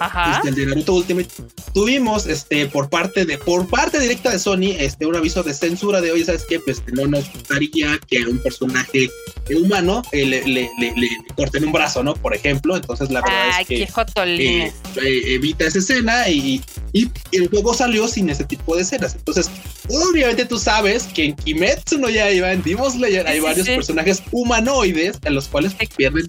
Ajá. 0.00 0.36
Este, 0.36 0.48
el 0.50 0.54
de 0.54 0.66
Naruto 0.66 0.94
Ultimate, 0.94 1.28
tuvimos 1.72 2.26
este 2.26 2.66
por 2.66 2.88
parte 2.88 3.24
de 3.24 3.38
por 3.38 3.66
parte 3.68 3.98
directa 3.98 4.30
de 4.30 4.38
Sony 4.38 4.72
este 4.78 5.06
un 5.06 5.16
aviso 5.16 5.42
de 5.42 5.54
censura 5.54 6.00
de 6.00 6.12
hoy 6.12 6.24
sabes 6.24 6.44
qué 6.48 6.60
pues 6.60 6.82
no 6.92 7.06
nos 7.06 7.30
gustaría 7.32 7.98
que 8.06 8.22
a 8.22 8.28
un 8.28 8.38
personaje 8.38 9.10
humano 9.56 10.02
eh, 10.12 10.26
le, 10.26 10.42
le, 10.46 10.70
le, 10.78 10.92
le, 10.96 11.08
corten 11.36 11.64
un 11.64 11.72
brazo 11.72 12.02
no 12.02 12.14
por 12.14 12.34
ejemplo 12.34 12.76
entonces 12.76 13.10
la 13.10 13.20
verdad 13.20 13.50
Ay, 13.54 13.62
es 13.62 13.68
que 13.68 13.82
eh, 13.82 14.72
eh, 15.02 15.22
evita 15.34 15.66
esa 15.66 15.78
escena 15.78 16.28
y, 16.28 16.62
y, 16.92 17.10
el 17.32 17.48
juego 17.48 17.74
salió 17.74 18.08
sin 18.08 18.30
ese 18.30 18.44
tipo 18.44 18.76
de 18.76 18.82
escenas. 18.82 19.14
Entonces 19.14 19.50
obviamente 19.88 20.44
tú 20.44 20.58
sabes 20.58 21.04
que 21.04 21.26
en 21.26 21.36
Kimetsu 21.36 21.98
no 21.98 22.08
ya 22.08 22.30
iba 22.30 22.52
en 22.52 22.62
Demon 22.62 22.90
Slayer 22.90 23.26
hay 23.26 23.36
Sí, 23.38 23.42
varios 23.42 23.66
sí. 23.66 23.74
personajes 23.74 24.22
humanoides 24.30 25.18
a 25.24 25.30
los 25.30 25.48
cuales 25.48 25.74
pierden 25.96 26.26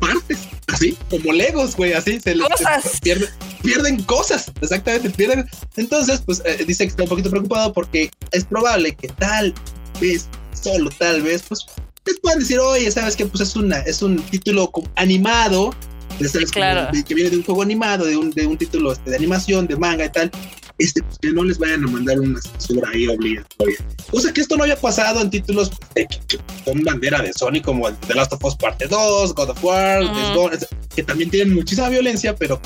partes, 0.00 0.38
así 0.74 0.96
como 1.10 1.32
Legos, 1.32 1.76
güey, 1.76 1.92
así 1.92 2.20
se 2.20 2.34
les 2.34 2.46
Cosas. 2.46 3.00
pierden, 3.02 3.28
pierden 3.62 4.02
cosas, 4.04 4.50
exactamente, 4.60 5.10
pierden. 5.10 5.48
Entonces, 5.76 6.22
pues 6.24 6.42
eh, 6.44 6.64
dice 6.66 6.84
que 6.84 6.90
está 6.90 7.02
un 7.04 7.08
poquito 7.08 7.30
preocupado 7.30 7.72
porque 7.72 8.10
es 8.32 8.44
probable 8.44 8.94
que 8.94 9.08
tal 9.08 9.54
vez, 10.00 10.28
solo 10.60 10.90
tal 10.98 11.22
vez, 11.22 11.42
pues 11.48 11.66
les 12.06 12.20
puedan 12.20 12.38
decir, 12.40 12.58
oye, 12.58 12.90
sabes 12.90 13.16
que 13.16 13.24
pues 13.26 13.40
es 13.40 13.56
una, 13.56 13.78
es 13.80 14.02
un 14.02 14.18
título 14.22 14.70
animado, 14.96 15.74
Claro. 16.52 16.90
que 17.06 17.14
viene 17.14 17.30
de 17.30 17.38
un 17.38 17.42
juego 17.42 17.62
animado, 17.62 18.04
de 18.04 18.16
un, 18.16 18.30
de 18.30 18.46
un 18.46 18.56
título 18.56 18.92
este, 18.92 19.10
de 19.10 19.16
animación, 19.16 19.66
de 19.66 19.74
manga 19.76 20.04
y 20.04 20.10
tal. 20.12 20.30
Este, 20.78 21.02
pues, 21.02 21.18
que 21.20 21.32
no 21.32 21.44
les 21.44 21.58
vayan 21.58 21.84
a 21.84 21.86
mandar 21.86 22.18
una 22.18 22.40
censura 22.40 22.90
ahí 22.92 23.06
obligatoria. 23.06 23.78
Cosa 24.10 24.32
que 24.32 24.40
esto 24.40 24.56
no 24.56 24.64
había 24.64 24.76
pasado 24.80 25.20
en 25.20 25.30
títulos 25.30 25.70
que, 25.94 26.06
con 26.64 26.82
bandera 26.82 27.22
de 27.22 27.32
Sony 27.32 27.62
como 27.64 27.88
el 27.88 27.96
The 27.96 28.14
Last 28.14 28.32
of 28.32 28.44
Us 28.44 28.56
Parte 28.56 28.88
2, 28.88 29.34
God 29.34 29.50
of 29.50 29.64
War, 29.64 30.02
Ujú. 30.02 30.12
Days 30.12 30.34
Gone, 30.34 30.58
que 30.94 31.02
también 31.02 31.30
tienen 31.30 31.54
muchísima 31.54 31.88
violencia, 31.88 32.34
pero 32.34 32.60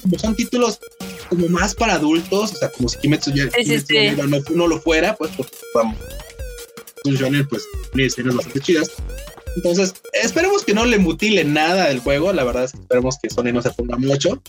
como 0.00 0.18
son 0.18 0.34
títulos 0.34 0.78
como 1.28 1.48
más 1.48 1.74
para 1.74 1.94
adultos, 1.94 2.52
o 2.52 2.56
sea, 2.56 2.70
como 2.70 2.88
si 2.88 2.98
Kimetsu 2.98 3.32
ya 3.32 3.50
Sí, 3.50 3.64
sí, 3.64 3.80
sí. 3.80 3.96
no, 4.16 4.26
no, 4.54 4.66
lo 4.66 4.80
fuera, 4.80 5.14
pues, 5.16 5.30
pues 5.36 5.48
vamos. 5.74 5.96
Un 7.04 7.14
shonen, 7.14 7.46
pues, 7.46 7.64
tiene 7.92 8.06
escenas 8.06 8.34
bastante 8.36 8.60
chidas. 8.60 8.90
Entonces, 9.56 9.94
esperemos 10.22 10.64
que 10.64 10.72
no 10.72 10.84
le 10.84 10.98
mutilen 10.98 11.52
nada 11.52 11.88
del 11.88 12.00
juego, 12.00 12.32
la 12.32 12.44
verdad 12.44 12.64
es 12.64 12.72
que 12.72 12.78
esperemos 12.78 13.18
que 13.22 13.30
Sony 13.30 13.52
no 13.52 13.60
se 13.62 13.70
ponga 13.70 13.96
mucho. 13.96 14.42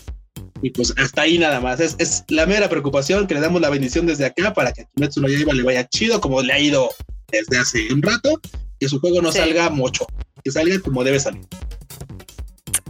Y 0.62 0.70
pues 0.70 0.92
hasta 0.98 1.22
ahí 1.22 1.38
nada 1.38 1.60
más. 1.60 1.80
Es, 1.80 1.96
es 1.98 2.24
la 2.28 2.44
mera 2.46 2.68
preocupación 2.68 3.26
que 3.26 3.34
le 3.34 3.40
damos 3.40 3.60
la 3.60 3.70
bendición 3.70 4.06
desde 4.06 4.26
acá 4.26 4.52
para 4.52 4.72
que 4.72 4.82
a 4.82 4.84
Kimetsu 4.94 5.20
no 5.22 5.28
Yaiba 5.28 5.52
le 5.54 5.62
vaya 5.62 5.88
chido 5.88 6.20
como 6.20 6.42
le 6.42 6.52
ha 6.52 6.58
ido 6.58 6.90
desde 7.28 7.58
hace 7.58 7.92
un 7.92 8.02
rato. 8.02 8.40
Que 8.78 8.88
su 8.88 8.98
juego 9.00 9.20
no 9.22 9.30
Sí. 9.32 9.38
salga 9.38 9.70
mucho. 9.70 10.06
Que 10.44 10.50
salga 10.50 10.78
como 10.80 11.04
debe 11.04 11.20
salir. 11.20 11.42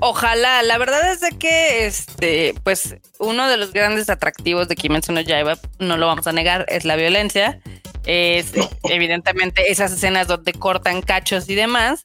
Ojalá, 0.03 0.63
la 0.63 0.79
verdad 0.79 1.13
es 1.13 1.21
de 1.21 1.31
que 1.39 1.85
este, 1.87 2.55
pues 2.65 2.97
uno 3.19 3.49
de 3.49 3.57
los 3.59 3.73
grandes 3.73 4.09
atractivos 4.09 4.67
de 4.69 4.75
Kimetsu 4.77 5.13
no 5.13 5.21
Yaiba, 5.21 5.59
no 5.79 5.97
lo 5.99 6.07
vamos 6.07 6.27
a 6.27 6.33
negar, 6.33 6.65
es 6.69 6.85
la 6.87 6.97
violencia. 6.97 7.61
Es 8.07 8.53
evidentemente 8.85 9.71
esas 9.71 9.93
escenas 9.93 10.27
donde 10.27 10.53
cortan 10.53 11.03
cachos 11.03 11.49
y 11.49 11.55
demás. 11.55 12.05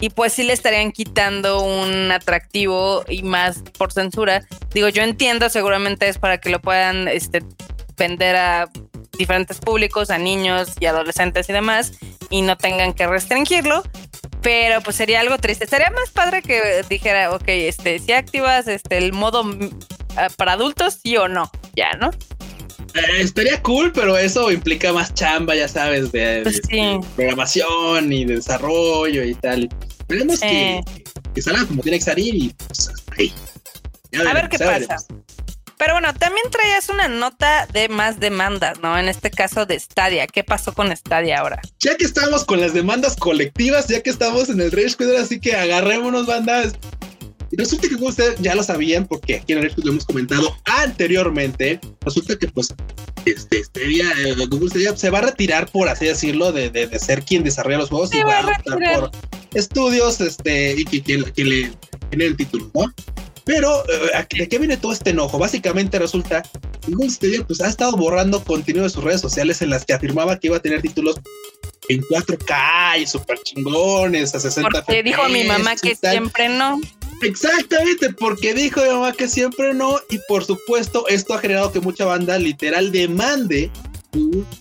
Y 0.00 0.10
pues 0.10 0.32
sí 0.32 0.42
le 0.42 0.52
estarían 0.52 0.92
quitando 0.92 1.62
un 1.62 2.10
atractivo 2.10 3.04
y 3.08 3.22
más 3.22 3.62
por 3.78 3.92
censura. 3.92 4.44
Digo, 4.72 4.88
yo 4.88 5.02
entiendo, 5.02 5.48
seguramente 5.48 6.08
es 6.08 6.18
para 6.18 6.38
que 6.38 6.50
lo 6.50 6.60
puedan 6.60 7.08
este, 7.08 7.42
vender 7.96 8.36
a 8.36 8.68
diferentes 9.18 9.58
públicos, 9.58 10.10
a 10.10 10.18
niños 10.18 10.72
y 10.80 10.86
adolescentes 10.86 11.48
y 11.48 11.52
demás, 11.52 11.92
y 12.30 12.42
no 12.42 12.56
tengan 12.56 12.92
que 12.92 13.06
restringirlo. 13.06 13.82
Pero 14.42 14.82
pues 14.82 14.96
sería 14.96 15.20
algo 15.20 15.38
triste. 15.38 15.66
Sería 15.66 15.90
más 15.90 16.10
padre 16.10 16.42
que 16.42 16.84
dijera, 16.88 17.32
ok, 17.32 17.44
este, 17.46 17.98
si 17.98 18.12
activas 18.12 18.68
este 18.68 18.98
el 18.98 19.12
modo 19.12 19.44
mm, 19.44 19.70
ah, 20.16 20.28
para 20.36 20.52
adultos, 20.52 20.98
sí 21.02 21.16
o 21.16 21.28
no, 21.28 21.50
ya, 21.74 21.92
¿no? 21.92 22.10
Eh, 22.94 23.20
estaría 23.20 23.60
cool, 23.62 23.92
pero 23.92 24.16
eso 24.16 24.50
implica 24.52 24.92
más 24.92 25.12
chamba, 25.14 25.54
ya 25.56 25.66
sabes, 25.68 26.12
de, 26.12 26.40
Pues 26.44 26.62
de- 26.62 26.68
sí. 26.68 26.76
de 26.76 27.00
programación 27.16 28.12
y 28.12 28.24
de 28.24 28.36
desarrollo 28.36 29.24
y 29.24 29.34
tal. 29.34 29.68
Esperemos 29.98 30.38
Sí. 30.38 30.46
que, 30.46 30.80
que 31.34 31.42
salga 31.42 31.66
como 31.66 31.82
tiene 31.82 31.98
que 31.98 32.04
salir 32.04 32.34
y 32.34 32.54
pues 32.66 32.88
hasta 32.88 33.12
ahí. 33.18 33.32
Ya 34.12 34.20
A 34.20 34.22
ver 34.24 34.34
veremos, 34.34 34.50
qué 34.50 34.58
pasa. 34.58 34.70
veremos. 34.78 35.06
Pero 35.76 35.94
bueno, 35.94 36.14
también 36.14 36.46
traías 36.52 36.88
una 36.88 37.08
nota 37.08 37.66
de 37.72 37.88
más 37.88 38.20
demandas, 38.20 38.78
¿no? 38.80 38.96
En 38.96 39.08
este 39.08 39.28
caso 39.30 39.66
de 39.66 39.78
Stadia. 39.80 40.28
¿Qué 40.28 40.44
pasó 40.44 40.72
con 40.72 40.96
Stadia 40.96 41.40
ahora? 41.40 41.60
Ya 41.80 41.96
que 41.96 42.04
estamos 42.04 42.44
con 42.44 42.60
las 42.60 42.74
demandas 42.74 43.16
colectivas, 43.16 43.88
ya 43.88 44.00
que 44.00 44.10
estamos 44.10 44.48
en 44.50 44.60
el 44.60 44.70
Rage 44.70 44.94
Quit, 44.96 45.08
así 45.20 45.40
que 45.40 45.56
agarrémonos, 45.56 46.26
bandas. 46.26 46.74
Resulta 47.56 47.88
que 47.88 47.94
como 47.94 48.08
ustedes 48.08 48.36
ya 48.40 48.54
lo 48.54 48.62
sabían, 48.62 49.06
porque 49.06 49.36
aquí 49.36 49.52
en 49.52 49.60
Quit 49.68 49.84
lo 49.84 49.92
hemos 49.92 50.04
comentado 50.04 50.56
anteriormente. 50.64 51.80
Resulta 52.02 52.36
que, 52.36 52.48
pues, 52.48 52.74
este, 53.24 53.62
Stadia, 53.64 54.10
eh, 54.24 54.34
Google 54.48 54.68
Stadia 54.70 54.96
se 54.96 55.10
va 55.10 55.18
a 55.18 55.22
retirar, 55.22 55.68
por 55.70 55.88
así 55.88 56.06
decirlo, 56.06 56.52
de, 56.52 56.70
de- 56.70 56.86
de 56.86 56.98
ser 56.98 57.22
quien 57.22 57.42
desarrolla 57.44 57.78
los 57.78 57.88
juegos 57.90 58.10
Se 58.10 58.18
y 58.18 58.22
va 58.22 58.40
a 58.40 58.46
optar 58.46 58.78
por 59.00 59.10
estudios 59.54 60.20
este, 60.20 60.74
y 60.78 60.84
que, 60.84 61.02
que- 61.02 61.32
que 61.32 61.44
le 61.44 61.72
genere 62.10 62.30
el 62.30 62.36
título, 62.36 62.70
¿no? 62.74 62.92
Pero, 63.44 63.84
eh, 63.90 64.26
¿de 64.38 64.48
qué 64.48 64.58
viene 64.58 64.76
todo 64.78 64.92
este 64.92 65.10
enojo? 65.10 65.38
Básicamente 65.38 65.98
resulta 65.98 66.42
que 66.42 66.92
Google 66.92 67.10
Stadia 67.10 67.44
pues, 67.46 67.60
ha 67.60 67.68
estado 67.68 67.94
borrando 67.96 68.42
contenido 68.42 68.84
de 68.84 68.90
sus 68.90 69.04
redes 69.04 69.20
sociales 69.20 69.60
en 69.60 69.68
las 69.70 69.84
que 69.84 69.92
afirmaba 69.92 70.38
que 70.38 70.46
iba 70.46 70.56
a 70.56 70.60
tener 70.60 70.80
títulos 70.80 71.16
en 71.90 72.00
4K 72.04 73.00
y 73.02 73.06
super 73.06 73.38
chingones 73.42 74.34
a 74.34 74.40
60 74.40 74.70
Porque 74.70 75.02
dijo 75.02 75.28
mi 75.28 75.44
mamá 75.44 75.76
que 75.76 75.94
siempre 75.94 76.48
no. 76.48 76.80
Exactamente, 77.24 78.12
porque 78.12 78.54
dijo 78.54 78.82
mi 78.82 78.88
mamá 78.88 79.12
que 79.12 79.28
siempre 79.28 79.74
no, 79.74 79.98
y 80.10 80.18
por 80.28 80.44
supuesto, 80.44 81.06
esto 81.08 81.34
ha 81.34 81.38
generado 81.38 81.72
que 81.72 81.80
mucha 81.80 82.04
banda 82.04 82.38
literal 82.38 82.92
demande 82.92 83.70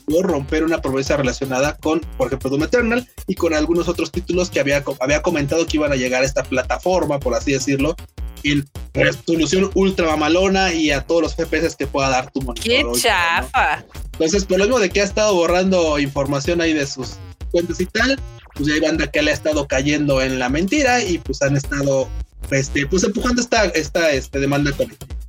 por 0.08 0.26
romper 0.26 0.64
una 0.64 0.82
promesa 0.82 1.18
relacionada 1.18 1.76
con, 1.78 2.00
por 2.18 2.28
ejemplo, 2.28 2.50
Doom 2.50 2.64
Eternal 2.64 3.08
y 3.28 3.36
con 3.36 3.54
algunos 3.54 3.88
otros 3.88 4.12
títulos 4.12 4.50
que 4.50 4.60
había, 4.60 4.84
había 5.00 5.22
comentado 5.22 5.66
que 5.66 5.78
iban 5.78 5.92
a 5.92 5.96
llegar 5.96 6.24
a 6.24 6.26
esta 6.26 6.44
plataforma, 6.44 7.20
por 7.20 7.36
así 7.36 7.52
decirlo, 7.52 7.96
en 8.44 8.68
resolución 8.94 9.70
ultra 9.74 10.08
mamalona 10.08 10.74
y 10.74 10.92
a 10.92 11.02
todos 11.02 11.22
los 11.22 11.36
FPS 11.36 11.76
que 11.76 11.88
pueda 11.88 12.10
dar 12.10 12.32
tu 12.32 12.42
monitor. 12.42 12.66
¡Qué 12.66 12.78
hoy, 12.78 12.84
¿no? 12.84 12.96
chafa! 12.96 13.86
Entonces, 14.14 14.46
por 14.46 14.58
lo 14.58 14.66
mismo 14.66 14.80
de 14.80 14.90
que 14.90 15.02
ha 15.02 15.06
estado 15.06 15.34
borrando 15.34 16.00
información 16.00 16.62
ahí 16.62 16.74
de 16.74 16.86
sus 16.86 17.18
cuentas 17.52 17.80
y 17.80 17.86
tal, 17.86 18.20
pues 18.54 18.68
ya 18.68 18.76
hay 18.76 18.80
banda 18.82 19.08
que 19.08 19.22
le 19.22 19.32
ha 19.32 19.34
estado 19.34 19.68
cayendo 19.68 20.22
en 20.22 20.40
la 20.40 20.50
mentira 20.50 21.04
y 21.04 21.18
pues 21.20 21.42
han 21.42 21.56
estado 21.56 22.10
este, 22.52 22.86
pues 22.88 23.04
empujando 23.04 23.42
esta, 23.42 23.66
esta 23.66 24.12
este, 24.12 24.40
demanda. 24.40 24.72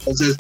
Entonces, 0.01 0.37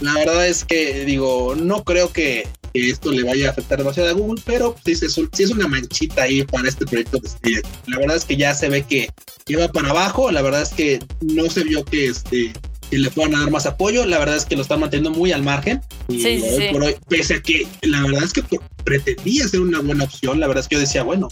la 0.00 0.14
verdad 0.14 0.46
es 0.46 0.64
que 0.64 1.04
digo, 1.04 1.54
no 1.54 1.84
creo 1.84 2.12
que, 2.12 2.46
que 2.72 2.90
esto 2.90 3.12
le 3.12 3.22
vaya 3.22 3.48
a 3.48 3.50
afectar 3.52 3.78
demasiado 3.78 4.10
a 4.10 4.12
Google, 4.12 4.42
pero 4.44 4.74
sí, 4.84 4.92
es 4.92 5.12
sí 5.12 5.42
es 5.42 5.50
una 5.50 5.68
manchita 5.68 6.22
ahí 6.22 6.42
para 6.44 6.68
este 6.68 6.86
proyecto 6.86 7.18
de 7.18 7.28
Stadia. 7.28 7.60
La 7.86 7.98
verdad 7.98 8.16
es 8.16 8.24
que 8.24 8.36
ya 8.36 8.54
se 8.54 8.68
ve 8.68 8.82
que, 8.82 9.10
que 9.44 9.56
va 9.56 9.68
para 9.68 9.90
abajo, 9.90 10.30
la 10.30 10.42
verdad 10.42 10.62
es 10.62 10.70
que 10.70 11.00
no 11.20 11.48
se 11.50 11.64
vio 11.64 11.84
que 11.84 12.06
este 12.06 12.52
que 12.90 12.98
le 12.98 13.10
puedan 13.10 13.32
dar 13.32 13.50
más 13.50 13.64
apoyo, 13.64 14.04
la 14.04 14.18
verdad 14.18 14.36
es 14.36 14.44
que 14.44 14.54
lo 14.54 14.60
están 14.60 14.80
manteniendo 14.80 15.18
muy 15.18 15.32
al 15.32 15.42
margen 15.42 15.80
y 16.08 16.20
Sí, 16.20 16.42
hoy 16.42 16.58
sí. 16.58 16.68
por 16.70 16.82
hoy, 16.82 16.94
pese 17.08 17.36
a 17.36 17.40
que 17.40 17.66
la 17.80 18.02
verdad 18.02 18.22
es 18.22 18.34
que 18.34 18.42
pretendía 18.84 19.48
ser 19.48 19.60
una 19.60 19.80
buena 19.80 20.04
opción, 20.04 20.38
la 20.38 20.46
verdad 20.46 20.60
es 20.62 20.68
que 20.68 20.74
yo 20.74 20.80
decía, 20.80 21.02
bueno, 21.02 21.28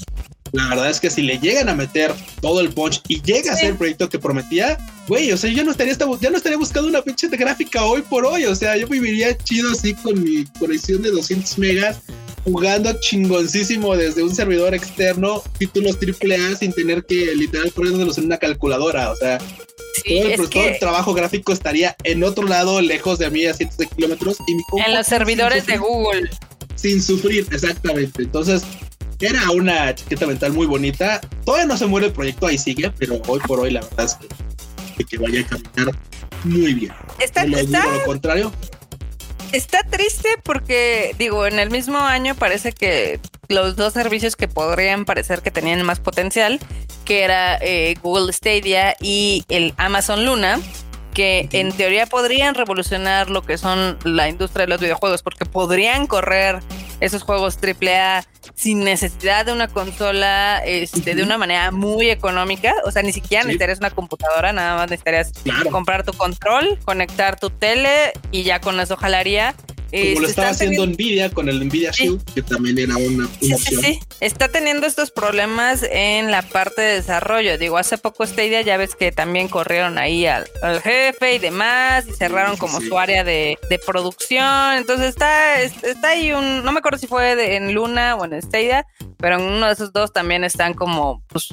la 0.53 0.69
verdad 0.69 0.91
es 0.91 1.01
que 1.01 1.11
si 1.11 1.23
le 1.23 1.39
llegan 1.39 1.69
a 1.69 1.75
meter 1.75 2.13
todo 2.41 2.61
el 2.61 2.71
punch 2.71 3.01
y 3.09 3.21
llega 3.23 3.53
a 3.53 3.57
ser 3.57 3.67
el 3.71 3.77
proyecto 3.77 4.09
que 4.09 4.19
prometía, 4.19 4.79
güey, 5.07 5.31
o 5.33 5.37
sea, 5.37 5.51
yo 5.51 5.63
no 5.65 5.71
estaría 5.71 5.93
esta- 5.93 6.07
ya 6.21 6.31
no 6.31 6.37
estaría 6.37 6.59
buscando 6.59 6.89
una 6.89 7.03
pinche 7.03 7.29
de 7.29 7.37
gráfica 7.37 7.85
hoy 7.85 8.03
por 8.03 8.25
hoy, 8.27 8.45
o 8.47 8.55
sea, 8.55 8.77
yo 8.77 8.87
viviría 8.87 9.37
chido 9.39 9.71
así 9.73 9.95
con 9.95 10.23
mi 10.23 10.45
conexión 10.59 11.03
de 11.03 11.11
200 11.11 11.59
megas 11.59 11.99
jugando 12.45 12.99
chingoncísimo 13.01 13.97
desde 13.97 14.23
un 14.23 14.35
servidor 14.35 14.75
externo, 14.75 15.43
títulos 15.59 15.97
AAA 16.01 16.57
sin 16.57 16.73
tener 16.73 17.05
que 17.05 17.35
literal 17.35 17.71
ponerlos 17.71 18.17
en 18.19 18.25
una 18.25 18.39
calculadora, 18.39 19.11
o 19.13 19.17
sea, 19.17 19.39
Sí, 20.05 20.21
todo, 20.21 20.31
el, 20.45 20.51
todo 20.51 20.69
el 20.69 20.79
trabajo 20.79 21.15
gráfico 21.15 21.53
estaría 21.53 21.97
en 22.05 22.23
otro 22.23 22.47
lado, 22.47 22.81
lejos 22.81 23.19
de 23.19 23.29
mí, 23.29 23.45
a 23.45 23.53
cientos 23.55 23.77
de 23.77 23.87
kilómetros. 23.89 24.37
Y 24.47 24.55
mi 24.55 24.63
en 24.87 24.95
los 24.95 25.07
servidores 25.07 25.67
de 25.67 25.77
Google. 25.79 26.31
Sin 26.77 27.03
sufrir, 27.03 27.47
exactamente. 27.53 28.23
Entonces, 28.23 28.63
era 29.21 29.51
una 29.51 29.95
chaqueta 29.95 30.27
mental 30.27 30.53
muy 30.53 30.67
bonita. 30.67 31.21
Todavía 31.45 31.67
no 31.67 31.77
se 31.77 31.87
muere 31.87 32.07
el 32.07 32.13
proyecto, 32.13 32.47
ahí 32.47 32.59
sigue, 32.59 32.91
pero 32.99 33.21
hoy 33.27 33.41
por 33.41 33.61
hoy 33.61 33.71
la 33.71 33.81
verdad 33.81 34.07
es 34.07 34.19
que, 34.97 35.05
que, 35.05 35.19
vaya 35.19 35.41
a 35.41 35.47
caminar 35.47 35.95
muy 36.45 36.75
bien. 36.75 36.93
Está, 37.19 37.45
No 37.45 37.59
está, 37.59 37.87
lo 37.87 38.05
contrario. 38.05 38.53
está 39.53 39.83
triste 39.83 40.29
porque, 40.43 41.15
digo, 41.19 41.47
en 41.47 41.59
el 41.59 41.71
mismo 41.71 41.99
año 41.99 42.35
parece 42.35 42.73
que 42.73 43.21
los 43.49 43.77
dos 43.77 43.93
servicios 43.93 44.37
que 44.37 44.49
podrían 44.49 45.05
parecer 45.05 45.43
que 45.43 45.51
tenían 45.51 45.83
más 45.83 46.01
potencial, 46.01 46.61
que 47.05 47.23
era 47.23 47.59
eh, 47.61 47.95
Google 48.03 48.33
Stadia 48.33 48.97
y 49.01 49.45
el 49.49 49.75
Amazon 49.77 50.25
Luna, 50.25 50.59
que 51.13 51.49
en 51.53 51.73
teoría 51.73 52.07
podrían 52.07 52.55
revolucionar 52.55 53.31
lo 53.31 53.43
que 53.43 53.59
son 53.59 53.99
la 54.05 54.29
industria 54.29 54.67
de 54.67 54.71
los 54.71 54.81
videojuegos, 54.81 55.23
porque 55.23 55.45
podrían 55.45 56.07
correr 56.07 56.61
esos 57.01 57.23
juegos 57.23 57.59
AAA 57.63 58.25
sin 58.55 58.85
necesidad 58.85 59.47
de 59.47 59.53
una 59.53 59.69
consola 59.69 60.63
este, 60.65 61.15
de 61.15 61.23
una 61.23 61.39
manera 61.39 61.71
muy 61.71 62.11
económica. 62.11 62.75
O 62.85 62.91
sea, 62.91 63.03
ni 63.03 63.13
siquiera 63.13 63.45
necesitarías 63.45 63.79
una 63.79 63.91
computadora, 63.91 64.53
nada 64.53 64.77
más 64.77 64.91
necesitarías 64.91 65.33
comprar 65.71 66.05
tu 66.05 66.13
control, 66.13 66.79
conectar 66.85 67.39
tu 67.39 67.51
tele 67.51 68.13
y 68.31 68.43
ya 68.43 68.61
con 68.61 68.79
eso 68.81 68.97
jalaría. 68.97 69.55
Como 69.91 70.03
lo 70.03 70.11
este, 70.21 70.31
estaba 70.31 70.49
haciendo 70.51 70.87
Nvidia 70.87 71.31
con 71.31 71.49
el 71.49 71.67
Nvidia 71.67 71.91
Shield, 71.91 72.23
que 72.33 72.43
también 72.43 72.79
era 72.79 72.97
una, 72.97 73.29
sí, 73.41 73.53
opción. 73.53 73.83
Sí, 73.83 74.01
está 74.21 74.49
teniendo 74.49 74.87
estos 74.87 75.11
problemas 75.11 75.83
en 75.83 76.31
la 76.31 76.43
parte 76.43 76.81
de 76.81 76.95
desarrollo. 76.95 77.59
Digo, 77.59 77.77
hace 77.77 77.99
poco 77.99 78.23
esta 78.23 78.45
idea 78.45 78.61
ya 78.63 78.77
ves 78.77 78.95
que 78.95 79.11
también 79.11 79.49
corrieron 79.49 79.99
ahí 79.99 80.27
al, 80.27 80.47
jefe 80.83 81.35
y 81.35 81.39
demás 81.39 82.07
y 82.09 82.13
cerraron 82.13 82.57
como 82.57 82.81
su 82.81 82.99
área 82.99 83.25
de, 83.25 83.59
producción. 83.85 84.75
Entonces 84.75 85.09
está, 85.09 85.61
está 85.61 86.09
ahí 86.11 86.33
un, 86.33 86.65
no 86.65 86.73
me 86.73 86.79
acuerdo 86.79 86.99
si 86.99 87.07
fue 87.07 87.57
en 87.57 87.75
Luna 87.75 88.15
o 88.15 88.25
en 88.25 88.41
Stadia, 88.41 88.87
pero 89.17 89.37
en 89.37 89.43
uno 89.43 89.67
de 89.67 89.73
esos 89.73 89.93
dos 89.93 90.13
también 90.13 90.45
están 90.45 90.75
como, 90.75 91.25
pues, 91.29 91.49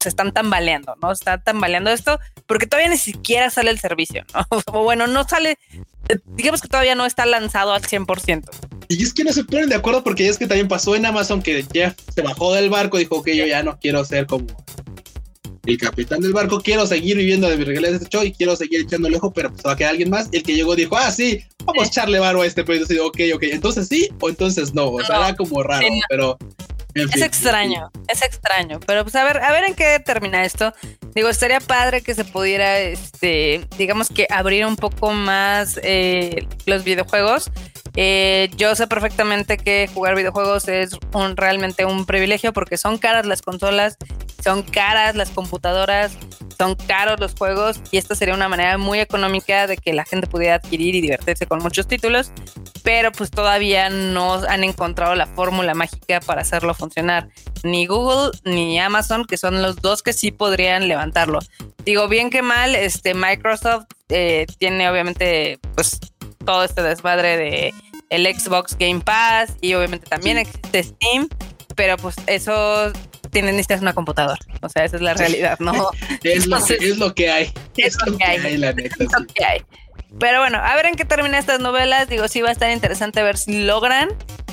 se 0.00 0.08
están 0.08 0.32
tambaleando, 0.32 0.94
¿no? 1.02 1.10
Está 1.10 1.38
tambaleando 1.38 1.90
esto 1.90 2.20
porque 2.46 2.66
todavía 2.66 2.90
ni 2.90 2.98
siquiera 2.98 3.50
sale 3.50 3.70
el 3.70 3.78
servicio, 3.78 4.24
¿no? 4.34 4.46
O 4.72 4.84
bueno, 4.84 5.06
no 5.06 5.24
sale, 5.28 5.58
digamos 6.36 6.60
que 6.60 6.68
todavía 6.68 6.94
no 6.94 7.06
está 7.06 7.26
lanzado 7.26 7.72
al 7.72 7.82
100%. 7.82 8.44
Y 8.88 9.02
es 9.02 9.12
que 9.12 9.24
no 9.24 9.32
se 9.32 9.44
ponen 9.44 9.68
de 9.68 9.74
acuerdo 9.74 10.02
porque 10.02 10.28
es 10.28 10.38
que 10.38 10.46
también 10.46 10.68
pasó 10.68 10.96
en 10.96 11.04
Amazon 11.04 11.42
que 11.42 11.64
Jeff 11.72 11.94
se 12.14 12.22
bajó 12.22 12.54
del 12.54 12.70
barco 12.70 12.96
y 12.96 13.00
dijo 13.00 13.22
que 13.22 13.36
yo 13.36 13.46
ya 13.46 13.62
no 13.62 13.78
quiero 13.78 14.04
ser 14.04 14.26
como 14.26 14.46
el 15.66 15.76
capitán 15.76 16.20
del 16.20 16.32
barco, 16.32 16.60
quiero 16.60 16.86
seguir 16.86 17.16
viviendo 17.18 17.48
de 17.48 17.58
mi 17.58 17.64
regalo 17.64 17.88
de 17.88 17.96
este 17.96 18.08
show 18.08 18.24
y 18.24 18.32
quiero 18.32 18.56
seguir 18.56 18.80
echando 18.80 19.10
lejos, 19.10 19.30
pero 19.34 19.50
pues 19.50 19.62
va 19.66 19.72
a 19.72 19.76
quedar 19.76 19.90
alguien 19.90 20.08
más. 20.08 20.28
El 20.32 20.42
que 20.42 20.54
llegó 20.54 20.74
dijo, 20.74 20.96
ah, 20.96 21.10
sí, 21.10 21.44
vamos 21.64 21.84
a 21.84 21.86
echarle 21.86 22.18
barro 22.18 22.40
a 22.40 22.46
este 22.46 22.64
proyecto. 22.64 22.94
ok, 23.06 23.20
ok, 23.34 23.42
entonces 23.42 23.88
sí 23.88 24.08
o 24.20 24.30
entonces 24.30 24.72
no. 24.72 24.90
O 24.90 25.02
sea, 25.02 25.18
era 25.18 25.36
como 25.36 25.62
raro, 25.62 25.86
pero 26.08 26.38
es 26.94 27.22
extraño, 27.22 27.90
es 28.08 28.22
extraño, 28.22 28.80
pero 28.86 29.02
pues 29.02 29.14
a 29.14 29.24
ver, 29.24 29.38
a 29.38 29.52
ver 29.52 29.64
en 29.64 29.74
qué 29.74 30.00
termina 30.04 30.44
esto. 30.44 30.72
Digo, 31.14 31.28
estaría 31.28 31.60
padre 31.60 32.02
que 32.02 32.14
se 32.14 32.24
pudiera, 32.24 32.78
este, 32.78 33.66
digamos 33.76 34.08
que 34.08 34.26
abrir 34.30 34.66
un 34.66 34.76
poco 34.76 35.12
más 35.12 35.78
eh, 35.82 36.46
los 36.66 36.84
videojuegos. 36.84 37.50
Eh, 37.96 38.50
yo 38.56 38.74
sé 38.76 38.86
perfectamente 38.86 39.56
que 39.56 39.88
jugar 39.92 40.14
videojuegos 40.14 40.68
es 40.68 40.92
un, 41.14 41.36
realmente 41.36 41.84
un 41.84 42.06
privilegio 42.06 42.52
porque 42.52 42.76
son 42.76 42.98
caras 42.98 43.26
las 43.26 43.42
consolas, 43.42 43.96
son 44.42 44.62
caras 44.62 45.14
las 45.14 45.30
computadoras, 45.30 46.16
son 46.58 46.74
caros 46.74 47.20
los 47.20 47.34
juegos 47.34 47.80
y 47.90 47.98
esta 47.98 48.14
sería 48.14 48.34
una 48.34 48.48
manera 48.48 48.78
muy 48.78 48.98
económica 49.00 49.66
de 49.66 49.76
que 49.76 49.92
la 49.92 50.04
gente 50.04 50.26
pudiera 50.26 50.56
adquirir 50.56 50.94
y 50.94 51.00
divertirse 51.00 51.46
con 51.46 51.60
muchos 51.60 51.86
títulos, 51.86 52.32
pero 52.82 53.12
pues 53.12 53.30
todavía 53.30 53.90
no 53.90 54.34
han 54.34 54.64
encontrado 54.64 55.14
la 55.14 55.26
fórmula 55.26 55.74
mágica 55.74 56.20
para 56.20 56.42
hacerlo 56.42 56.74
funcionar. 56.74 57.28
Ni 57.62 57.86
Google 57.86 58.32
ni 58.44 58.78
Amazon, 58.78 59.24
que 59.24 59.36
son 59.36 59.62
los 59.62 59.76
dos 59.76 60.02
que 60.02 60.12
sí 60.12 60.30
podrían 60.30 60.88
levantarlo. 60.88 61.38
Digo, 61.84 62.08
bien 62.08 62.30
que 62.30 62.42
mal, 62.42 62.74
este 62.74 63.14
Microsoft 63.14 63.86
eh, 64.08 64.46
tiene 64.58 64.88
obviamente 64.88 65.58
pues 65.74 66.00
todo 66.44 66.64
este 66.64 66.82
desmadre 66.82 67.36
de 67.36 67.74
el 68.10 68.26
Xbox 68.26 68.76
Game 68.78 69.00
Pass 69.00 69.54
y 69.60 69.74
obviamente 69.74 70.06
también 70.06 70.38
existe 70.38 70.82
Steam, 70.82 71.28
pero 71.76 71.96
pues 71.98 72.16
eso 72.26 72.92
tienen 73.30 73.56
necesitas 73.56 73.80
una 73.80 73.94
computadora. 73.94 74.38
O 74.62 74.68
sea, 74.68 74.84
esa 74.84 74.96
es 74.96 75.02
la 75.02 75.14
realidad, 75.14 75.58
¿no? 75.60 75.90
es, 76.22 76.46
lo 76.46 76.64
que, 76.64 76.74
es 76.74 76.98
lo 76.98 77.14
que 77.14 77.30
hay. 77.30 77.52
Es, 77.76 77.96
lo, 78.04 78.16
que, 78.16 78.24
hay, 78.24 78.56
la 78.56 78.72
neta. 78.72 78.96
Es 78.98 79.12
lo 79.12 79.26
que 79.26 79.44
hay. 79.44 79.62
Pero 80.18 80.40
bueno, 80.40 80.58
a 80.58 80.74
ver 80.74 80.86
en 80.86 80.94
qué 80.94 81.04
terminan 81.04 81.38
estas 81.38 81.60
novelas. 81.60 82.08
Digo, 82.08 82.26
sí 82.28 82.40
va 82.40 82.48
a 82.48 82.52
estar 82.52 82.70
interesante 82.70 83.22
ver 83.22 83.36
si 83.36 83.64
logran 83.64 84.08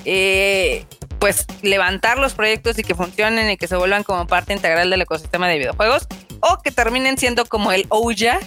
eh, 0.05 0.85
pues 1.19 1.45
levantar 1.61 2.19
los 2.19 2.33
proyectos 2.33 2.77
y 2.77 2.83
que 2.83 2.93
funcionen 2.93 3.49
y 3.49 3.57
que 3.57 3.67
se 3.67 3.75
vuelvan 3.75 4.03
como 4.03 4.27
parte 4.27 4.53
integral 4.53 4.89
del 4.89 5.01
ecosistema 5.01 5.47
de 5.47 5.57
videojuegos. 5.57 6.07
O 6.41 6.61
que 6.61 6.71
terminen 6.71 7.17
siendo 7.17 7.45
como 7.45 7.71
el 7.71 7.87
Ouya 7.89 8.39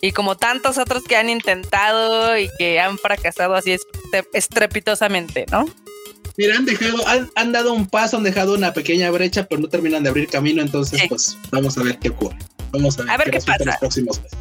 y 0.00 0.12
como 0.12 0.36
tantos 0.36 0.78
otros 0.78 1.02
que 1.04 1.16
han 1.16 1.28
intentado 1.28 2.38
y 2.38 2.48
que 2.58 2.80
han 2.80 2.96
fracasado 2.98 3.54
así 3.54 3.76
estrepitosamente, 4.32 5.46
¿no? 5.50 5.66
Mira, 6.36 6.56
han 6.56 6.66
dejado, 6.66 6.98
han, 7.34 7.52
dado 7.52 7.72
un 7.72 7.86
paso, 7.86 8.18
han 8.18 8.22
dejado 8.22 8.54
una 8.54 8.72
pequeña 8.72 9.10
brecha, 9.10 9.46
pero 9.46 9.60
no 9.60 9.68
terminan 9.68 10.02
de 10.02 10.10
abrir 10.10 10.28
camino, 10.28 10.60
entonces 10.60 11.00
pues 11.08 11.38
vamos 11.50 11.78
a 11.78 11.82
ver 11.82 11.98
qué 11.98 12.10
ocurre. 12.10 12.36
Vamos 12.72 12.98
a 12.98 13.16
ver, 13.16 13.30
qué, 13.30 13.38
pasa 13.38 13.56
en 13.60 13.66
los 13.66 13.76
próximos 13.76 14.22
meses. 14.22 14.38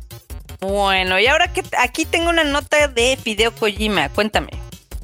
Bueno, 0.60 1.20
y 1.20 1.28
ahora 1.28 1.54
que 1.54 1.64
aquí 1.78 2.06
tengo 2.06 2.30
una 2.30 2.43
nota 2.43 2.88
de 2.88 3.18
Fideo 3.22 3.54
Kojima, 3.54 4.10
cuéntame. 4.10 4.50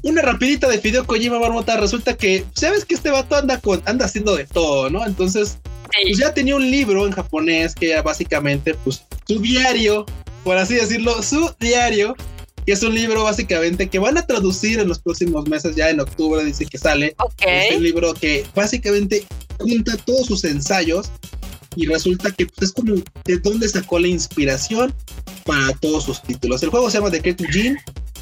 Una 0.02 0.20
rapidita 0.20 0.68
de 0.68 0.78
Fideo 0.78 1.06
Kojima, 1.06 1.38
Marmota, 1.38 1.76
resulta 1.78 2.16
que, 2.16 2.44
sabes 2.54 2.84
que 2.84 2.94
este 2.94 3.10
vato 3.10 3.36
anda 3.36 3.58
con, 3.58 3.82
anda 3.86 4.04
haciendo 4.04 4.34
de 4.34 4.46
todo, 4.46 4.90
¿no? 4.90 5.06
Entonces, 5.06 5.58
pues 6.02 6.18
ya 6.18 6.34
tenía 6.34 6.56
un 6.56 6.70
libro 6.70 7.06
en 7.06 7.12
japonés 7.12 7.74
que 7.74 7.92
era 7.92 8.02
básicamente, 8.02 8.74
pues, 8.74 9.04
su 9.26 9.40
diario, 9.40 10.04
por 10.44 10.58
así 10.58 10.74
decirlo, 10.74 11.22
su 11.22 11.54
diario, 11.60 12.16
que 12.66 12.72
es 12.72 12.82
un 12.82 12.94
libro 12.94 13.24
básicamente 13.24 13.88
que 13.88 13.98
van 13.98 14.18
a 14.18 14.26
traducir 14.26 14.78
en 14.78 14.88
los 14.88 15.00
próximos 15.00 15.48
meses, 15.48 15.74
ya 15.76 15.90
en 15.90 16.00
octubre 16.00 16.44
dice 16.44 16.66
que 16.66 16.78
sale. 16.78 17.16
Es 17.44 17.76
un 17.76 17.82
libro 17.82 18.14
que 18.14 18.44
básicamente 18.54 19.24
junta 19.58 19.96
todos 19.98 20.26
sus 20.26 20.44
ensayos 20.44 21.10
y 21.76 21.86
resulta 21.86 22.30
que 22.30 22.46
pues, 22.46 22.70
es 22.70 22.72
como 22.72 22.94
de 23.24 23.38
dónde 23.38 23.68
sacó 23.68 23.98
la 23.98 24.08
inspiración 24.08 24.94
para 25.44 25.72
todos 25.74 26.04
sus 26.04 26.22
títulos. 26.22 26.62
El 26.62 26.70
juego 26.70 26.90
se 26.90 26.98
llama 26.98 27.10
The 27.10 27.20
Creative 27.20 27.52
Gene, 27.52 27.78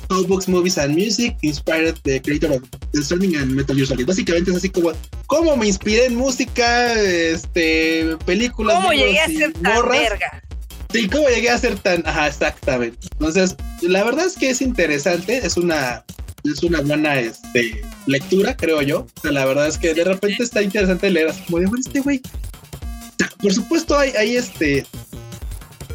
All 0.09 0.27
Books, 0.27 0.49
Movies 0.49 0.79
and 0.79 0.97
Music, 0.97 1.37
Inspired 1.43 1.97
the 2.03 2.21
Creator 2.23 2.53
of 2.53 2.63
The 2.93 3.03
Stranding 3.03 3.37
and 3.37 3.53
Metal 3.53 3.77
Gear 3.77 3.89
Solid. 3.89 4.07
Básicamente 4.07 4.51
es 4.51 4.57
así 4.57 4.71
como, 4.71 4.93
¿cómo 5.27 5.57
me 5.57 5.67
inspiré 5.67 6.07
en 6.07 6.17
música, 6.17 6.95
este, 6.95 8.17
películas, 8.25 8.77
¿Cómo 8.77 8.93
llegué 8.93 9.21
a 9.21 9.27
ser 9.27 9.53
tan 9.53 9.89
verga? 9.89 10.43
Sí, 10.93 11.09
¿cómo 11.09 11.29
llegué 11.29 11.51
a 11.51 11.59
ser 11.59 11.79
tan? 11.79 12.07
Ajá, 12.07 12.27
exactamente. 12.27 12.99
Entonces, 13.13 13.57
la 13.83 14.03
verdad 14.03 14.27
es 14.27 14.35
que 14.35 14.51
es 14.51 14.61
interesante, 14.61 15.39
es 15.39 15.57
una, 15.57 16.05
es 16.45 16.63
una 16.63 16.81
buena 16.81 17.21
este, 17.21 17.83
lectura, 18.07 18.57
creo 18.57 18.83
yo. 18.83 19.01
O 19.01 19.21
sea, 19.23 19.31
la 19.31 19.45
verdad 19.45 19.69
es 19.69 19.79
que 19.79 19.95
de 19.95 20.05
repente 20.05 20.43
está 20.43 20.63
interesante 20.63 21.11
leer 21.11 21.29
así 21.29 21.43
como 21.43 21.59
de, 21.59 21.69
este 21.79 22.01
güey. 22.01 22.21
por 23.41 23.53
supuesto, 23.53 23.97
hay, 23.97 24.11
hay 24.11 24.37
este. 24.37 24.85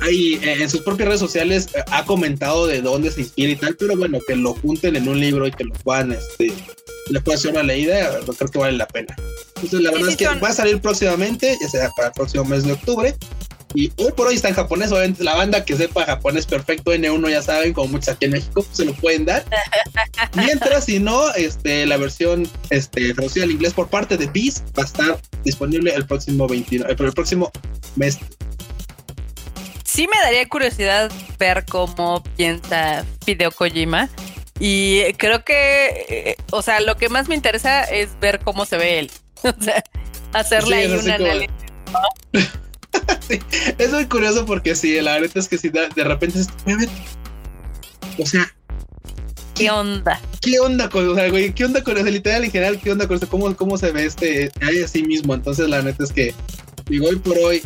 Hay, 0.02 0.36
eh, 0.36 0.62
en 0.62 0.70
sus 0.70 0.82
propias 0.82 1.08
redes 1.08 1.22
sociales 1.22 1.70
eh, 1.74 1.84
ha 1.90 2.06
comentado 2.06 2.68
de 2.68 2.82
dónde 2.82 3.12
se 3.12 3.22
inspira 3.22 3.52
y 3.52 3.56
tal, 3.56 3.76
pero 3.78 3.98
bueno, 3.98 4.20
que 4.28 4.36
lo 4.36 4.54
junten 4.54 4.96
en 4.96 5.08
un 5.08 5.20
libro 5.20 5.48
y 5.48 5.52
que 5.52 5.64
lo 5.64 5.74
puedan, 5.74 6.12
este, 6.12 6.54
le 7.10 7.22
puedan 7.22 7.40
hacer 7.40 7.52
una 7.52 7.64
leída, 7.64 8.20
creo 8.38 8.52
que 8.52 8.60
vale 8.60 8.78
la 8.78 8.88
pena. 8.88 9.16
Entonces, 9.56 9.82
la 9.82 9.92
verdad 9.92 10.10
es 10.10 10.18
que 10.18 10.28
va 10.28 10.50
a 10.50 10.54
salir 10.54 10.80
próximamente, 10.80 11.58
ya 11.62 11.70
sea 11.70 11.90
para 11.96 12.10
el 12.10 12.14
próximo 12.14 12.46
mes 12.46 12.66
de 12.66 12.74
octubre. 12.74 13.16
Y 13.76 13.92
hoy 13.98 14.14
por 14.14 14.28
hoy 14.28 14.36
está 14.36 14.48
en 14.48 14.56
japonés, 14.56 14.92
obviamente 14.92 15.24
la 15.24 15.36
banda 15.36 15.66
que 15.66 15.76
sepa 15.76 16.06
japonés 16.06 16.46
perfecto, 16.46 16.94
N1 16.94 17.30
ya 17.30 17.42
saben, 17.42 17.74
como 17.74 17.90
muchos 17.90 18.10
aquí 18.10 18.26
en 18.26 18.32
México, 18.32 18.66
se 18.72 18.86
lo 18.86 18.94
pueden 18.94 19.26
dar. 19.26 19.44
Mientras, 20.36 20.86
si 20.86 21.00
no, 21.00 21.34
este, 21.34 21.86
la 21.86 21.98
versión 21.98 22.50
este, 22.70 23.14
traducida 23.14 23.44
al 23.44 23.52
inglés 23.52 23.74
por 23.74 23.90
parte 23.90 24.16
de 24.16 24.28
Beast 24.28 24.66
va 24.78 24.84
a 24.84 24.86
estar 24.86 25.20
disponible 25.44 25.94
el 25.94 26.08
próximo 26.08 26.48
29, 26.48 26.96
el, 26.98 27.06
el 27.06 27.14
próximo 27.14 27.52
mes. 27.98 28.18
Sí 29.84 30.08
me 30.08 30.18
daría 30.24 30.48
curiosidad 30.48 31.12
ver 31.38 31.66
cómo 31.66 32.24
piensa 32.38 33.06
Fideo 33.26 33.52
Kojima. 33.52 34.10
Y 34.58 35.04
creo 35.18 35.44
que, 35.44 36.06
eh, 36.08 36.38
o 36.52 36.62
sea, 36.62 36.80
lo 36.80 36.96
que 36.96 37.10
más 37.10 37.28
me 37.28 37.36
interesa 37.36 37.84
es 37.84 38.18
ver 38.22 38.40
cómo 38.40 38.66
se 38.66 38.78
ve 38.78 39.00
él. 39.00 39.12
O 39.44 39.64
sea, 39.64 39.84
hacerle 40.34 40.78
ahí 40.78 40.88
un 40.88 41.12
análisis. 41.12 41.52
es 43.78 43.92
muy 43.92 44.06
curioso 44.06 44.46
porque 44.46 44.76
sí, 44.76 45.00
la 45.02 45.14
verdad 45.14 45.38
es 45.38 45.48
que 45.48 45.58
si 45.58 45.70
de, 45.70 45.88
repente 46.04 46.40
es, 46.40 46.48
o 48.18 48.26
sea, 48.26 48.54
¿qué 49.54 49.70
onda? 49.70 50.22
¿Qué 50.42 50.60
onda 50.60 50.90
con, 50.90 51.10
o 51.10 51.16
sea, 51.16 51.30
güey, 51.30 51.54
qué 51.54 51.66
onda 51.66 51.84
con 51.84 51.98
el 51.98 52.06
literal 52.06 52.44
en 52.44 52.52
general? 52.52 52.80
¿Qué 52.80 52.92
onda 52.92 53.08
con 53.08 53.16
esto? 53.16 53.28
¿Cómo, 53.28 53.56
cómo 53.56 53.78
se 53.78 53.92
ve 53.92 54.06
este 54.06 54.52
ahí 54.62 54.82
a 54.82 54.88
sí 54.88 55.04
mismo? 55.04 55.34
Entonces, 55.34 55.68
la 55.70 55.82
neta 55.82 56.04
es 56.04 56.12
que, 56.12 56.34
digo, 56.88 57.08
hoy 57.08 57.16
por 57.18 57.38
hoy, 57.38 57.64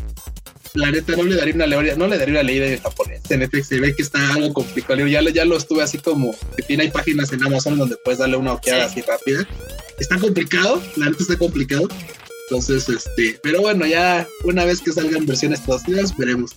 la 0.73 0.91
neta 0.91 1.15
no 1.15 1.23
le 1.23 1.35
daría 1.35 1.55
una 1.55 1.67
ley, 1.67 1.93
no 1.97 2.07
le 2.07 2.17
daría 2.17 2.35
una 2.35 2.43
ley 2.43 2.59
de 2.59 2.77
japonés. 2.77 3.21
En 3.29 3.41
efecto, 3.41 3.67
se 3.67 3.79
ve 3.79 3.95
que 3.95 4.03
está 4.03 4.33
algo 4.33 4.53
complicado. 4.53 5.05
Ya, 5.07 5.21
ya 5.21 5.45
lo 5.45 5.57
estuve 5.57 5.83
así 5.83 5.97
como 5.97 6.35
que 6.55 6.63
tiene 6.63 6.83
hay 6.83 6.91
páginas 6.91 7.31
en 7.33 7.43
Amazon 7.43 7.77
donde 7.77 7.97
puedes 8.03 8.19
darle 8.19 8.37
una 8.37 8.53
ojeada 8.53 8.85
así 8.85 9.01
rápida. 9.01 9.47
Está 9.99 10.17
complicado, 10.17 10.81
la 10.95 11.07
neta 11.07 11.21
está 11.21 11.37
complicado. 11.37 11.87
Entonces, 12.49 12.89
este, 12.89 13.39
pero 13.43 13.61
bueno, 13.61 13.85
ya 13.85 14.27
una 14.43 14.65
vez 14.65 14.81
que 14.81 14.91
salgan 14.91 15.27
versiones 15.27 15.61
traducidas, 15.61 16.17
veremos. 16.17 16.55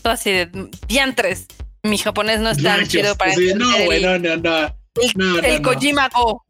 Todo 0.00 0.14
así 0.14 0.30
de 0.30 0.70
diantres. 0.88 1.46
Mi 1.82 1.98
japonés 1.98 2.40
no 2.40 2.48
es 2.48 2.62
tan 2.62 2.86
chido 2.86 3.14
para 3.16 3.34
sí, 3.34 3.52
No, 3.54 3.66
bueno, 3.84 4.18
no, 4.18 4.36
no. 4.38 4.66
El, 4.94 5.12
no, 5.16 5.38
el 5.40 5.60
no, 5.60 5.70
Kojima 5.70 6.08
Go. 6.08 6.42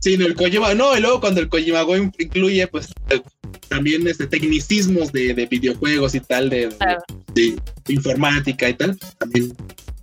Sí, 0.00 0.16
no, 0.16 0.26
el 0.26 0.34
Kojima, 0.34 0.74
no, 0.74 0.96
y 0.96 1.00
luego 1.00 1.20
cuando 1.20 1.40
el 1.40 1.48
Kojima 1.48 1.82
Go 1.82 1.96
incluye, 1.96 2.66
pues, 2.66 2.88
también 3.68 4.08
este, 4.08 4.26
tecnicismos 4.26 5.12
de, 5.12 5.32
videojuegos 5.48 6.16
y 6.16 6.20
tal, 6.20 6.50
de, 6.50 6.68
de, 7.34 7.56
informática 7.86 8.68
y 8.68 8.74
tal, 8.74 8.96
pues, 8.96 9.16
también 9.18 9.54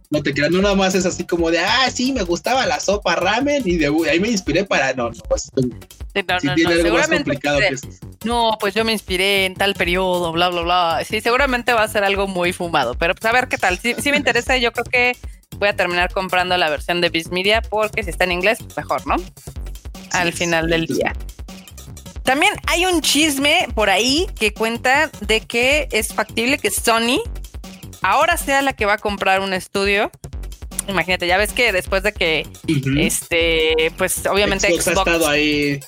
no 0.10 0.24
te 0.24 0.34
creas, 0.34 0.52
no 0.52 0.62
nada 0.62 0.76
más 0.76 0.96
es 0.96 1.06
así 1.06 1.26
como 1.26 1.52
de, 1.52 1.60
ah, 1.60 1.90
sí, 1.92 2.14
me 2.14 2.24
gustaba 2.24 2.66
la 2.66 2.80
sopa 2.80 3.16
ramen 3.16 3.64
y 3.66 3.78
de 3.78 3.88
ahí 4.10 4.20
me 4.20 4.30
inspiré 4.30 4.64
para, 4.64 4.94
no, 4.94 5.10
no, 5.10 5.24
pues, 5.28 5.52
no, 5.56 6.54
tiene 6.56 6.74
algo 6.74 6.98
más 6.98 7.08
complicado 7.08 7.60
que 7.60 7.68
eso. 7.68 7.88
No, 8.24 8.58
pues 8.60 8.74
yo 8.74 8.84
me 8.84 8.92
inspiré 8.92 9.46
en 9.46 9.54
tal 9.54 9.74
periodo, 9.74 10.32
bla, 10.32 10.50
bla, 10.50 10.62
bla. 10.62 11.02
Sí, 11.08 11.22
seguramente 11.22 11.74
va 11.74 11.84
a 11.84 11.88
ser 11.88 12.04
algo 12.04 12.28
muy 12.28 12.54
fumado, 12.54 12.96
pero 12.96 13.14
pues 13.14 13.26
a 13.26 13.32
ver 13.32 13.48
qué 13.48 13.58
tal. 13.58 13.78
Sí, 13.78 13.96
sí 14.00 14.12
me 14.12 14.18
interesa, 14.18 14.58
yo 14.58 14.72
creo 14.72 14.86
que 14.86 15.18
voy 15.58 15.70
a 15.70 15.76
terminar 15.76 16.12
comprando 16.12 16.58
la 16.58 16.70
versión 16.70 17.02
de 17.02 17.10
Biz 17.10 17.32
Media 17.32 17.62
porque 17.62 18.04
si 18.04 18.10
está 18.10 18.24
en 18.24 18.32
inglés, 18.32 18.60
pues 18.64 18.78
mejor, 18.78 19.06
¿no? 19.06 19.16
Al 20.12 20.34
final 20.34 20.70
del 20.70 20.86
día. 20.86 21.14
También 22.24 22.54
hay 22.66 22.86
un 22.86 23.02
chisme 23.02 23.68
por 23.74 23.90
ahí 23.90 24.28
que 24.38 24.54
cuenta 24.54 25.10
de 25.22 25.42
que 25.42 25.88
es 25.92 26.14
factible 26.14 26.58
que 26.58 26.72
Sony 26.72 27.22
ahora 28.02 28.38
sea 28.38 28.62
la 28.62 28.74
que 28.74 28.86
va 28.86 28.94
a 28.94 28.98
comprar 28.98 29.42
un 29.42 29.54
estudio. 29.54 30.12
Imagínate, 30.88 31.28
ya 31.28 31.38
ves 31.38 31.54
que 31.54 31.72
después 31.72 32.04
de 32.04 32.14
que 32.14 32.48
este, 32.98 33.92
pues 33.98 34.26
obviamente 34.26 34.68
Xbox, 34.68 34.88
ha 34.88 34.92
estado 34.92 35.28
ahí. 35.28 35.80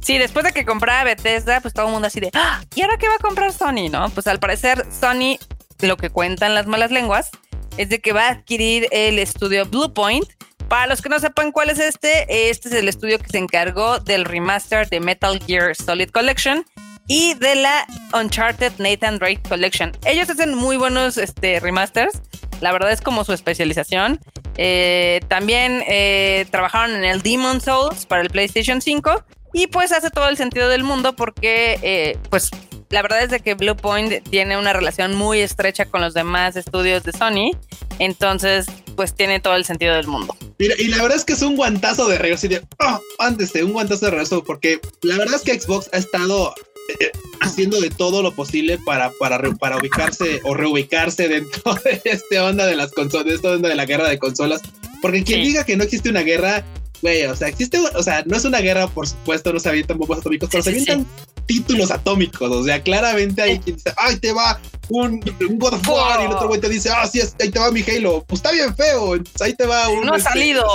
Sí, 0.00 0.18
después 0.18 0.44
de 0.44 0.52
que 0.52 0.64
comprara 0.64 1.04
Bethesda, 1.04 1.60
pues 1.60 1.74
todo 1.74 1.86
el 1.86 1.92
mundo 1.92 2.08
así 2.08 2.20
de, 2.20 2.30
¡Ah! 2.34 2.62
¿y 2.74 2.82
ahora 2.82 2.98
qué 2.98 3.08
va 3.08 3.14
a 3.14 3.18
comprar 3.18 3.52
Sony? 3.52 3.88
No, 3.90 4.08
pues 4.10 4.26
al 4.26 4.40
parecer 4.40 4.86
Sony, 4.90 5.38
lo 5.80 5.96
que 5.96 6.10
cuentan 6.10 6.54
las 6.54 6.66
malas 6.66 6.90
lenguas, 6.90 7.30
es 7.76 7.88
de 7.88 8.00
que 8.00 8.12
va 8.12 8.28
a 8.28 8.30
adquirir 8.30 8.88
el 8.90 9.18
estudio 9.18 9.66
Bluepoint. 9.66 10.28
Para 10.68 10.86
los 10.86 11.02
que 11.02 11.08
no 11.08 11.20
sepan 11.20 11.52
cuál 11.52 11.70
es 11.70 11.78
este, 11.78 12.50
este 12.50 12.68
es 12.68 12.74
el 12.74 12.88
estudio 12.88 13.18
que 13.18 13.28
se 13.28 13.38
encargó 13.38 13.98
del 13.98 14.24
remaster 14.24 14.88
de 14.88 15.00
Metal 15.00 15.38
Gear 15.46 15.76
Solid 15.76 16.08
Collection 16.10 16.64
y 17.12 17.34
de 17.34 17.56
la 17.56 17.86
Uncharted 18.18 18.72
Nathan 18.78 19.18
Drake 19.18 19.42
Collection. 19.46 19.92
Ellos 20.06 20.30
hacen 20.30 20.54
muy 20.54 20.78
buenos 20.78 21.18
este, 21.18 21.60
remasters. 21.60 22.22
La 22.62 22.72
verdad 22.72 22.90
es 22.90 23.02
como 23.02 23.22
su 23.22 23.34
especialización. 23.34 24.18
Eh, 24.56 25.20
también 25.28 25.84
eh, 25.88 26.46
trabajaron 26.50 26.96
en 26.96 27.04
el 27.04 27.20
Demon 27.20 27.60
Souls 27.60 28.06
para 28.06 28.22
el 28.22 28.30
PlayStation 28.30 28.80
5 28.80 29.24
y 29.52 29.66
pues 29.66 29.92
hace 29.92 30.08
todo 30.08 30.26
el 30.30 30.38
sentido 30.38 30.70
del 30.70 30.84
mundo 30.84 31.14
porque 31.14 31.78
eh, 31.82 32.16
pues 32.30 32.50
la 32.88 33.02
verdad 33.02 33.22
es 33.22 33.28
de 33.28 33.40
que 33.40 33.54
Bluepoint 33.54 34.26
tiene 34.30 34.56
una 34.56 34.72
relación 34.72 35.14
muy 35.14 35.40
estrecha 35.40 35.84
con 35.84 36.00
los 36.00 36.14
demás 36.14 36.56
estudios 36.56 37.02
de 37.04 37.12
Sony, 37.12 37.50
entonces 37.98 38.66
pues 38.96 39.14
tiene 39.14 39.38
todo 39.38 39.56
el 39.56 39.66
sentido 39.66 39.94
del 39.94 40.06
mundo. 40.06 40.34
Mira, 40.58 40.74
y 40.78 40.88
la 40.88 41.02
verdad 41.02 41.18
es 41.18 41.24
que 41.24 41.34
es 41.34 41.42
un 41.42 41.56
guantazo 41.56 42.08
de 42.08 42.16
regreso, 42.16 42.48
de, 42.48 42.62
oh, 42.80 43.00
antes 43.18 43.52
de 43.52 43.64
un 43.64 43.72
guantazo 43.74 44.06
de 44.06 44.10
regreso, 44.12 44.42
porque 44.44 44.80
la 45.02 45.18
verdad 45.18 45.36
es 45.36 45.42
que 45.42 45.58
Xbox 45.58 45.90
ha 45.92 45.98
estado 45.98 46.54
haciendo 47.40 47.80
de 47.80 47.90
todo 47.90 48.22
lo 48.22 48.32
posible 48.32 48.78
para, 48.78 49.10
para, 49.12 49.40
para 49.54 49.76
ubicarse 49.78 50.40
o 50.44 50.54
reubicarse 50.54 51.28
dentro 51.28 51.74
de 51.84 52.00
este 52.04 52.40
onda 52.40 52.66
de 52.66 52.76
las 52.76 52.92
consolas, 52.92 53.26
de 53.26 53.34
esta 53.34 53.50
onda 53.50 53.68
de 53.68 53.74
la 53.74 53.86
guerra 53.86 54.08
de 54.08 54.18
consolas. 54.18 54.62
Porque 55.00 55.24
quien 55.24 55.42
diga 55.42 55.64
que 55.64 55.76
no 55.76 55.82
existe 55.82 56.08
una 56.08 56.20
guerra, 56.20 56.64
güey, 57.00 57.24
o 57.24 57.34
sea, 57.34 57.48
existe, 57.48 57.78
o 57.78 58.02
sea, 58.02 58.22
no 58.24 58.36
es 58.36 58.44
una 58.44 58.60
guerra, 58.60 58.86
por 58.86 59.08
supuesto, 59.08 59.52
no 59.52 59.58
se 59.58 59.68
avientan 59.68 59.98
bombas 59.98 60.20
atómicos, 60.20 60.48
pero 60.50 60.62
se 60.62 60.70
avientan 60.70 61.06
títulos 61.46 61.90
atómicos. 61.90 62.50
O 62.50 62.64
sea, 62.64 62.82
claramente 62.82 63.42
hay 63.42 63.58
quien 63.58 63.76
dice, 63.76 63.92
ay, 63.96 64.16
te 64.16 64.32
va 64.32 64.60
un, 64.88 65.20
God 65.58 65.74
of 65.74 65.88
War, 65.88 66.20
y 66.20 66.24
el 66.26 66.32
otro 66.32 66.48
güey 66.48 66.60
te 66.60 66.68
dice, 66.68 66.90
ah, 66.90 67.06
sí, 67.06 67.20
ahí 67.40 67.50
te 67.50 67.58
va 67.58 67.70
mi 67.70 67.82
Halo. 67.82 68.24
Pues 68.26 68.38
está 68.38 68.52
bien 68.52 68.74
feo, 68.74 69.14
ahí 69.40 69.54
te 69.54 69.66
va 69.66 69.88
un. 69.88 70.06
No 70.06 70.14
ha 70.14 70.18
este, 70.18 70.30
salido. 70.30 70.66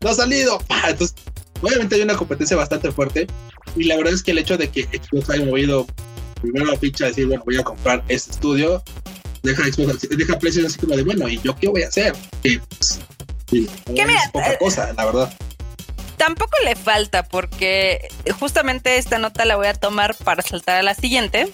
No 0.00 0.10
ha 0.10 0.14
salido. 0.14 0.58
Entonces, 0.88 1.16
obviamente 1.60 1.94
hay 1.94 2.02
una 2.02 2.16
competencia 2.16 2.56
bastante 2.56 2.90
fuerte. 2.90 3.26
Y 3.74 3.84
la 3.84 3.96
verdad 3.96 4.14
es 4.14 4.22
que 4.22 4.30
el 4.30 4.38
hecho 4.38 4.56
de 4.56 4.68
que 4.68 4.84
Xbox 4.84 5.30
haya 5.30 5.44
movido 5.44 5.86
primero 6.40 6.66
la 6.66 6.78
ficha, 6.78 7.06
decir, 7.06 7.26
bueno, 7.26 7.42
voy 7.44 7.56
a 7.56 7.64
comprar 7.64 8.04
este 8.08 8.30
estudio, 8.30 8.82
deja 9.42 9.64
Xbox, 9.64 10.08
deja 10.08 10.38
PlayStation 10.38 10.66
así 10.66 10.78
como 10.78 10.96
de, 10.96 11.02
bueno, 11.02 11.28
¿y 11.28 11.40
yo 11.42 11.56
qué 11.56 11.68
voy 11.68 11.82
a 11.82 11.88
hacer? 11.88 12.14
Que, 12.42 12.60
pues, 12.68 13.00
es 13.52 14.30
poca 14.32 14.52
eh, 14.52 14.56
cosa, 14.58 14.92
la 14.92 15.04
verdad. 15.04 15.34
Tampoco 16.16 16.52
le 16.64 16.76
falta, 16.76 17.22
porque 17.24 18.08
justamente 18.38 18.96
esta 18.96 19.18
nota 19.18 19.44
la 19.44 19.56
voy 19.56 19.66
a 19.66 19.74
tomar 19.74 20.14
para 20.16 20.42
saltar 20.42 20.76
a 20.76 20.82
la 20.82 20.94
siguiente. 20.94 21.52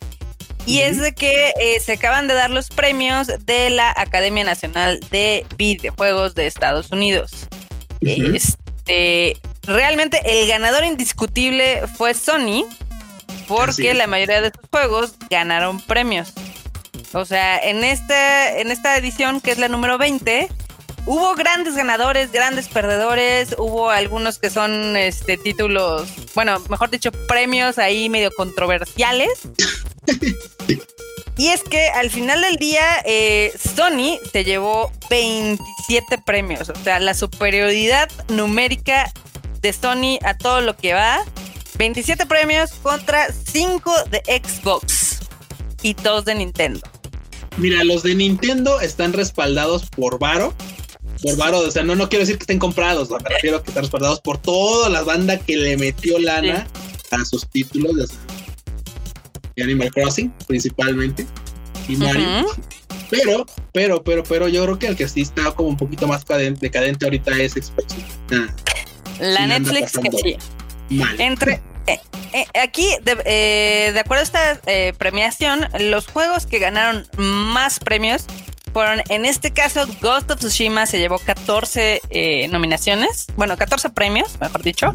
Y 0.64 0.78
es 0.80 1.00
de 1.00 1.12
que 1.12 1.52
eh, 1.60 1.80
se 1.80 1.94
acaban 1.94 2.28
de 2.28 2.34
dar 2.34 2.50
los 2.50 2.68
premios 2.68 3.26
de 3.44 3.70
la 3.70 3.92
Academia 3.96 4.44
Nacional 4.44 5.00
de 5.10 5.44
Videojuegos 5.56 6.36
de 6.36 6.46
Estados 6.46 6.92
Unidos. 6.92 7.48
Este, 8.00 9.36
realmente 9.64 10.20
el 10.24 10.48
ganador 10.48 10.84
indiscutible 10.84 11.86
fue 11.96 12.14
Sony, 12.14 12.64
porque 13.48 13.94
la 13.94 14.06
mayoría 14.06 14.40
de 14.40 14.50
sus 14.50 14.68
juegos 14.70 15.14
ganaron 15.30 15.80
premios. 15.80 16.32
O 17.12 17.24
sea, 17.24 17.58
en 17.58 17.84
esta, 17.84 18.58
en 18.58 18.70
esta 18.70 18.96
edición, 18.96 19.40
que 19.40 19.52
es 19.52 19.58
la 19.58 19.68
número 19.68 19.98
20, 19.98 20.48
hubo 21.06 21.34
grandes 21.34 21.74
ganadores, 21.74 22.32
grandes 22.32 22.68
perdedores, 22.68 23.54
hubo 23.58 23.90
algunos 23.90 24.38
que 24.38 24.50
son 24.50 24.96
este 24.96 25.36
títulos, 25.36 26.08
bueno, 26.34 26.58
mejor 26.70 26.90
dicho, 26.90 27.12
premios 27.28 27.78
ahí 27.78 28.08
medio 28.08 28.30
controversiales. 28.32 29.40
y 31.36 31.48
es 31.48 31.62
que 31.62 31.88
al 31.88 32.10
final 32.10 32.40
del 32.40 32.56
día, 32.56 32.84
eh, 33.04 33.52
Sony 33.58 34.18
se 34.32 34.44
llevó 34.44 34.90
27 35.10 36.18
premios. 36.24 36.70
O 36.70 36.76
sea, 36.76 36.98
la 36.98 37.14
superioridad 37.14 38.08
numérica 38.28 39.12
de 39.62 39.72
Sony 39.72 40.18
a 40.24 40.36
todo 40.36 40.60
lo 40.60 40.76
que 40.76 40.92
va. 40.92 41.24
27 41.78 42.26
premios 42.26 42.72
contra 42.82 43.32
5 43.32 43.92
de 44.10 44.22
Xbox 44.42 45.20
y 45.82 45.94
2 45.94 46.24
de 46.24 46.34
Nintendo. 46.34 46.80
Mira, 47.56 47.82
los 47.84 48.02
de 48.02 48.14
Nintendo 48.14 48.80
están 48.80 49.12
respaldados 49.12 49.88
por 49.90 50.18
Varo. 50.18 50.54
Por 51.22 51.36
Varo, 51.36 51.60
o 51.60 51.70
sea, 51.70 51.82
no, 51.82 51.94
no 51.94 52.08
quiero 52.08 52.24
decir 52.24 52.36
que 52.36 52.42
estén 52.42 52.58
comprados, 52.58 53.10
me 53.10 53.18
refiero 53.18 53.58
a 53.58 53.62
que 53.62 53.70
están 53.70 53.84
respaldados 53.84 54.20
por 54.20 54.38
toda 54.38 54.88
la 54.88 55.02
banda 55.02 55.38
que 55.38 55.56
le 55.56 55.76
metió 55.76 56.18
lana 56.18 56.66
a 57.10 57.24
sus 57.24 57.48
títulos 57.48 58.10
de 59.54 59.62
Animal 59.62 59.90
Crossing, 59.92 60.32
principalmente, 60.46 61.26
y 61.88 61.96
Mario. 61.96 62.46
Pero, 63.10 63.46
pero, 63.72 64.02
pero, 64.02 64.22
pero 64.22 64.48
yo 64.48 64.64
creo 64.64 64.78
que 64.78 64.86
el 64.86 64.96
que 64.96 65.06
sí 65.06 65.20
está 65.20 65.52
como 65.52 65.68
un 65.68 65.76
poquito 65.76 66.06
más 66.08 66.24
decadente 66.58 67.04
ahorita 67.04 67.30
es 67.42 67.52
Xbox. 67.52 67.94
La 69.20 69.46
Netflix 69.46 69.98
que 69.98 70.10
sí. 70.10 70.36
Entre 71.18 71.60
eh, 71.86 72.00
eh, 72.32 72.46
aquí, 72.62 72.88
de, 73.02 73.14
de, 73.92 74.00
acuerdo 74.00 74.20
a 74.20 74.24
esta 74.24 74.60
eh, 74.66 74.92
premiación, 74.96 75.66
los 75.80 76.06
juegos 76.06 76.46
que 76.46 76.58
ganaron 76.58 77.06
más 77.16 77.80
premios 77.80 78.26
fueron, 78.72 79.02
en 79.08 79.24
este 79.24 79.52
caso, 79.52 79.86
Ghost 80.00 80.30
of 80.30 80.38
Tsushima 80.38 80.86
se 80.86 80.98
llevó 80.98 81.18
14 81.18 82.48
nominaciones, 82.50 83.26
bueno, 83.36 83.56
14 83.58 83.90
premios, 83.90 84.40
mejor 84.40 84.62
dicho. 84.62 84.94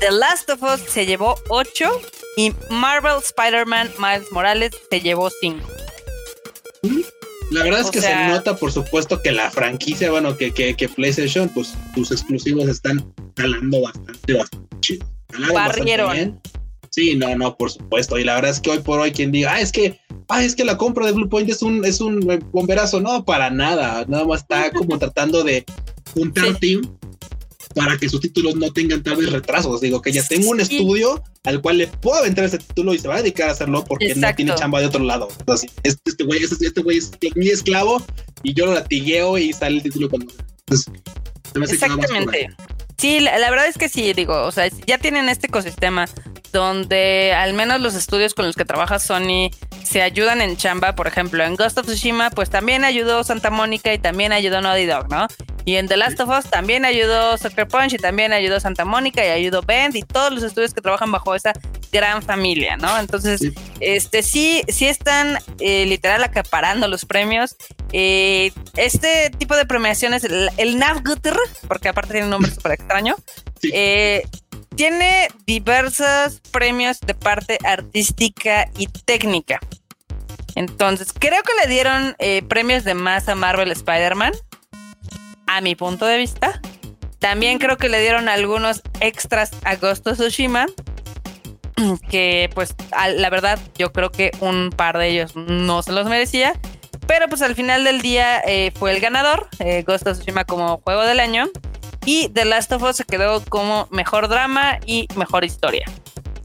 The 0.00 0.10
Last 0.10 0.48
of 0.48 0.62
Us 0.62 0.80
se 0.88 1.04
llevó 1.04 1.36
8 1.48 2.00
y 2.38 2.54
Marvel 2.70 3.18
Spider-Man 3.22 3.90
Miles 3.98 4.32
Morales 4.32 4.72
se 4.90 5.00
llevó 5.00 5.28
5. 5.28 5.68
La 7.54 7.62
verdad 7.62 7.80
es 7.82 7.90
que 7.92 8.00
se 8.00 8.26
nota, 8.26 8.56
por 8.56 8.72
supuesto, 8.72 9.22
que 9.22 9.30
la 9.30 9.48
franquicia, 9.48 10.10
bueno, 10.10 10.36
que, 10.36 10.52
que, 10.52 10.74
que 10.74 10.88
PlayStation, 10.88 11.48
pues 11.48 11.74
sus 11.94 12.10
exclusivos 12.10 12.68
están 12.68 13.14
jalando 13.36 13.82
bastante, 13.82 14.34
bastante 14.34 14.80
chido. 14.80 15.06
Barrieron. 15.54 16.40
Sí, 16.90 17.14
no, 17.14 17.36
no, 17.36 17.56
por 17.56 17.70
supuesto. 17.70 18.18
Y 18.18 18.24
la 18.24 18.34
verdad 18.34 18.50
es 18.50 18.60
que 18.60 18.70
hoy 18.70 18.80
por 18.80 18.98
hoy 18.98 19.12
quien 19.12 19.30
diga, 19.30 19.52
ah, 19.52 19.60
es 19.60 19.70
que, 19.70 20.00
ah, 20.28 20.42
es 20.42 20.56
que 20.56 20.64
la 20.64 20.76
compra 20.76 21.06
de 21.06 21.12
Blue 21.12 21.28
Point 21.28 21.48
es 21.48 21.62
un, 21.62 21.84
es 21.84 22.00
un 22.00 22.20
bomberazo, 22.50 23.00
no, 23.00 23.24
para 23.24 23.50
nada. 23.50 24.04
Nada 24.08 24.24
más 24.24 24.40
está 24.40 24.72
como 24.72 24.98
tratando 24.98 25.44
de 25.44 25.64
juntar 26.12 26.56
team 26.58 26.82
para 27.74 27.98
que 27.98 28.08
sus 28.08 28.20
títulos 28.20 28.56
no 28.56 28.72
tengan 28.72 29.02
tal 29.02 29.16
vez 29.16 29.30
retrasos. 29.30 29.80
Digo 29.80 30.00
que 30.00 30.12
ya 30.12 30.26
tengo 30.26 30.50
un 30.50 30.60
estudio 30.60 31.22
al 31.44 31.60
cual 31.60 31.78
le 31.78 31.86
puedo 31.86 32.16
aventar 32.16 32.44
ese 32.44 32.58
título 32.58 32.94
y 32.94 32.98
se 32.98 33.08
va 33.08 33.16
a 33.16 33.22
dedicar 33.22 33.48
a 33.48 33.52
hacerlo 33.52 33.84
porque 33.84 34.14
no 34.14 34.34
tiene 34.34 34.54
chamba 34.54 34.80
de 34.80 34.86
otro 34.86 35.04
lado. 35.04 35.28
Entonces, 35.38 35.70
este, 35.82 36.24
güey 36.24 36.42
este, 36.42 36.66
este 36.66 36.82
güey 36.82 36.98
es 36.98 37.10
mi 37.34 37.48
esclavo 37.48 38.04
y 38.42 38.54
yo 38.54 38.66
lo 38.66 38.74
latigueo 38.74 39.36
y 39.38 39.52
sale 39.52 39.76
el 39.76 39.82
título 39.82 40.08
cuando. 40.08 40.32
Exactamente. 41.54 42.48
Sí, 42.96 43.20
la, 43.20 43.50
verdad 43.50 43.66
es 43.66 43.76
que 43.76 43.88
sí, 43.88 44.12
digo, 44.12 44.42
o 44.42 44.52
sea, 44.52 44.68
ya 44.86 44.98
tienen 44.98 45.28
este 45.28 45.48
ecosistema 45.48 46.06
donde 46.52 47.32
al 47.32 47.52
menos 47.52 47.80
los 47.80 47.94
estudios 47.94 48.34
con 48.34 48.46
los 48.46 48.54
que 48.54 48.64
trabaja 48.64 49.00
Sony 49.00 49.50
se 49.82 50.02
ayudan 50.02 50.40
en 50.40 50.56
chamba, 50.56 50.94
por 50.94 51.08
ejemplo, 51.08 51.44
en 51.44 51.56
Ghost 51.56 51.76
of 51.76 51.86
Tsushima, 51.86 52.30
pues 52.30 52.50
también 52.50 52.84
ayudó 52.84 53.24
Santa 53.24 53.50
Mónica 53.50 53.92
y 53.92 53.98
también 53.98 54.32
ayudó 54.32 54.60
Naughty 54.60 54.86
Dog, 54.86 55.10
¿no? 55.10 55.26
Y 55.66 55.76
en 55.76 55.88
The 55.88 55.96
Last 55.96 56.20
of 56.20 56.28
Us 56.28 56.50
también 56.50 56.84
ayudó 56.84 57.38
Sucker 57.38 57.66
Punch 57.66 57.94
y 57.94 57.98
también 57.98 58.32
ayudó 58.32 58.60
Santa 58.60 58.84
Mónica 58.84 59.24
y 59.24 59.30
ayudó 59.30 59.62
Bend 59.62 59.96
y 59.96 60.02
todos 60.02 60.30
los 60.30 60.42
estudios 60.42 60.74
que 60.74 60.82
trabajan 60.82 61.10
bajo 61.10 61.34
esa 61.34 61.52
gran 61.90 62.22
familia, 62.22 62.76
¿no? 62.76 62.98
Entonces, 62.98 63.40
este 63.80 64.22
sí, 64.22 64.62
sí 64.68 64.86
están 64.86 65.38
eh, 65.60 65.86
literal 65.86 66.22
acaparando 66.22 66.86
los 66.88 67.06
premios. 67.06 67.56
Eh, 67.92 68.52
este 68.76 69.30
tipo 69.38 69.56
de 69.56 69.64
premiaciones, 69.64 70.24
el, 70.24 70.50
el 70.58 70.82
porque 71.66 71.88
aparte 71.88 72.12
tiene 72.12 72.26
un 72.26 72.30
nombre 72.30 72.50
súper 72.50 72.72
extraño, 72.72 73.14
eh, 73.72 74.24
tiene 74.74 75.28
diversos 75.46 76.42
premios 76.50 77.00
de 77.00 77.14
parte 77.14 77.58
artística 77.64 78.68
y 78.76 78.88
técnica. 78.88 79.60
Entonces, 80.56 81.12
creo 81.12 81.42
que 81.42 81.52
le 81.62 81.72
dieron 81.72 82.16
premios 82.48 82.84
de 82.84 82.94
más 82.94 83.28
a 83.28 83.34
Marvel 83.34 83.72
Spider-Man, 83.72 84.34
a 85.46 85.60
mi 85.60 85.74
punto 85.74 86.06
de 86.06 86.18
vista. 86.18 86.60
También 87.18 87.58
creo 87.58 87.76
que 87.76 87.88
le 87.88 88.00
dieron 88.00 88.28
algunos 88.28 88.82
extras 89.00 89.50
a 89.64 89.76
Ghost 89.76 90.06
of 90.06 90.18
Tsushima, 90.18 90.66
que 92.10 92.50
pues 92.54 92.74
la 93.16 93.30
verdad 93.30 93.58
yo 93.76 93.92
creo 93.92 94.10
que 94.10 94.30
un 94.40 94.70
par 94.70 94.98
de 94.98 95.08
ellos 95.08 95.34
no 95.34 95.82
se 95.82 95.92
los 95.92 96.06
merecía. 96.06 96.52
Pero 97.06 97.28
pues 97.28 97.42
al 97.42 97.54
final 97.54 97.84
del 97.84 98.00
día 98.00 98.40
eh, 98.40 98.72
fue 98.74 98.92
el 98.92 99.00
ganador, 99.00 99.48
eh, 99.58 99.82
Ghost 99.86 100.06
of 100.06 100.18
Tsushima 100.18 100.44
como 100.44 100.78
juego 100.84 101.02
del 101.02 101.20
año. 101.20 101.48
Y 102.06 102.28
The 102.28 102.44
Last 102.44 102.72
of 102.72 102.82
Us 102.82 102.96
se 102.96 103.04
quedó 103.04 103.42
como 103.46 103.88
mejor 103.90 104.28
drama 104.28 104.78
y 104.84 105.08
mejor 105.16 105.44
historia. 105.44 105.86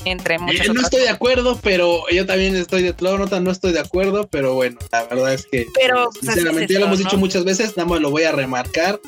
Entre 0.06 0.36
eh, 0.36 0.40
muchas 0.40 0.70
No 0.70 0.82
estoy 0.82 1.02
de 1.02 1.10
acuerdo, 1.10 1.60
pero 1.62 2.04
yo 2.12 2.26
también 2.26 2.56
estoy 2.56 2.84
de 2.84 2.94
todo 2.94 3.18
nota, 3.18 3.40
no 3.40 3.52
estoy 3.52 3.74
de 3.74 3.80
acuerdo, 3.80 4.28
pero 4.28 4.54
bueno, 4.54 4.78
la 4.92 5.06
verdad 5.06 5.34
es 5.34 5.46
que 5.46 5.68
pero, 5.74 6.10
sinceramente 6.12 6.74
ya 6.74 6.80
lo 6.80 6.86
hemos 6.86 7.00
dicho 7.00 7.18
muchas 7.18 7.44
veces, 7.44 7.76
nada 7.78 7.90
más 7.90 8.02
lo 8.02 8.12
voy 8.12 8.24
a 8.24 8.32
remarcar. 8.32 9.00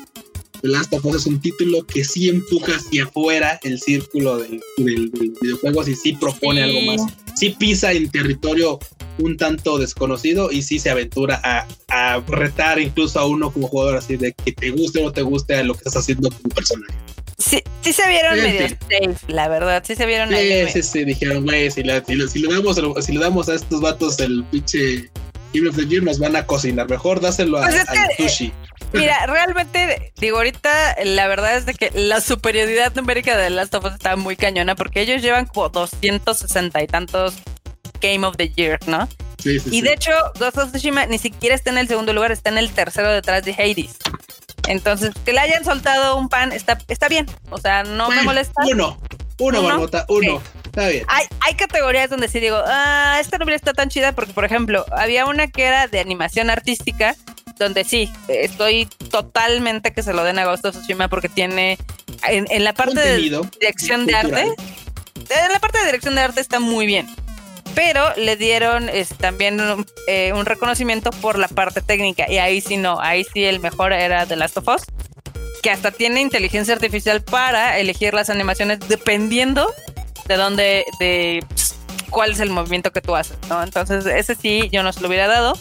The 0.62 0.68
Last 0.68 0.92
of 0.92 1.04
Us 1.04 1.16
es 1.16 1.26
un 1.26 1.40
título 1.40 1.84
que 1.84 2.04
sí 2.04 2.28
empuja 2.28 2.76
hacia 2.76 3.04
afuera 3.04 3.58
el 3.64 3.80
círculo 3.80 4.38
del, 4.38 4.62
del, 4.76 5.10
videojuego 5.40 5.88
y 5.88 5.96
sí 5.96 6.12
propone 6.12 6.62
algo 6.62 6.80
más. 6.82 7.02
Sí 7.34 7.56
pisa 7.58 7.92
en 7.92 8.08
territorio 8.10 8.78
un 9.18 9.36
tanto 9.36 9.78
desconocido 9.78 10.50
y 10.52 10.62
sí 10.62 10.78
se 10.78 10.90
aventura 10.90 11.40
a, 11.44 11.66
retar 12.28 12.78
incluso 12.78 13.18
a 13.18 13.26
uno 13.26 13.52
como 13.52 13.68
jugador 13.68 13.96
así 13.96 14.16
de 14.16 14.32
que 14.32 14.52
te 14.52 14.70
guste 14.70 15.00
o 15.00 15.04
no 15.04 15.12
te 15.12 15.22
guste 15.22 15.56
a 15.56 15.64
lo 15.64 15.74
que 15.74 15.80
estás 15.80 15.96
haciendo 15.96 16.30
como 16.30 16.54
personaje. 16.54 16.94
Sí, 17.42 17.62
sí 17.80 17.92
se 17.92 18.08
vieron 18.08 18.36
medio 18.36 18.68
safe, 18.68 19.16
la 19.26 19.48
verdad, 19.48 19.82
sí 19.84 19.96
se 19.96 20.06
vieron 20.06 20.28
sí, 20.28 20.34
ahí. 20.34 20.68
Sí, 20.70 20.82
sí, 20.82 21.04
dijeron, 21.04 21.44
güey, 21.44 21.70
si, 21.70 21.82
damos, 21.82 22.76
si 23.04 23.12
le 23.12 23.18
damos 23.18 23.48
a 23.48 23.54
estos 23.54 23.80
vatos 23.80 24.20
el 24.20 24.44
pinche 24.44 25.10
Game 25.52 25.68
of 25.68 25.76
the 25.76 25.86
Year, 25.86 26.02
nos 26.02 26.18
van 26.18 26.36
a 26.36 26.46
cocinar. 26.46 26.88
Mejor 26.88 27.20
dáselo 27.20 27.58
a, 27.58 27.68
pues 27.68 28.30
sushi. 28.30 28.52
Mira, 28.92 29.26
realmente, 29.26 30.12
digo, 30.18 30.36
ahorita 30.36 30.96
la 31.04 31.26
verdad 31.26 31.56
es 31.56 31.66
de 31.66 31.74
que 31.74 31.90
la 31.94 32.20
superioridad 32.20 32.94
numérica 32.94 33.36
de 33.36 33.50
Last 33.50 33.74
of 33.74 33.86
Us 33.86 33.94
está 33.94 34.16
muy 34.16 34.36
cañona 34.36 34.74
porque 34.74 35.00
ellos 35.00 35.22
llevan 35.22 35.46
como 35.46 35.68
260 35.70 36.82
y 36.82 36.86
tantos 36.86 37.34
Game 38.00 38.26
of 38.26 38.36
the 38.36 38.50
Year, 38.50 38.78
¿no? 38.86 39.08
Sí, 39.38 39.58
sí, 39.58 39.70
y 39.72 39.80
de 39.80 39.94
hecho, 39.94 40.12
Ghost 40.38 40.58
of 40.58 40.70
Tsushima 40.70 41.06
ni 41.06 41.18
siquiera 41.18 41.54
está 41.54 41.70
en 41.70 41.78
el 41.78 41.88
segundo 41.88 42.12
lugar, 42.12 42.30
está 42.30 42.50
en 42.50 42.58
el 42.58 42.70
tercero 42.70 43.10
detrás 43.10 43.44
de 43.44 43.52
Hades. 43.52 43.96
Entonces, 44.68 45.12
que 45.24 45.32
le 45.32 45.40
hayan 45.40 45.64
soltado 45.64 46.16
un 46.16 46.28
pan 46.28 46.52
está, 46.52 46.78
está 46.88 47.08
bien. 47.08 47.26
O 47.50 47.58
sea, 47.58 47.82
no 47.82 48.10
me 48.10 48.22
molesta. 48.22 48.62
Uno, 48.70 48.98
uno, 49.38 49.60
uno, 49.60 49.68
Barbota, 49.68 50.06
uno. 50.08 50.40
Está 50.64 50.88
bien. 50.88 51.04
Hay, 51.08 51.26
hay 51.40 51.54
categorías 51.54 52.08
donde 52.08 52.28
sí 52.28 52.40
digo, 52.40 52.58
ah, 52.64 53.18
esta 53.20 53.38
novela 53.38 53.56
está 53.56 53.72
tan 53.72 53.88
chida 53.88 54.12
porque, 54.12 54.32
por 54.32 54.44
ejemplo, 54.44 54.86
había 54.92 55.26
una 55.26 55.48
que 55.48 55.64
era 55.64 55.88
de 55.88 56.00
animación 56.00 56.48
artística, 56.48 57.16
donde 57.58 57.84
sí, 57.84 58.10
estoy 58.28 58.86
totalmente 59.10 59.92
que 59.92 60.02
se 60.02 60.12
lo 60.12 60.24
den 60.24 60.38
a 60.38 60.44
Ghost 60.44 60.64
of 60.64 60.76
Tsushima 60.76 61.08
porque 61.08 61.28
tiene 61.28 61.78
en, 62.28 62.64
la 62.64 62.72
parte 62.72 63.00
de 63.00 63.18
dirección 63.18 64.06
de 64.06 64.14
arte, 64.14 64.42
en 64.42 65.52
la 65.52 65.58
parte 65.60 65.78
de 65.78 65.86
dirección 65.86 66.14
de 66.14 66.22
arte 66.22 66.40
está 66.40 66.60
muy 66.60 66.86
bien 66.86 67.06
pero 67.74 68.14
le 68.16 68.36
dieron 68.36 68.90
también 69.18 69.60
eh, 70.06 70.32
un, 70.34 70.46
reconocimiento 70.46 71.10
por 71.10 71.38
la 71.38 71.48
parte 71.48 71.80
técnica 71.80 72.30
y 72.30 72.38
ahí 72.38 72.60
sí 72.60 72.76
no, 72.76 73.00
ahí 73.00 73.24
sí 73.24 73.44
el 73.44 73.60
mejor 73.60 73.92
era 73.92 74.26
The 74.26 74.36
Last 74.36 74.56
of 74.58 74.68
Us, 74.68 74.82
que 75.62 75.70
hasta 75.70 75.90
tiene 75.90 76.20
inteligencia 76.20 76.74
artificial 76.74 77.22
para 77.22 77.78
elegir 77.78 78.14
las 78.14 78.30
animaciones 78.30 78.80
dependiendo 78.88 79.72
de 80.26 80.36
dónde, 80.36 80.84
de 80.98 81.44
cuál 82.10 82.32
es 82.32 82.40
el 82.40 82.50
movimiento 82.50 82.92
que 82.92 83.00
tú 83.00 83.16
haces, 83.16 83.36
¿no? 83.48 83.62
Entonces 83.62 84.06
ese 84.06 84.34
sí 84.34 84.68
yo 84.70 84.82
no 84.82 84.92
se 84.92 85.00
lo 85.00 85.08
hubiera 85.08 85.26
dado. 85.26 85.54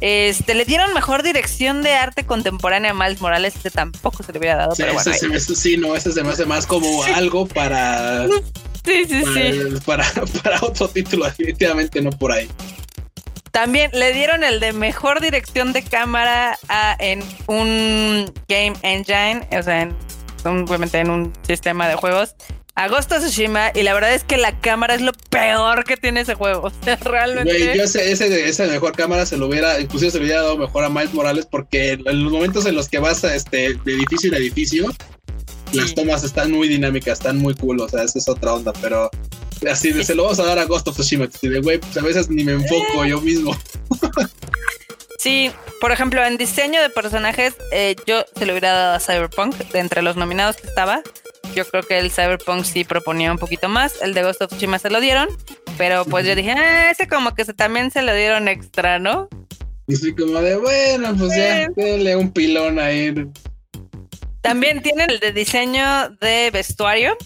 Este, 0.00 0.54
le 0.54 0.64
dieron 0.64 0.94
mejor 0.94 1.22
dirección 1.22 1.82
de 1.82 1.94
arte 1.94 2.24
contemporánea 2.24 2.92
a 2.92 2.94
Miles 2.94 3.20
Morales, 3.20 3.54
ese 3.56 3.70
tampoco 3.70 4.22
se 4.22 4.32
le 4.32 4.38
hubiera 4.38 4.56
dado. 4.56 4.74
Sí, 4.74 4.82
pero 4.82 4.94
bueno, 4.94 5.10
ese, 5.10 5.54
sí, 5.56 5.76
no, 5.76 5.94
ese 5.94 6.12
se 6.12 6.22
me 6.22 6.30
hace 6.30 6.46
más 6.46 6.66
como 6.66 7.04
algo 7.04 7.46
para 7.46 8.26
Sí, 8.84 9.04
sí, 9.06 9.22
sí. 9.24 9.80
Para, 9.84 10.04
para 10.42 10.58
otro 10.62 10.88
título, 10.88 11.26
definitivamente 11.26 12.00
no 12.00 12.10
por 12.10 12.32
ahí. 12.32 12.48
También 13.50 13.90
le 13.92 14.12
dieron 14.12 14.44
el 14.44 14.60
de 14.60 14.72
mejor 14.72 15.20
dirección 15.20 15.72
de 15.72 15.82
cámara 15.82 16.58
en 16.98 17.22
un 17.46 18.32
game 18.48 18.74
engine, 18.82 19.46
o 19.58 19.62
sea, 19.62 19.82
en, 19.82 19.96
obviamente 20.44 20.98
en 20.98 21.10
un 21.10 21.32
sistema 21.46 21.88
de 21.88 21.96
juegos. 21.96 22.36
Agosto 22.82 23.18
Tsushima, 23.18 23.72
y 23.74 23.82
la 23.82 23.92
verdad 23.92 24.14
es 24.14 24.24
que 24.24 24.38
la 24.38 24.58
cámara 24.58 24.94
es 24.94 25.02
lo 25.02 25.12
peor 25.12 25.84
que 25.84 25.98
tiene 25.98 26.20
ese 26.20 26.34
juego. 26.34 26.70
O 26.80 26.84
sea, 26.84 26.96
realmente. 26.96 27.76
yo 27.76 27.84
ese, 27.84 28.10
ese, 28.10 28.48
ese 28.48 28.66
mejor 28.66 28.92
cámara 28.92 29.26
se 29.26 29.36
lo 29.36 29.48
hubiera, 29.48 29.78
inclusive 29.80 30.10
se 30.10 30.18
lo 30.18 30.24
hubiera 30.24 30.42
dado 30.42 30.56
mejor 30.56 30.84
a 30.84 30.88
Miles 30.88 31.12
Morales, 31.12 31.46
porque 31.46 31.92
en 31.92 32.24
los 32.24 32.32
momentos 32.32 32.64
en 32.64 32.74
los 32.74 32.88
que 32.88 32.98
vas 32.98 33.22
a 33.24 33.34
este, 33.34 33.74
de 33.74 33.92
edificio 33.92 34.30
en 34.30 34.36
edificio, 34.36 34.94
las 35.72 35.94
tomas 35.94 36.24
están 36.24 36.52
muy 36.52 36.68
dinámicas, 36.68 37.18
están 37.18 37.36
muy 37.36 37.54
cool, 37.54 37.80
o 37.80 37.88
sea, 37.88 38.02
esa 38.02 38.18
es 38.18 38.28
otra 38.28 38.54
onda, 38.54 38.72
pero 38.80 39.10
así 39.70 39.92
de, 39.92 40.02
se 40.04 40.14
lo 40.14 40.22
vamos 40.24 40.40
a 40.40 40.44
dar 40.44 40.58
a 40.58 40.64
Ghost 40.64 40.88
of 40.88 40.96
Tsushima, 40.96 41.28
de 41.42 41.60
güey, 41.60 41.78
pues 41.78 41.96
a 41.98 42.02
veces 42.02 42.30
ni 42.30 42.44
me 42.44 42.52
enfoco 42.52 43.04
yo 43.04 43.20
mismo. 43.20 43.56
Sí, 45.18 45.50
por 45.82 45.92
ejemplo, 45.92 46.24
en 46.24 46.38
diseño 46.38 46.80
de 46.80 46.88
personajes, 46.88 47.54
eh, 47.72 47.94
yo 48.06 48.24
se 48.38 48.46
lo 48.46 48.54
hubiera 48.54 48.72
dado 48.72 48.94
a 48.94 49.00
Cyberpunk, 49.00 49.54
de 49.54 49.78
entre 49.78 50.00
los 50.00 50.16
nominados 50.16 50.56
que 50.56 50.66
estaba. 50.66 51.02
Yo 51.54 51.66
creo 51.66 51.82
que 51.82 51.98
el 51.98 52.10
Cyberpunk 52.10 52.64
sí 52.64 52.84
proponía 52.84 53.32
un 53.32 53.38
poquito 53.38 53.68
más, 53.68 54.00
el 54.02 54.14
de 54.14 54.22
Ghost 54.22 54.42
of 54.42 54.50
Tsushima 54.50 54.78
se 54.78 54.90
lo 54.90 55.00
dieron, 55.00 55.28
pero 55.76 56.04
pues 56.04 56.26
yo 56.26 56.34
dije, 56.34 56.52
ah, 56.52 56.90
ese 56.90 57.08
como 57.08 57.34
que 57.34 57.44
se, 57.44 57.54
también 57.54 57.90
se 57.90 58.02
lo 58.02 58.14
dieron 58.14 58.46
extra, 58.46 58.98
¿no? 58.98 59.28
Y 59.88 59.96
soy 59.96 60.14
como 60.14 60.40
de, 60.40 60.56
bueno, 60.56 61.16
pues 61.18 61.36
ya, 61.36 61.68
déle 61.74 62.14
un 62.14 62.32
pilón 62.32 62.78
ahí 62.78 63.12
también 64.40 64.82
tienen 64.82 65.10
el 65.10 65.20
de 65.20 65.32
diseño 65.32 66.10
de 66.20 66.50
vestuario. 66.50 67.16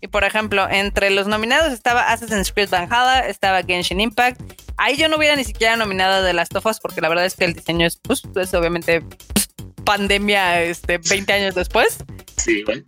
Y 0.00 0.06
por 0.06 0.24
ejemplo, 0.24 0.68
entre 0.70 1.10
los 1.10 1.26
nominados 1.26 1.72
estaba 1.72 2.12
Assassin's 2.12 2.52
Creed 2.52 2.70
Valhalla, 2.70 3.26
estaba 3.26 3.62
Genshin 3.62 4.00
Impact. 4.00 4.40
Ahí 4.76 4.96
yo 4.96 5.08
no 5.08 5.16
hubiera 5.16 5.36
ni 5.36 5.44
siquiera 5.44 5.76
nominado 5.76 6.22
de 6.22 6.32
Last 6.32 6.54
of 6.56 6.64
Us 6.66 6.80
porque 6.80 7.00
la 7.00 7.08
verdad 7.08 7.26
es 7.26 7.34
que 7.34 7.44
el 7.44 7.54
diseño 7.54 7.86
es, 7.86 7.96
pues, 7.96 8.22
es 8.36 8.54
obviamente 8.54 9.04
pandemia 9.84 10.62
este, 10.62 10.98
20 10.98 11.32
años 11.32 11.54
después. 11.54 11.98
Sí, 12.44 12.62
güey. 12.62 12.84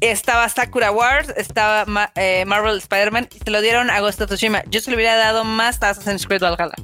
Estaba 0.00 0.48
Sakura 0.48 0.90
Wars, 0.90 1.32
estaba 1.36 2.10
eh, 2.16 2.44
Marvel 2.44 2.78
Spider-Man 2.78 3.28
y 3.34 3.38
se 3.38 3.50
lo 3.50 3.60
dieron 3.60 3.90
a 3.90 4.00
Ghost 4.00 4.20
of 4.20 4.28
Tsushima. 4.28 4.62
Yo 4.68 4.80
se 4.80 4.90
lo 4.90 4.96
hubiera 4.96 5.16
dado 5.16 5.44
más 5.44 5.82
a 5.82 5.90
Assassin's 5.90 6.26
Creed 6.26 6.40
Valhalla. 6.40 6.74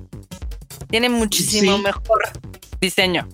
Tiene 0.88 1.08
muchísimo 1.08 1.78
mejor 1.78 2.22
diseño. 2.80 3.28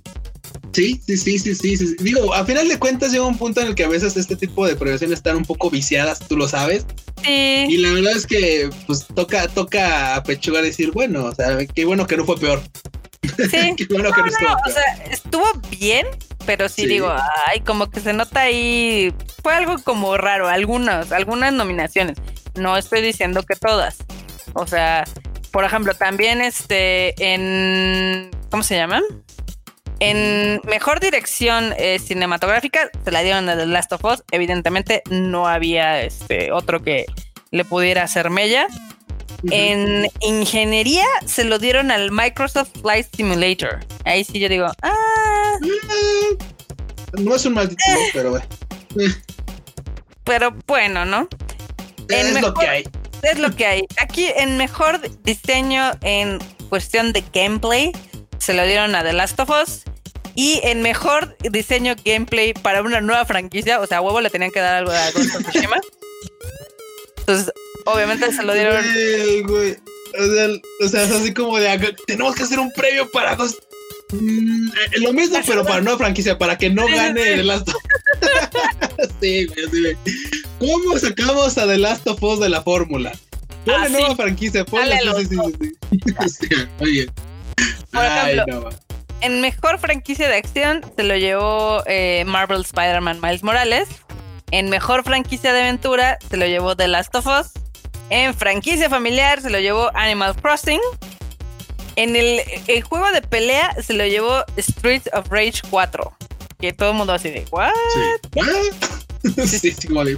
Sí, 0.72 1.00
sí, 1.06 1.16
sí, 1.16 1.38
sí, 1.38 1.54
sí, 1.54 1.96
Digo, 2.00 2.34
a 2.34 2.44
final 2.44 2.68
de 2.68 2.78
cuentas 2.78 3.12
llega 3.12 3.24
un 3.24 3.38
punto 3.38 3.60
en 3.60 3.68
el 3.68 3.74
que 3.76 3.84
a 3.84 3.88
veces 3.88 4.16
este 4.16 4.34
tipo 4.34 4.66
de 4.66 4.74
premiaciones 4.74 5.18
están 5.18 5.36
un 5.36 5.44
poco 5.44 5.70
viciadas, 5.70 6.18
tú 6.18 6.36
lo 6.36 6.48
sabes. 6.48 6.84
Sí. 7.22 7.66
Y 7.68 7.76
la 7.76 7.92
verdad 7.92 8.16
es 8.16 8.26
que 8.26 8.70
pues 8.86 9.06
toca, 9.14 9.46
toca 9.48 10.16
apechugar 10.16 10.64
y 10.64 10.68
decir, 10.68 10.90
bueno, 10.90 11.26
o 11.26 11.34
sea, 11.34 11.64
qué 11.66 11.84
bueno 11.84 12.06
que 12.06 12.16
no 12.16 12.24
fue 12.24 12.38
peor. 12.38 12.60
Sí. 13.50 13.74
qué 13.76 13.86
bueno 13.90 14.12
que 14.12 14.20
no, 14.20 14.26
estuvo 14.26 14.52
O 14.66 14.70
sea, 14.70 15.04
estuvo 15.10 15.46
bien, 15.70 16.06
pero 16.46 16.68
sí, 16.68 16.86
digo, 16.86 17.14
ay, 17.46 17.60
como 17.60 17.90
que 17.90 18.00
se 18.00 18.12
nota 18.12 18.40
ahí, 18.40 19.14
fue 19.42 19.54
algo 19.54 19.76
como 19.82 20.16
raro, 20.16 20.48
algunas, 20.48 21.12
algunas 21.12 21.52
nominaciones. 21.52 22.18
No 22.54 22.76
estoy 22.76 23.02
diciendo 23.02 23.42
que 23.42 23.56
todas. 23.56 23.96
O 24.54 24.66
sea, 24.66 25.04
por 25.50 25.64
ejemplo, 25.64 25.94
también 25.94 26.40
este 26.40 27.14
en 27.18 28.30
¿cómo 28.50 28.62
se 28.62 28.76
llaman? 28.76 29.02
En 30.00 30.60
mejor 30.64 31.00
dirección 31.00 31.74
eh, 31.78 31.98
cinematográfica 31.98 32.90
se 33.04 33.10
la 33.10 33.22
dieron 33.22 33.48
a 33.48 33.56
The 33.56 33.66
Last 33.66 33.92
of 33.92 34.04
Us. 34.04 34.22
Evidentemente 34.30 35.02
no 35.10 35.48
había 35.48 36.02
este 36.02 36.52
otro 36.52 36.82
que 36.82 37.06
le 37.50 37.64
pudiera 37.64 38.02
hacer 38.02 38.30
mella. 38.30 38.66
En 39.50 40.08
ingeniería 40.20 41.04
se 41.26 41.44
lo 41.44 41.58
dieron 41.58 41.90
al 41.90 42.10
Microsoft 42.10 42.70
Flight 42.80 43.06
Simulator. 43.14 43.80
Ahí 44.04 44.24
sí 44.24 44.38
yo 44.38 44.48
digo, 44.48 44.66
ah. 44.82 45.58
No 47.18 47.34
es 47.34 47.44
un 47.46 47.54
maldito, 47.54 47.82
eh. 47.88 48.10
pero 48.12 48.30
bueno. 48.30 48.46
Pero 50.24 50.56
bueno, 50.66 51.04
¿no? 51.04 51.28
Es 52.08 52.40
lo 52.40 52.54
que 52.54 52.66
hay. 52.66 52.84
Es 53.22 53.38
lo 53.38 53.54
que 53.54 53.66
hay. 53.66 53.82
Aquí 53.98 54.28
en 54.36 54.56
mejor 54.56 55.00
diseño 55.22 55.92
en 56.02 56.38
cuestión 56.68 57.12
de 57.12 57.22
gameplay 57.32 57.92
se 58.38 58.52
lo 58.52 58.64
dieron 58.66 58.94
a 58.94 59.02
The 59.02 59.12
Last 59.12 59.38
of 59.40 59.50
Us. 59.50 59.82
Y 60.36 60.60
en 60.64 60.82
mejor 60.82 61.36
diseño 61.38 61.94
gameplay 62.04 62.54
para 62.54 62.82
una 62.82 63.00
nueva 63.00 63.24
franquicia, 63.24 63.80
o 63.80 63.86
sea, 63.86 63.98
a 63.98 64.00
huevo 64.00 64.20
le 64.20 64.30
tenían 64.30 64.50
que 64.50 64.58
dar 64.58 64.74
algo 64.74 64.90
a 64.90 65.10
Ghost 65.12 65.36
of 65.36 65.48
Tsushima. 65.48 65.80
Entonces, 67.18 67.54
obviamente 67.84 68.32
se 68.32 68.42
lo 68.42 68.54
dieron. 68.54 68.84
O 70.80 70.88
sea, 70.88 71.02
es 71.04 71.10
así 71.10 71.34
como 71.34 71.58
de 71.58 71.96
tenemos 72.06 72.34
que 72.34 72.44
hacer 72.44 72.58
un 72.58 72.72
premio 72.72 73.10
para 73.10 73.34
Ghost. 73.34 73.58
Mm, 74.12 74.68
eh, 74.68 75.00
lo 75.00 75.12
mismo, 75.12 75.38
pero 75.46 75.64
para 75.64 75.80
nueva 75.80 75.98
franquicia, 75.98 76.38
para 76.38 76.56
que 76.56 76.70
no 76.70 76.86
gane 76.86 77.20
The 77.20 77.42
Last 77.42 77.68
of 77.68 77.74
sí, 79.20 79.46
güey, 79.46 79.66
sí, 79.70 80.12
¿Cómo 80.60 80.98
sacamos 80.98 81.58
a 81.58 81.66
The 81.66 81.78
Last 81.78 82.06
of 82.06 82.22
Us 82.22 82.40
de 82.40 82.48
la 82.48 82.62
fórmula? 82.62 83.12
Ponle 83.64 83.90
nueva 83.90 84.14
franquicia, 84.14 84.64
ponle 84.64 84.98
sí, 84.98 85.26
sí, 85.26 85.36
sí, 86.04 86.28
sí. 86.28 86.48
Oye. 86.80 87.10
Por 87.90 88.04
ejemplo, 88.04 88.70
en 89.24 89.40
mejor 89.40 89.78
franquicia 89.78 90.28
de 90.28 90.36
acción 90.36 90.82
se 90.96 91.02
lo 91.02 91.16
llevó 91.16 91.82
eh, 91.86 92.24
Marvel 92.26 92.60
Spider-Man 92.60 93.20
Miles 93.22 93.42
Morales. 93.42 93.88
En 94.50 94.68
mejor 94.68 95.02
franquicia 95.02 95.54
de 95.54 95.62
aventura 95.62 96.18
se 96.28 96.36
lo 96.36 96.46
llevó 96.46 96.76
The 96.76 96.88
Last 96.88 97.14
of 97.14 97.26
Us. 97.26 97.63
En 98.14 98.32
franquicia 98.32 98.88
familiar 98.88 99.42
se 99.42 99.50
lo 99.50 99.58
llevó 99.58 99.90
Animal 99.92 100.36
Crossing. 100.36 100.78
En 101.96 102.14
el, 102.14 102.40
juego 102.84 103.10
de 103.10 103.20
pelea 103.22 103.74
se 103.82 103.92
lo 103.92 104.06
llevó 104.06 104.44
Streets 104.56 105.10
of 105.12 105.28
Rage 105.30 105.62
4. 105.68 106.16
Que 106.60 106.72
todo 106.72 106.90
el 106.90 106.96
mundo 106.96 107.12
así 107.12 107.30
de, 107.30 107.44
¿what? 107.50 107.72
Sí, 109.34 109.48
sí, 109.48 109.72
sí 109.72 109.88
como 109.88 110.04
de, 110.04 110.16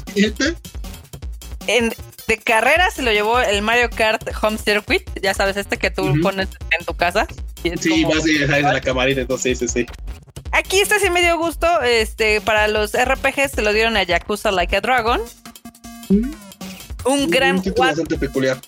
en, 1.68 1.90
de 2.28 2.36
carrera 2.36 2.90
se 2.90 3.00
lo 3.00 3.12
llevó 3.12 3.40
el 3.40 3.62
Mario 3.62 3.88
Kart 3.88 4.28
Home 4.42 4.58
Circuit. 4.58 5.02
Ya 5.22 5.32
sabes, 5.32 5.56
este 5.56 5.78
que 5.78 5.90
tú 5.90 6.20
pones 6.20 6.50
en 6.78 6.84
tu 6.84 6.92
casa. 6.92 7.26
sí, 7.80 8.04
vas 8.04 8.26
y 8.26 8.36
de 8.40 8.60
la 8.60 8.80
camarita, 8.82 9.22
entonces 9.22 9.58
sí, 9.58 9.68
sí. 9.68 9.86
Aquí 10.52 10.80
está 10.80 10.98
sí 10.98 11.08
me 11.08 11.22
dio 11.22 11.38
gusto. 11.38 11.80
Este, 11.80 12.42
para 12.42 12.68
los 12.68 12.92
RPGs 12.92 13.52
se 13.52 13.62
lo 13.62 13.72
dieron 13.72 13.96
a 13.96 14.02
Yakuza 14.02 14.50
Like 14.50 14.76
a 14.76 14.80
Dragon. 14.82 15.22
Un 17.06 17.30
gran. 17.30 17.56
Un 17.58 17.74
bastante 17.76 18.18
peculiar. 18.18 18.60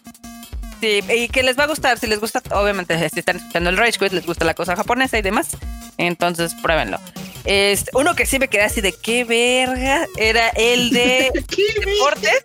Sí, 0.80 1.00
y 1.12 1.28
que 1.28 1.42
les 1.42 1.58
va 1.58 1.64
a 1.64 1.66
gustar. 1.66 1.98
Si 1.98 2.06
les 2.06 2.20
gusta, 2.20 2.42
obviamente, 2.52 2.96
si 3.10 3.18
están 3.18 3.36
escuchando 3.36 3.70
el 3.70 3.76
Rage 3.76 3.98
Quit, 3.98 4.12
les 4.12 4.26
gusta 4.26 4.44
la 4.44 4.54
cosa 4.54 4.76
japonesa 4.76 5.18
y 5.18 5.22
demás. 5.22 5.48
Entonces, 5.96 6.54
pruébenlo. 6.62 6.98
Este, 7.44 7.90
uno 7.94 8.14
que 8.14 8.26
sí 8.26 8.38
me 8.38 8.48
quedé 8.48 8.62
así 8.62 8.80
de 8.80 8.92
qué 8.92 9.24
verga 9.24 10.06
era 10.16 10.48
el 10.50 10.90
de 10.90 11.32
deportes. 11.84 12.44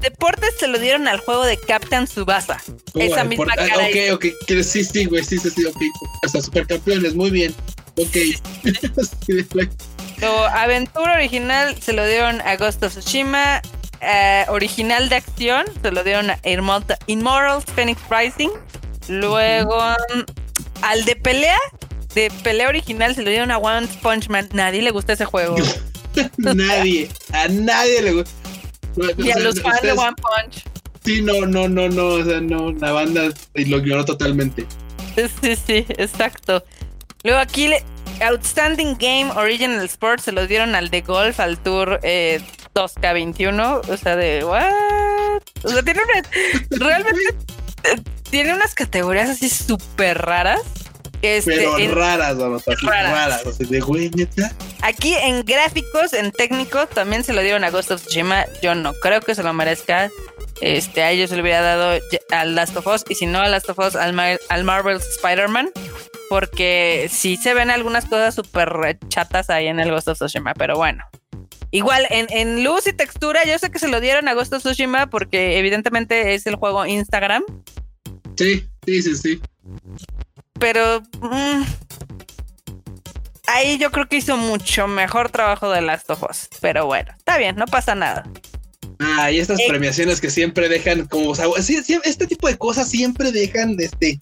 deportes 0.00 0.54
se 0.58 0.68
lo 0.68 0.78
dieron 0.78 1.08
al 1.08 1.18
juego 1.18 1.44
de 1.44 1.56
Captain 1.56 2.06
Subasa. 2.06 2.62
Esa 2.94 3.24
misma 3.24 3.54
cara. 3.56 3.86
Ok, 3.86 4.14
ok, 4.14 4.24
sí, 4.62 4.84
sí, 4.84 5.06
güey, 5.06 5.24
sí, 5.24 5.38
sí, 5.38 5.50
sí, 5.50 5.64
ok. 5.64 5.80
Hasta 6.24 6.42
supercampeones, 6.42 7.14
muy 7.14 7.30
bien. 7.30 7.54
Ok. 7.96 8.16
lo 10.20 10.44
aventura 10.44 11.14
original 11.14 11.80
se 11.80 11.92
lo 11.92 12.06
dieron 12.06 12.40
a 12.42 12.56
Ghost 12.56 12.82
of 12.84 12.96
Tsushima. 12.96 13.62
Eh, 14.02 14.46
original 14.48 15.08
de 15.10 15.16
acción 15.16 15.66
se 15.82 15.90
lo 15.90 16.02
dieron 16.02 16.30
a 16.30 16.38
Immortals 16.44 17.64
Phoenix 17.74 18.00
Rising. 18.08 18.50
Luego 19.08 19.80
al 20.82 21.04
de 21.04 21.16
pelea, 21.16 21.58
de 22.14 22.30
pelea 22.42 22.68
original 22.68 23.14
se 23.14 23.22
lo 23.22 23.30
dieron 23.30 23.50
a 23.50 23.58
One 23.58 23.88
Punch 24.02 24.28
Man. 24.28 24.48
Nadie 24.52 24.82
le 24.82 24.90
gusta 24.90 25.12
ese 25.12 25.24
juego. 25.24 25.56
nadie, 26.38 27.10
a 27.32 27.48
nadie 27.48 28.02
le 28.02 28.12
gusta. 28.12 28.30
y 29.18 29.30
a 29.30 29.38
los 29.38 29.60
fans 29.60 29.82
de 29.82 29.92
One 29.92 30.16
Punch. 30.16 30.64
Sí, 31.04 31.22
no, 31.22 31.46
no, 31.46 31.68
no, 31.68 31.88
no, 31.88 32.06
o 32.06 32.24
sea, 32.24 32.40
no, 32.40 32.72
la 32.72 32.92
banda 32.92 33.22
lo 33.54 33.78
ignoró 33.78 34.04
totalmente. 34.04 34.66
Sí, 35.42 35.56
sí, 35.56 35.86
exacto. 35.88 36.62
Luego 37.24 37.40
aquí 37.40 37.68
le, 37.68 37.84
Outstanding 38.20 38.96
Game 38.98 39.30
Original 39.34 39.84
Sports 39.86 40.24
se 40.24 40.32
lo 40.32 40.46
dieron 40.46 40.74
al 40.74 40.90
de 40.90 41.00
golf, 41.00 41.40
al 41.40 41.58
Tour 41.58 42.00
eh, 42.02 42.40
2K21. 42.80 43.88
O 43.88 43.96
sea, 43.96 44.16
de 44.16 44.44
what? 44.44 45.42
O 45.62 45.68
sea, 45.68 45.82
tiene 45.82 46.00
una, 46.02 46.86
realmente 46.86 47.20
eh, 47.84 48.00
tiene 48.30 48.54
unas 48.54 48.74
categorías 48.74 49.30
así 49.30 49.48
súper 49.48 50.18
raras. 50.18 50.62
Este, 51.22 51.50
Pero 51.50 51.94
raras, 51.94 52.38
vamos, 52.38 52.66
así 52.66 52.86
raras. 52.86 53.44
raras 53.44 53.58
de 53.58 53.80
güey, 53.80 54.10
Aquí 54.82 55.14
en 55.14 55.44
gráficos, 55.44 56.14
en 56.14 56.32
técnicos, 56.32 56.88
también 56.88 57.24
se 57.24 57.34
lo 57.34 57.42
dieron 57.42 57.62
a 57.64 57.70
Ghost 57.70 57.90
of 57.90 58.02
Tsushima. 58.02 58.46
Yo 58.62 58.74
no 58.74 58.94
creo 58.94 59.20
que 59.20 59.34
se 59.34 59.42
lo 59.42 59.52
merezca. 59.52 60.10
Este, 60.62 61.02
a 61.02 61.10
ellos 61.10 61.30
se 61.30 61.36
le 61.36 61.42
hubiera 61.42 61.60
dado 61.62 62.00
al 62.30 62.54
Last 62.54 62.76
of 62.76 62.86
Us 62.86 63.04
y 63.08 63.14
si 63.14 63.26
no 63.26 63.40
a 63.40 63.48
Last 63.48 63.68
of 63.70 63.78
Us 63.78 63.96
al, 63.96 64.18
al 64.18 64.64
Marvel's 64.64 65.06
Spider-Man 65.16 65.70
porque 66.30 67.10
sí 67.10 67.36
se 67.36 67.54
ven 67.54 67.70
algunas 67.70 68.04
cosas 68.04 68.36
súper 68.36 68.96
chatas 69.08 69.50
ahí 69.50 69.66
en 69.66 69.80
el 69.80 69.90
Ghost 69.90 70.06
of 70.06 70.16
Tsushima, 70.18 70.54
pero 70.54 70.76
bueno. 70.76 71.04
Igual, 71.72 72.06
en, 72.10 72.64
luz 72.64 72.86
y 72.86 72.92
textura, 72.92 73.44
yo 73.44 73.58
sé 73.58 73.70
que 73.70 73.78
se 73.78 73.88
lo 73.88 74.00
dieron 74.00 74.26
a 74.26 74.34
Ghost 74.34 74.52
of 74.52 74.62
Tsushima 74.62 75.08
porque 75.08 75.58
evidentemente 75.58 76.34
es 76.34 76.46
el 76.46 76.56
juego 76.56 76.84
Instagram. 76.84 77.44
Sí, 78.36 78.66
sí, 78.84 79.02
sí, 79.02 79.16
sí. 79.16 79.40
Pero 80.58 81.02
mm, 81.20 81.62
ahí 83.46 83.78
yo 83.78 83.90
creo 83.92 84.08
que 84.08 84.16
hizo 84.16 84.36
mucho 84.36 84.88
mejor 84.88 85.30
trabajo 85.30 85.70
de 85.70 85.80
Last 85.80 86.10
of 86.10 86.24
Us. 86.28 86.48
Pero 86.60 86.86
bueno, 86.86 87.12
está 87.16 87.38
bien, 87.38 87.56
no 87.56 87.66
pasa 87.66 87.94
nada. 87.94 88.24
Ah, 88.98 89.30
y 89.30 89.38
estas 89.38 89.60
eh, 89.60 89.64
premiaciones 89.68 90.20
que 90.20 90.28
siempre 90.28 90.68
dejan 90.68 91.06
como, 91.06 91.30
o 91.30 91.34
sea, 91.34 91.46
este 91.56 92.26
tipo 92.26 92.48
de 92.48 92.58
cosas 92.58 92.90
siempre 92.90 93.32
dejan 93.32 93.76
este 93.78 94.18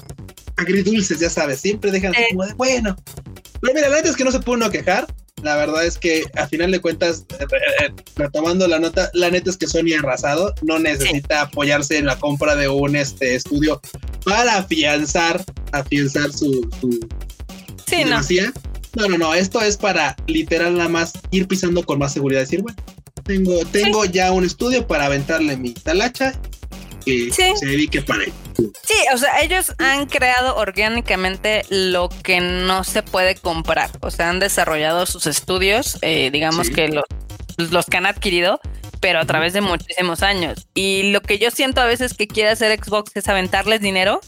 agridulces, 0.57 1.19
ya 1.19 1.31
sabes, 1.31 1.61
siempre 1.61 1.91
dejan 1.91 2.15
eh. 2.15 2.27
como 2.31 2.47
de, 2.47 2.55
bueno. 2.55 2.97
Pero 3.61 3.75
mira, 3.75 3.89
la 3.89 3.97
neta 3.97 4.11
es 4.11 4.17
que 4.17 4.25
no 4.25 4.31
se 4.31 4.41
puede 4.41 4.59
uno 4.59 4.71
quejar. 4.71 5.07
La 5.43 5.57
verdad 5.57 5.85
es 5.85 5.99
que 5.99 6.25
a 6.37 6.47
final 6.47 6.71
de 6.71 6.81
cuentas, 6.81 7.25
eh, 7.39 7.93
retomando 8.17 8.67
la 8.67 8.79
nota, 8.79 9.11
la 9.15 9.31
neta 9.31 9.51
es 9.51 9.57
que 9.57 9.67
Sony 9.67 9.95
ha 9.97 10.01
arrasado, 10.01 10.55
no 10.63 10.79
necesita 10.79 11.43
apoyarse 11.43 11.99
en 11.99 12.07
la 12.07 12.19
compra 12.19 12.57
de 12.57 12.69
un 12.69 12.97
este 12.97 13.35
estudio 13.35 13.81
para 14.25 14.59
afianzar, 14.59 15.45
afianzar 15.73 16.33
su, 16.33 16.69
su 16.81 17.01
sí, 17.87 18.05
no. 18.05 18.21
no, 18.97 19.09
no, 19.09 19.19
no, 19.19 19.35
esto 19.35 19.61
es 19.61 19.77
para 19.77 20.17
literal 20.27 20.77
nada 20.77 20.89
más 20.89 21.13
ir 21.31 21.47
pisando 21.47 21.83
con 21.85 21.99
más 21.99 22.13
seguridad, 22.13 22.41
decir, 22.41 22.63
bueno, 22.63 22.79
tengo, 23.25 23.65
tengo 23.67 24.05
ya 24.05 24.33
un 24.33 24.45
estudio 24.45 24.87
para 24.87 25.07
aventarle 25.07 25.57
mi 25.57 25.73
talacha 25.73 26.39
que 27.05 27.31
se 27.33 27.67
dedique 27.67 28.03
para 28.03 28.25
él. 28.25 28.33
Sí, 28.57 28.95
o 29.15 29.19
sea, 29.19 29.41
ellos 29.41 29.73
han 29.79 30.07
creado 30.07 30.57
orgánicamente 30.57 31.63
lo 31.71 32.09
que 32.09 32.41
no 32.41 32.85
se 32.85 33.03
puede 33.03 33.37
comprar. 33.37 33.91
O 34.01 34.11
sea, 34.11 34.31
han 34.31 34.41
desarrollado 34.41 35.07
sus 35.07 35.27
estudios, 35.27 35.99
eh, 36.03 36.31
digamos 36.31 36.71
que 36.71 36.89
los, 36.89 37.05
los 37.71 37.87
que 37.87 37.97
han 37.97 38.07
adquirido, 38.07 38.61
pero 39.01 39.21
a 39.21 39.25
través 39.25 39.53
de 39.53 39.61
muchísimos 39.61 40.23
años. 40.23 40.67
Y 40.75 41.13
lo 41.13 41.21
que 41.21 41.39
yo 41.39 41.51
siento 41.51 41.81
a 41.81 41.87
veces 41.87 42.15
que 42.15 42.27
quiere 42.27 42.51
hacer 42.51 42.79
Xbox 42.83 43.13
es 43.15 43.29
aventarles 43.29 43.81
dinero 43.81 44.21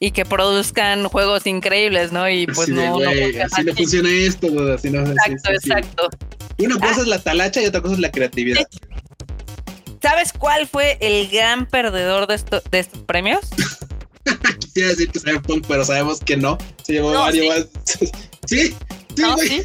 y 0.00 0.10
que 0.10 0.24
produzcan 0.24 1.04
juegos 1.08 1.46
increíbles, 1.46 2.12
¿no? 2.12 2.28
Y 2.28 2.46
pues 2.46 2.68
no, 2.68 2.98
Así 2.98 3.64
no 3.64 3.74
funciona 3.74 4.08
esto, 4.10 4.46
así 4.72 4.90
no, 4.90 5.00
Exacto, 5.00 5.50
exacto. 5.50 6.10
Una 6.58 6.78
cosa 6.78 7.00
es 7.02 7.06
la 7.06 7.18
talacha 7.18 7.62
y 7.62 7.66
otra 7.66 7.80
cosa 7.80 7.94
es 7.94 8.00
la 8.00 8.10
creatividad. 8.10 8.66
¿Sabes 10.04 10.34
cuál 10.34 10.68
fue 10.68 10.98
el 11.00 11.30
gran 11.30 11.64
perdedor 11.64 12.26
de, 12.26 12.34
esto, 12.34 12.62
de 12.70 12.78
estos 12.78 13.00
premios? 13.04 13.40
Quisiera 14.60 14.90
decir 14.90 15.10
que 15.10 15.18
Cyberpunk, 15.18 15.64
pero 15.66 15.82
sabemos 15.82 16.20
que 16.20 16.36
no. 16.36 16.58
Se 16.82 16.92
llevó 16.92 17.12
varios 17.12 17.68
sí. 17.84 18.10
sí, 18.46 18.76
sí, 19.16 19.62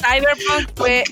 Cyberpunk 0.00 0.70
fue 0.76 1.02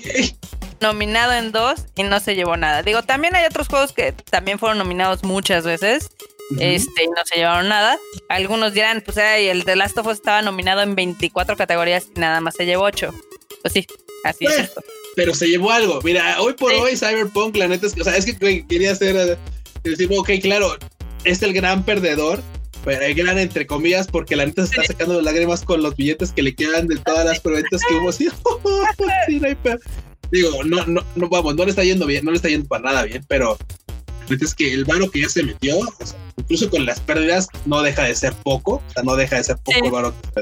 nominado 0.79 1.33
en 1.33 1.51
dos 1.51 1.87
y 1.95 2.03
no 2.03 2.21
se 2.21 2.35
llevó 2.35 2.55
nada. 2.55 2.81
Digo, 2.81 3.03
también 3.03 3.35
hay 3.35 3.45
otros 3.45 3.67
juegos 3.67 3.91
que 3.91 4.13
también 4.13 4.57
fueron 4.57 4.77
nominados 4.77 5.25
muchas 5.25 5.65
veces. 5.65 6.11
Este, 6.59 7.03
y 7.03 7.07
no 7.07 7.25
se 7.25 7.39
llevaron 7.39 7.67
nada. 7.67 7.97
Algunos 8.29 8.71
dirán, 8.71 9.01
pues 9.01 9.17
el 9.17 9.63
de 9.63 9.75
Last 9.75 9.97
of 9.97 10.07
Us 10.07 10.13
estaba 10.13 10.41
nominado 10.41 10.81
en 10.81 10.95
24 10.95 11.57
categorías 11.57 12.07
y 12.15 12.21
nada 12.21 12.39
más 12.39 12.55
se 12.55 12.65
llevó 12.65 12.85
8. 12.85 13.13
Pues 13.61 13.73
sí, 13.73 13.85
así 14.23 14.45
es 14.45 14.59
esto. 14.59 14.81
Pero 15.15 15.33
se 15.33 15.47
llevó 15.47 15.71
algo. 15.71 15.99
Mira, 16.03 16.41
hoy 16.41 16.53
por 16.53 16.73
hoy 16.73 16.95
Cyberpunk, 16.95 17.55
la 17.57 17.67
neta 17.67 17.87
es 17.87 17.93
que, 17.93 18.01
o 18.01 18.03
sea, 18.03 18.15
es 18.15 18.25
que 18.25 18.65
quería 18.65 18.91
hacer, 18.91 19.15
eh, 19.15 19.37
decir, 19.83 20.09
ok, 20.15 20.29
claro, 20.41 20.77
es 21.23 21.41
el 21.41 21.53
gran 21.53 21.83
perdedor, 21.83 22.41
pero 22.83 23.01
el 23.01 23.13
gran 23.13 23.37
entre 23.37 23.67
comillas, 23.67 24.07
porque 24.07 24.35
la 24.35 24.45
neta 24.45 24.65
se 24.65 24.71
está 24.71 24.93
sacando 24.93 25.21
lágrimas 25.21 25.63
con 25.63 25.83
los 25.83 25.95
billetes 25.95 26.31
que 26.31 26.41
le 26.41 26.55
quedan 26.55 26.87
de 26.87 26.97
todas 26.97 27.25
las 27.25 27.39
preventas 27.39 27.81
que 27.87 27.95
hubo. 27.95 28.11
Sí, 29.27 29.41
Digo, 30.31 30.63
no, 30.63 30.85
no, 30.85 31.05
no, 31.15 31.29
vamos, 31.29 31.55
no 31.55 31.65
le 31.65 31.71
está 31.71 31.83
yendo 31.83 32.05
bien, 32.05 32.23
no 32.23 32.31
le 32.31 32.37
está 32.37 32.47
yendo 32.47 32.67
para 32.67 32.83
nada 32.83 33.03
bien, 33.03 33.25
pero 33.27 33.57
la 34.21 34.29
neta 34.29 34.45
es 34.45 34.55
que 34.55 34.73
el 34.73 34.85
varo 34.85 35.11
que 35.11 35.21
ya 35.21 35.29
se 35.29 35.43
metió, 35.43 35.77
incluso 36.37 36.69
con 36.69 36.85
las 36.85 37.01
pérdidas, 37.01 37.49
no 37.65 37.81
deja 37.81 38.03
de 38.03 38.15
ser 38.15 38.33
poco, 38.43 38.75
o 38.75 38.93
sea, 38.93 39.03
no 39.03 39.17
deja 39.17 39.35
de 39.35 39.43
ser 39.43 39.57
poco 39.57 39.85
el 39.85 39.91
varo 39.91 40.13
que 40.33 40.41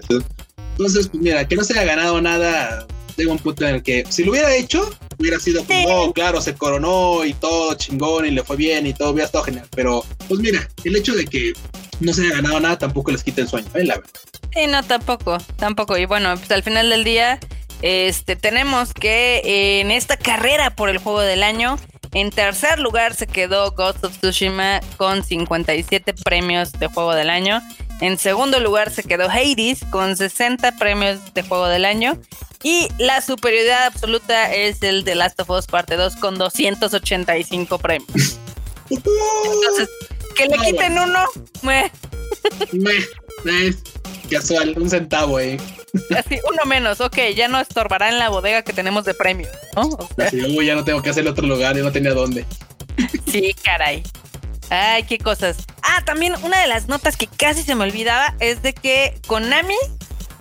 Entonces, 0.72 1.08
pues 1.08 1.24
mira, 1.24 1.48
que 1.48 1.56
no 1.56 1.64
se 1.64 1.74
haya 1.74 1.96
ganado 1.96 2.22
nada, 2.22 2.86
tengo 3.20 3.34
un 3.34 3.40
punto 3.40 3.68
en 3.68 3.76
el 3.76 3.84
que 3.84 4.06
si 4.10 4.24
lo 4.24 4.32
hubiera 4.32 4.56
hecho, 4.56 4.90
hubiera 5.18 5.38
sido 5.40 5.66
como, 5.66 5.90
oh, 5.90 6.14
claro, 6.14 6.40
se 6.40 6.56
coronó 6.56 7.26
y 7.26 7.34
todo 7.34 7.74
chingón 7.74 8.26
y 8.26 8.32
le 8.32 8.44
fue 8.44 8.56
bien 8.56 8.88
y 8.88 8.94
todo 8.94 9.10
hubiera 9.10 9.26
estado 9.26 9.44
genial. 9.44 9.68
Pero, 9.76 10.06
pues 10.30 10.40
mira, 10.40 10.66
el 10.86 10.96
hecho 10.96 11.14
de 11.14 11.26
que 11.26 11.52
no 12.00 12.14
se 12.14 12.22
haya 12.22 12.36
ganado 12.36 12.62
nada 12.62 12.78
tampoco 12.78 13.12
les 13.12 13.22
quita 13.22 13.42
el 13.42 13.50
sueño, 13.50 13.68
¿eh? 13.76 13.84
la 13.84 13.96
verdad. 13.96 14.10
Sí, 14.56 14.68
no, 14.68 14.82
tampoco, 14.84 15.38
tampoco. 15.58 15.98
Y 15.98 16.06
bueno, 16.06 16.34
pues 16.38 16.50
al 16.52 16.64
final 16.64 16.90
del 16.90 17.04
día, 17.04 17.40
este, 17.82 18.38
tenemos 18.38 18.94
que 18.94 19.82
en 19.82 19.92
esta 19.92 20.16
carrera 20.16 20.74
por 20.78 20.90
el 20.90 20.98
juego 20.98 21.20
del 21.20 21.44
año, 21.44 21.78
en 22.14 22.30
tercer 22.30 22.80
lugar 22.80 23.16
se 23.16 23.28
quedó 23.28 23.72
Ghost 23.72 24.06
of 24.06 24.18
Tsushima 24.18 24.80
con 24.96 25.26
57 25.26 26.14
premios 26.24 26.72
de 26.72 26.88
juego 26.88 27.14
del 27.14 27.30
año. 27.30 27.62
En 28.00 28.18
segundo 28.18 28.62
lugar 28.62 28.92
se 28.92 29.04
quedó 29.04 29.30
Hades 29.30 29.84
con 29.92 30.16
60 30.16 30.78
premios 30.78 31.34
de 31.34 31.44
juego 31.44 31.68
del 31.68 31.84
año. 31.84 32.18
Y 32.64 32.90
la 32.98 33.22
superioridad 33.22 33.86
absoluta 33.86 34.54
es 34.54 34.84
el 34.84 35.04
de 35.04 35.16
Last 35.16 35.40
of 35.40 35.50
Us 35.50 35.66
Parte 35.66 35.96
2 35.96 36.18
con 36.18 36.38
285 36.38 37.80
premios. 37.80 38.38
Entonces, 38.90 39.90
que 40.36 40.48
le 40.48 40.58
quiten 40.58 40.98
uno, 40.98 41.26
me. 41.62 41.92
Me, 42.74 43.74
casual, 44.30 44.76
un 44.78 44.90
centavo, 44.90 45.40
eh. 45.40 45.58
Así, 46.18 46.40
uno 46.52 46.66
menos, 46.66 47.00
ok, 47.02 47.18
ya 47.36 47.48
no 47.48 47.60
estorbará 47.60 48.10
en 48.10 48.20
la 48.20 48.30
bodega 48.30 48.62
que 48.62 48.74
tenemos 48.74 49.06
de 49.06 49.14
premios, 49.14 49.52
¿no? 49.76 49.98
ya 50.62 50.76
no 50.76 50.84
tengo 50.84 51.02
que 51.02 51.10
hacer 51.10 51.28
otro 51.28 51.48
lugar, 51.48 51.76
ya 51.76 51.82
no 51.82 51.92
tenía 51.92 52.14
dónde. 52.14 52.46
Sí, 53.32 53.56
caray. 53.64 54.04
Ay, 54.70 55.04
qué 55.04 55.18
cosas. 55.18 55.58
Ah, 55.82 56.04
también 56.06 56.34
una 56.44 56.60
de 56.62 56.68
las 56.68 56.88
notas 56.88 57.18
que 57.18 57.28
casi 57.28 57.64
se 57.64 57.74
me 57.74 57.86
olvidaba 57.86 58.36
es 58.40 58.62
de 58.62 58.74
que 58.74 59.20
Konami 59.26 59.78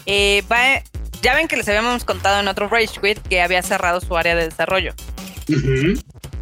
eh, 0.05 0.43
va, 0.51 0.83
ya 1.23 1.35
ven 1.35 1.49
que 1.49 1.57
les 1.57 1.69
habíamos 1.69 2.05
contado 2.05 2.41
en 2.41 2.49
otro 2.49 2.69
Rage 2.69 3.01
Quit 3.01 3.19
que 3.29 3.41
había 3.41 3.63
cerrado 3.63 4.01
su 4.01 4.17
área 4.17 4.35
de 4.35 4.49
desarrollo. 4.49 4.95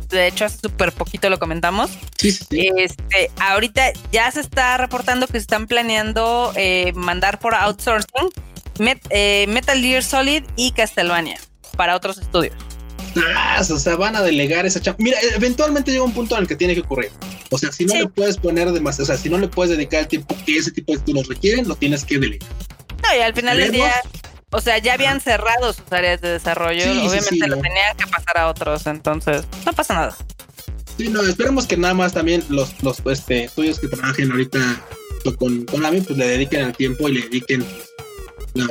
De 0.09 0.29
hecho, 0.29 0.45
hace 0.45 0.59
súper 0.59 0.93
poquito 0.93 1.29
lo 1.31 1.39
comentamos. 1.39 1.91
Este, 2.23 3.31
ahorita 3.41 3.93
ya 4.13 4.31
se 4.31 4.41
está 4.41 4.77
reportando 4.77 5.27
que 5.27 5.35
se 5.35 5.39
están 5.39 5.67
planeando 5.67 6.53
eh, 6.57 6.93
mandar 6.95 7.39
por 7.39 7.55
outsourcing 7.55 8.31
eh, 9.11 9.47
Metal 9.49 9.81
Gear 9.81 10.03
Solid 10.03 10.45
y 10.57 10.73
Castlevania 10.73 11.39
para 11.77 11.97
otros 11.97 12.19
estudios. 12.19 12.55
Ah, 13.35 13.63
o 13.69 13.79
sea, 13.79 13.97
van 13.97 14.15
a 14.15 14.23
delegar 14.23 14.67
esa 14.67 14.81
chamba. 14.81 14.99
Mira, 15.01 15.19
eventualmente 15.35 15.91
llega 15.91 16.05
un 16.05 16.13
punto 16.13 16.37
en 16.37 16.43
el 16.43 16.49
que 16.49 16.57
tiene 16.57 16.75
que 16.75 16.81
ocurrir. 16.81 17.11
O 17.51 17.59
sea, 17.59 17.73
si 17.73 17.87
no 17.87 17.95
le 17.95 18.09
puedes 18.09 18.37
poner 18.37 18.71
demasiado, 18.73 19.05
o 19.05 19.07
sea, 19.07 19.17
si 19.17 19.31
no 19.31 19.39
le 19.39 19.49
puedes 19.49 19.77
dedicar 19.77 20.01
el 20.01 20.09
tiempo 20.09 20.37
que 20.45 20.59
ese 20.59 20.71
tipo 20.71 20.93
de 20.93 20.99
estudios 20.99 21.27
requieren, 21.27 21.67
lo 21.67 21.77
tienes 21.77 22.05
que 22.05 22.19
delegar. 22.19 22.49
No, 23.03 23.17
y 23.17 23.23
al 23.23 23.35
final 23.35 23.57
del 23.57 23.73
día, 23.73 23.93
o 24.51 24.61
sea, 24.61 24.79
ya 24.79 24.95
habían 24.95 25.21
cerrado 25.21 25.73
sus 25.73 25.91
áreas 25.91 26.21
de 26.21 26.31
desarrollo. 26.31 26.85
Obviamente 26.85 27.49
lo 27.49 27.61
tenían 27.61 27.97
que 27.97 28.07
pasar 28.07 28.39
a 28.39 28.49
otros, 28.49 28.87
entonces 28.87 29.45
no 29.65 29.73
pasa 29.73 29.95
nada. 29.95 30.17
Sí, 30.97 31.09
no, 31.09 31.23
esperemos 31.23 31.67
que 31.67 31.77
nada 31.77 31.95
más 31.95 32.13
también 32.13 32.43
los, 32.49 32.83
los 32.83 33.01
este, 33.07 33.45
estudios 33.45 33.79
que 33.79 33.89
trabajen 33.89 34.31
ahorita 34.31 34.59
con, 35.39 35.65
con 35.67 35.85
AMI, 35.85 36.01
pues 36.03 36.19
le 36.19 36.29
dediquen 36.29 36.61
el 36.61 36.77
tiempo 36.77 37.09
y 37.09 37.15
le 37.15 37.23
dediquen 37.23 37.67
la, 38.55 38.67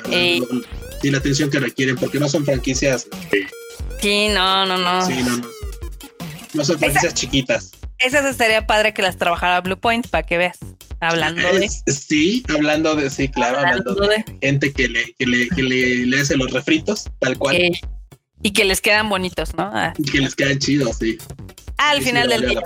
la 1.04 1.18
atención 1.18 1.50
que 1.50 1.60
requieren, 1.60 1.98
porque 1.98 2.20
no 2.20 2.30
son 2.30 2.46
franquicias. 2.46 3.08
sí, 4.00 4.30
no, 4.30 4.66
no, 4.66 4.78
no. 4.78 5.06
Sí, 5.06 5.22
no, 5.24 5.38
no. 5.38 5.48
No 6.54 6.64
son 6.64 6.80
franquicias 6.80 7.14
chiquitas. 7.14 7.72
Esa 8.00 8.34
sería 8.34 8.66
padre 8.66 8.94
que 8.94 9.02
las 9.02 9.18
trabajara 9.18 9.62
Blue 9.62 9.78
Point 9.78 10.08
para 10.08 10.26
que 10.26 10.38
veas. 10.38 10.58
Hablando 11.10 11.42
de. 11.54 11.70
Sí, 11.88 12.44
hablando 12.54 12.96
de, 12.96 13.10
sí, 13.10 13.28
claro, 13.28 13.60
hablando, 13.60 13.96
de, 13.96 14.24
gente 14.42 14.72
que 14.74 14.88
le, 14.88 15.14
que 15.18 15.26
le, 15.26 15.50
que 15.50 15.64
le, 15.64 16.20
hace 16.20 16.38
los 16.38 16.52
refritos, 16.52 17.06
tal 17.20 17.38
cual. 17.38 17.58
y 18.42 18.52
que 18.52 18.66
les 18.66 18.82
quedan 18.82 19.10
bonitos, 19.10 19.56
¿no? 19.56 19.72
Ah. 19.74 19.94
Y 19.98 20.04
que 20.04 20.20
les 20.20 20.36
quedan 20.36 20.60
chidos, 20.60 20.98
sí. 21.00 21.18
Al 21.78 22.02
final 22.02 22.30
del 22.30 22.48
día. 22.48 22.62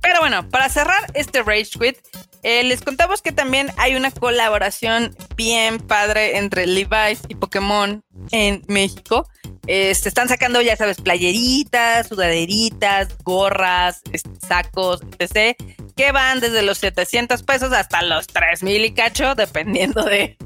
Pero 0.00 0.20
bueno, 0.20 0.48
para 0.48 0.68
cerrar 0.68 1.10
este 1.14 1.42
Rage 1.42 1.70
Quit, 1.80 1.98
eh, 2.46 2.62
les 2.62 2.80
contamos 2.80 3.22
que 3.22 3.32
también 3.32 3.70
hay 3.76 3.96
una 3.96 4.10
colaboración 4.12 5.16
bien 5.36 5.78
padre 5.78 6.38
entre 6.38 6.66
Levi's 6.66 7.20
y 7.28 7.34
Pokémon 7.34 8.04
en 8.30 8.62
México. 8.68 9.28
se 9.66 9.90
están 9.90 10.28
sacando, 10.28 10.62
ya 10.62 10.76
sabes, 10.76 11.00
playeritas, 11.00 12.06
sudaderitas, 12.06 13.08
gorras, 13.24 14.00
este, 14.12 14.30
sacos, 14.46 15.00
etc. 15.18 15.56
Que 15.96 16.12
van 16.12 16.38
desde 16.38 16.62
los 16.62 16.78
700 16.78 17.42
pesos 17.42 17.72
hasta 17.72 18.02
los 18.02 18.28
3000 18.28 18.84
y 18.84 18.92
cacho, 18.92 19.34
dependiendo 19.34 20.04
de 20.04 20.36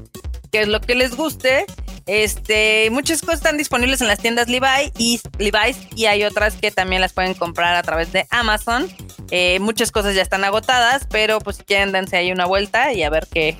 qué 0.51 0.61
es 0.61 0.67
lo 0.67 0.81
que 0.81 0.95
les 0.95 1.15
guste. 1.15 1.65
Este, 2.05 2.89
muchas 2.91 3.21
cosas 3.21 3.35
están 3.35 3.57
disponibles 3.57 4.01
en 4.01 4.07
las 4.07 4.19
tiendas 4.19 4.49
Levi 4.49 4.91
y 4.97 5.19
Levi's 5.37 5.77
y 5.95 6.05
hay 6.05 6.23
otras 6.23 6.55
que 6.55 6.71
también 6.71 7.01
las 7.01 7.13
pueden 7.13 7.33
comprar 7.33 7.75
a 7.75 7.83
través 7.83 8.11
de 8.11 8.27
Amazon. 8.29 8.89
Eh, 9.29 9.59
muchas 9.59 9.91
cosas 9.91 10.15
ya 10.15 10.21
están 10.21 10.43
agotadas, 10.43 11.07
pero 11.09 11.39
pues 11.39 11.57
si 11.57 11.63
quieren 11.63 11.91
dense 11.91 12.17
ahí 12.17 12.31
una 12.31 12.45
vuelta 12.45 12.93
y 12.93 13.03
a 13.03 13.09
ver 13.09 13.27
qué, 13.31 13.57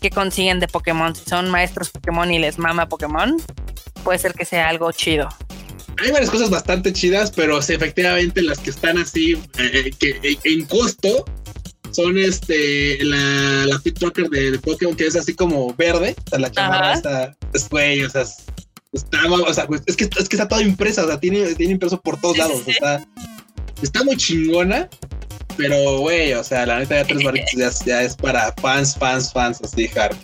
qué 0.00 0.10
consiguen 0.10 0.60
de 0.60 0.68
Pokémon. 0.68 1.14
Si 1.14 1.24
son 1.24 1.50
maestros 1.50 1.90
Pokémon 1.90 2.30
y 2.32 2.38
les 2.38 2.58
mama 2.58 2.88
Pokémon, 2.88 3.36
puede 4.02 4.18
ser 4.18 4.34
que 4.34 4.44
sea 4.44 4.68
algo 4.68 4.90
chido. 4.92 5.28
Hay 6.02 6.10
varias 6.10 6.30
cosas 6.30 6.50
bastante 6.50 6.92
chidas, 6.92 7.30
pero 7.30 7.58
efectivamente 7.58 8.42
las 8.42 8.58
que 8.58 8.70
están 8.70 8.98
así 8.98 9.32
eh, 9.32 9.40
eh, 9.58 9.90
que 9.98 10.38
en 10.44 10.64
costo 10.64 11.24
son 11.94 12.18
este 12.18 13.02
la, 13.04 13.66
la 13.66 13.80
Fit 13.80 13.98
Tracker 13.98 14.28
de, 14.28 14.58
Pokémon 14.58 14.96
que 14.96 15.06
es 15.06 15.16
así 15.16 15.34
como 15.34 15.74
verde, 15.74 16.16
o 16.26 16.30
sea, 16.30 16.38
la 16.38 16.50
chamarra 16.50 16.94
está, 16.94 17.36
es 17.52 17.68
güey, 17.68 18.02
o 18.04 18.10
sea, 18.10 18.24
está, 18.92 19.30
o 19.30 19.54
sea, 19.54 19.66
es 19.86 19.96
que, 19.96 20.04
es 20.04 20.28
que 20.28 20.36
está 20.36 20.48
toda 20.48 20.62
impresa, 20.62 21.04
o 21.04 21.08
sea, 21.08 21.20
tiene, 21.20 21.54
tiene 21.54 21.74
impreso 21.74 22.00
por 22.00 22.20
todos 22.20 22.36
lados, 22.38 22.62
está, 22.66 23.06
está 23.82 24.02
muy 24.04 24.16
chingona, 24.16 24.88
pero 25.56 25.98
güey, 26.00 26.32
o 26.34 26.44
sea, 26.44 26.66
la 26.66 26.80
neta 26.80 26.96
de 26.96 27.04
tres 27.04 27.22
barritos 27.24 27.52
ya, 27.54 27.70
ya, 27.86 28.02
es 28.02 28.16
para 28.16 28.52
fans, 28.60 28.96
fans, 28.96 29.32
fans, 29.32 29.60
así 29.62 29.88
hard. 29.96 30.16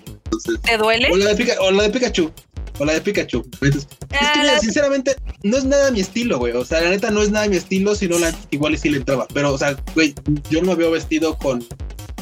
¿Te 0.62 0.77
duele? 0.77 1.09
O 1.11 1.16
la 1.16 1.35
de, 1.35 1.57
o 1.59 1.71
la 1.71 1.83
de 1.85 1.91
Pikachu. 1.91 2.33
O 2.81 2.85
la 2.87 2.95
de 2.95 3.03
Pikachu. 3.03 3.47
Es 3.61 3.87
que, 4.09 4.16
ah, 4.18 4.59
sinceramente, 4.59 5.14
no 5.43 5.59
es 5.59 5.64
nada 5.66 5.91
mi 5.91 6.01
estilo, 6.01 6.39
güey. 6.39 6.55
O 6.55 6.64
sea, 6.64 6.81
la 6.81 6.89
neta 6.89 7.11
no 7.11 7.20
es 7.20 7.31
nada 7.31 7.47
mi 7.47 7.57
estilo, 7.57 7.95
sino 7.95 8.18
la, 8.18 8.35
igual 8.51 8.72
y 8.72 8.78
sí 8.78 8.89
le 8.89 8.97
entraba. 8.97 9.28
Pero, 9.35 9.53
o 9.53 9.59
sea, 9.59 9.76
güey, 9.95 10.14
yo 10.49 10.62
no 10.62 10.68
me 10.68 10.76
veo 10.76 10.91
vestido 10.91 11.37
con, 11.37 11.62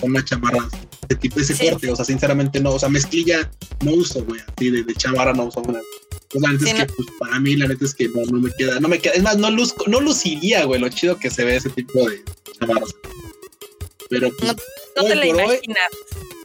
con 0.01 0.11
una 0.11 0.25
chamarra 0.25 0.69
de 1.09 1.15
tipo 1.15 1.39
ese 1.39 1.57
corte. 1.57 1.93
O 1.93 1.95
sea, 1.95 2.05
sinceramente 2.05 2.59
no. 2.59 2.73
O 2.73 2.79
sea, 2.81 2.89
mezclilla 2.89 3.49
no 3.85 3.93
uso, 3.93 4.25
güey. 4.25 4.41
Así 4.41 4.71
de, 4.71 4.83
de 4.83 4.95
chamarra 4.95 5.33
no 5.33 5.45
uso 5.45 5.61
una. 5.61 5.79
Pues 6.29 6.43
la 6.43 6.53
neta 6.53 6.65
es 6.65 6.75
que, 6.75 6.87
pues, 6.87 7.09
para 7.21 7.39
mí, 7.39 7.55
la 7.55 7.69
neta 7.69 7.85
es 7.85 7.95
que 7.95 8.09
no, 8.09 8.23
no, 8.29 8.41
me 8.41 8.51
queda, 8.59 8.81
no 8.81 8.89
me 8.89 8.99
queda. 8.99 9.13
Es 9.13 9.23
más, 9.23 9.37
no, 9.37 9.53
luzco, 9.53 9.85
no 9.87 10.01
luciría, 10.01 10.65
güey, 10.65 10.81
lo 10.81 10.89
chido 10.89 11.21
que 11.21 11.31
se 11.31 11.45
ve 11.45 11.55
ese 11.55 11.71
tipo 11.71 12.11
de 12.11 12.21
chamarras. 12.59 12.97
Pero, 14.11 14.29
pues, 14.37 14.57
no, 14.97 15.05
te 15.05 15.15
la 15.15 15.25
imaginas. 15.25 15.89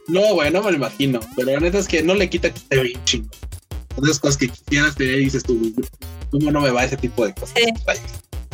no, 0.06 0.34
güey, 0.34 0.52
no 0.52 0.62
me 0.62 0.70
lo 0.70 0.76
imagino. 0.76 1.18
Pero 1.34 1.50
la 1.50 1.58
neta 1.58 1.80
es 1.80 1.88
que 1.88 2.00
no 2.00 2.14
le 2.14 2.30
quita 2.30 2.52
que 2.52 2.58
esté 2.58 2.80
bien 2.80 3.04
chingo 3.04 3.28
otras 3.96 4.18
cosas 4.18 4.36
que 4.36 4.48
quieras 4.48 4.94
tener 4.94 5.20
y 5.20 5.24
dices 5.24 5.42
tú, 5.42 5.72
¿cómo 6.30 6.50
no 6.50 6.60
me 6.60 6.70
va 6.70 6.84
ese 6.84 6.96
tipo 6.96 7.26
de 7.26 7.34
cosas? 7.34 7.54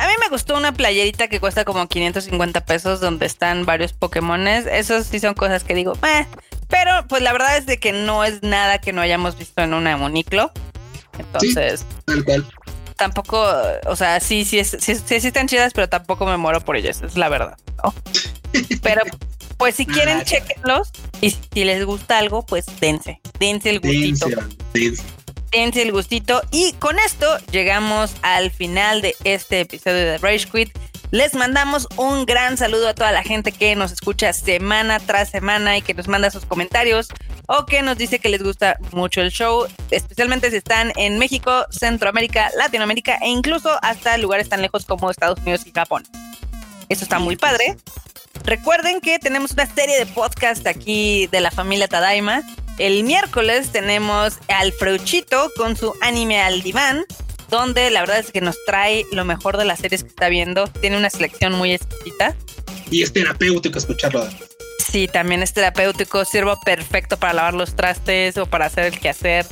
A 0.01 0.07
mí 0.07 0.15
me 0.19 0.29
gustó 0.31 0.57
una 0.57 0.73
playerita 0.73 1.29
que 1.29 1.41
cuesta 1.41 1.67
como 1.67 1.87
550 1.87 2.65
pesos 2.65 3.01
donde 3.01 3.27
están 3.27 3.67
varios 3.67 3.93
Pokémones. 3.93 4.65
Esos 4.67 5.07
sí 5.07 5.21
son 5.21 5.35
cosas 5.35 5.63
que 5.63 5.75
digo, 5.75 5.93
eh. 6.07 6.27
pero 6.69 7.07
pues 7.07 7.23
la 7.23 7.35
verdad 7.35 7.59
es 7.59 7.67
de 7.67 7.79
que 7.79 7.93
no 7.93 8.25
es 8.25 8.43
nada 8.43 8.79
que 8.79 8.95
no 8.95 9.03
hayamos 9.03 9.37
visto 9.37 9.61
en 9.61 9.75
una 9.75 9.99
Moniclo. 9.99 10.53
Entonces, 11.19 11.85
tal 12.07 12.25
cual. 12.25 12.47
Tampoco, 12.97 13.47
o 13.87 13.97
sea, 13.97 14.21
sí, 14.21 14.47
sí, 14.47 14.65
sí, 14.65 14.79
sí, 14.79 15.21
sí, 15.21 15.27
están 15.27 15.49
chidas, 15.49 15.73
pero 15.75 15.89
tampoco 15.89 16.25
me 16.25 16.39
muero 16.39 16.63
por 16.63 16.79
ellas, 16.79 17.03
es 17.03 17.17
la 17.19 17.29
verdad. 17.29 17.59
pero 18.83 19.03
pues 19.59 19.75
si 19.75 19.85
quieren, 19.85 20.19
ah, 20.19 20.25
chequenlos 20.25 20.91
y 21.21 21.31
si 21.31 21.65
les 21.65 21.85
gusta 21.85 22.19
algo, 22.19 22.47
pues 22.47 22.65
dense, 22.81 23.21
dense 23.39 23.69
el 23.69 23.81
gustito. 23.81 24.29
dense 24.29 24.47
dense 24.73 25.20
el 25.53 25.93
gustito. 25.93 26.43
Y 26.51 26.73
con 26.75 26.99
esto 26.99 27.27
llegamos 27.51 28.15
al 28.23 28.51
final 28.51 29.03
de 29.03 29.17
este 29.25 29.61
episodio 29.61 29.99
de 29.99 30.19
Rage 30.19 30.47
Quit. 30.51 30.77
Les 31.11 31.35
mandamos 31.35 31.89
un 31.97 32.25
gran 32.25 32.57
saludo 32.57 32.89
a 32.89 32.95
toda 32.95 33.11
la 33.11 33.25
gente 33.25 33.51
que 33.51 33.75
nos 33.75 33.91
escucha 33.91 34.33
semana 34.33 35.01
tras 35.01 35.31
semana 35.31 35.77
y 35.77 35.83
que 35.83 35.93
nos 35.93 36.07
manda 36.07 36.31
sus 36.31 36.47
comentarios 36.47 37.09
o 37.49 37.67
que 37.67 37.83
nos 37.83 37.99
dice 37.99 38.21
que 38.21 38.29
les 38.29 38.45
gusta 38.45 38.79
mucho 38.93 39.21
el 39.21 39.33
show, 39.33 39.67
especialmente 39.91 40.51
si 40.51 40.59
están 40.59 40.93
en 40.95 41.19
México, 41.19 41.67
Centroamérica, 41.71 42.51
Latinoamérica 42.57 43.19
e 43.23 43.29
incluso 43.29 43.71
hasta 43.83 44.17
lugares 44.19 44.49
tan 44.49 44.63
lejos 44.63 44.85
como 44.87 45.11
Estados 45.11 45.41
Unidos 45.41 45.67
y 45.67 45.73
Japón. 45.73 46.05
Eso 46.89 47.03
está 47.03 47.19
muy 47.19 47.37
padre. 47.37 47.77
Recuerden 48.45 49.01
que 49.01 49.19
tenemos 49.19 49.53
una 49.53 49.67
serie 49.67 49.99
de 49.99 50.07
podcast 50.07 50.67
aquí 50.67 51.27
de 51.29 51.41
la 51.41 51.51
familia 51.51 51.89
Tadaima 51.89 52.43
el 52.81 53.05
miércoles 53.05 53.73
tenemos 53.73 54.39
al 54.49 54.73
Freuchito 54.73 55.53
con 55.55 55.77
su 55.77 55.93
anime 56.01 56.41
al 56.41 56.63
diván, 56.63 57.05
donde 57.51 57.91
la 57.91 58.01
verdad 58.01 58.21
es 58.21 58.33
que 58.33 58.41
nos 58.41 58.57
trae 58.65 59.05
lo 59.13 59.27
mejor 59.27 59.59
de 59.59 59.67
las 59.67 59.81
series 59.81 60.03
que 60.03 60.09
está 60.09 60.31
viendo. 60.31 60.67
Tiene 60.67 60.97
una 60.97 61.11
selección 61.11 61.53
muy 61.53 61.75
exquisita. 61.75 62.35
Y 62.91 63.03
es 63.03 63.13
terapéutico 63.13 63.77
escucharlo. 63.77 64.27
Sí, 64.79 65.09
también 65.09 65.43
es 65.43 65.53
terapéutico, 65.53 66.25
sirve 66.25 66.55
perfecto 66.65 67.19
para 67.19 67.35
lavar 67.35 67.53
los 67.53 67.77
trastes 67.77 68.39
o 68.39 68.47
para 68.47 68.65
hacer 68.65 68.87
el 68.87 68.99
quehacer. 68.99 69.45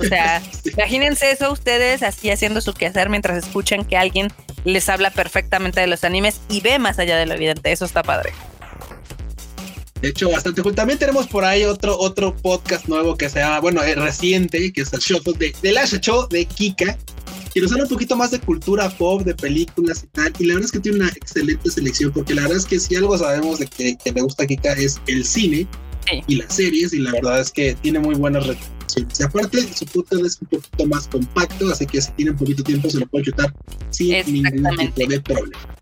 O 0.00 0.04
sea, 0.04 0.40
imagínense 0.64 1.32
eso 1.32 1.50
ustedes 1.50 2.04
así 2.04 2.30
haciendo 2.30 2.60
su 2.60 2.74
quehacer 2.74 3.08
mientras 3.08 3.44
escuchan 3.44 3.84
que 3.84 3.96
alguien 3.96 4.32
les 4.64 4.88
habla 4.88 5.10
perfectamente 5.10 5.80
de 5.80 5.86
los 5.86 6.04
animes 6.04 6.40
y 6.48 6.60
ve 6.60 6.78
más 6.78 6.98
allá 6.98 7.16
de 7.16 7.26
lo 7.26 7.34
evidente. 7.34 7.72
Eso 7.72 7.84
está 7.84 8.02
padre. 8.02 8.32
De 10.00 10.08
hecho, 10.08 10.30
bastante 10.30 10.62
cool. 10.62 10.74
También 10.74 10.98
tenemos 10.98 11.26
por 11.26 11.44
ahí 11.44 11.64
otro, 11.64 11.98
otro 11.98 12.34
podcast 12.36 12.86
nuevo 12.86 13.16
que 13.16 13.28
se 13.28 13.40
llama, 13.40 13.60
bueno, 13.60 13.82
es 13.82 13.96
reciente, 13.96 14.72
que 14.72 14.82
es 14.82 14.92
el 14.92 15.00
show 15.00 15.20
de, 15.36 15.54
de 15.60 15.72
la 15.72 15.86
Show 15.86 16.28
de 16.28 16.44
Kika, 16.44 16.96
que 17.52 17.60
nos 17.60 17.72
habla 17.72 17.84
un 17.84 17.90
poquito 17.90 18.14
más 18.14 18.30
de 18.30 18.38
cultura 18.38 18.88
pop, 18.90 19.22
de 19.22 19.34
películas 19.34 20.04
y 20.04 20.06
tal. 20.08 20.32
Y 20.38 20.46
la 20.46 20.54
verdad 20.54 20.66
es 20.66 20.72
que 20.72 20.80
tiene 20.80 20.98
una 20.98 21.08
excelente 21.08 21.70
selección, 21.70 22.12
porque 22.12 22.34
la 22.34 22.42
verdad 22.42 22.58
es 22.58 22.66
que 22.66 22.78
si 22.78 22.94
algo 22.94 23.18
sabemos 23.18 23.58
de 23.58 23.66
que, 23.66 23.96
le 24.04 24.20
gusta 24.20 24.44
a 24.44 24.46
Kika 24.46 24.74
es 24.74 25.00
el 25.08 25.24
cine 25.24 25.66
y 26.26 26.36
las 26.36 26.54
series, 26.54 26.92
y 26.92 27.00
la 27.00 27.12
verdad 27.12 27.40
es 27.40 27.50
que 27.50 27.74
tiene 27.74 27.98
muy 27.98 28.14
buenas 28.14 28.46
Sí, 28.88 29.06
y 29.18 29.22
aparte 29.22 29.72
su 29.74 29.86
footer 29.86 30.24
es 30.24 30.38
un 30.40 30.48
poquito 30.48 30.86
más 30.86 31.08
compacto, 31.08 31.70
así 31.70 31.86
que 31.86 32.00
si 32.00 32.10
tienen 32.12 32.36
poquito 32.36 32.62
tiempo 32.62 32.90
se 32.90 32.98
lo 32.98 33.06
pueden 33.06 33.26
chutar 33.26 33.54
sin 33.90 34.32
ningún 34.32 34.76
tipo 34.76 35.06
de 35.06 35.20
problema. 35.20 35.78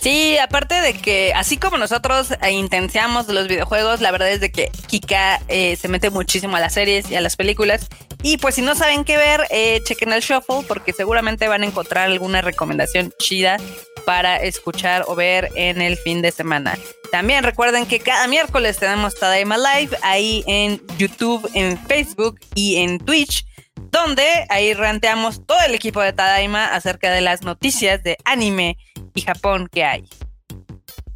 Sí, 0.00 0.38
aparte 0.38 0.74
de 0.80 0.94
que 0.94 1.32
así 1.34 1.58
como 1.58 1.76
nosotros 1.76 2.28
intenciamos 2.50 3.28
los 3.28 3.48
videojuegos, 3.48 4.00
la 4.00 4.10
verdad 4.10 4.30
es 4.30 4.40
de 4.40 4.50
que 4.50 4.70
Kika 4.86 5.42
eh, 5.48 5.76
se 5.76 5.88
mete 5.88 6.08
muchísimo 6.08 6.56
a 6.56 6.60
las 6.60 6.72
series 6.72 7.10
y 7.10 7.16
a 7.16 7.20
las 7.20 7.36
películas. 7.36 7.86
Y 8.22 8.38
pues 8.38 8.54
si 8.54 8.62
no 8.62 8.74
saben 8.74 9.04
qué 9.04 9.18
ver, 9.18 9.46
eh, 9.50 9.80
chequen 9.84 10.12
el 10.12 10.22
shuffle 10.22 10.64
porque 10.66 10.94
seguramente 10.94 11.48
van 11.48 11.62
a 11.62 11.66
encontrar 11.66 12.10
alguna 12.10 12.40
recomendación 12.40 13.12
chida 13.18 13.58
para 14.06 14.36
escuchar 14.36 15.04
o 15.06 15.14
ver 15.14 15.50
en 15.54 15.82
el 15.82 15.98
fin 15.98 16.22
de 16.22 16.32
semana. 16.32 16.78
También 17.10 17.44
recuerden 17.44 17.86
que 17.86 18.00
cada 18.00 18.26
miércoles 18.28 18.78
tenemos 18.78 19.14
Tadaima 19.14 19.56
Live 19.58 19.96
ahí 20.02 20.44
en 20.46 20.80
YouTube, 20.96 21.48
en 21.54 21.78
Facebook 21.86 22.38
y 22.54 22.76
en 22.76 22.98
Twitch 22.98 23.44
donde 23.90 24.24
ahí 24.48 24.74
ranteamos 24.74 25.44
todo 25.46 25.58
el 25.66 25.74
equipo 25.74 26.00
de 26.00 26.12
Tadaima 26.12 26.66
acerca 26.66 27.10
de 27.10 27.20
las 27.20 27.42
noticias 27.42 28.02
de 28.02 28.16
anime 28.24 28.76
y 29.14 29.22
Japón 29.22 29.68
que 29.70 29.84
hay. 29.84 30.04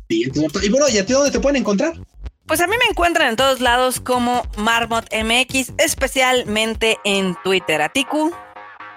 Y 0.08 0.28
bueno, 0.68 0.88
¿y 0.88 0.98
a 0.98 1.06
ti 1.06 1.12
dónde 1.12 1.30
te 1.30 1.40
pueden 1.40 1.56
encontrar? 1.56 1.94
Pues 2.46 2.60
a 2.60 2.66
mí 2.66 2.74
me 2.78 2.90
encuentran 2.90 3.30
en 3.30 3.36
todos 3.36 3.60
lados 3.60 4.00
como 4.00 4.42
Marmot 4.58 5.08
MX, 5.14 5.72
especialmente 5.78 6.98
en 7.04 7.36
Twitter. 7.42 7.80
¿A 7.80 7.88
Tiku? 7.88 8.32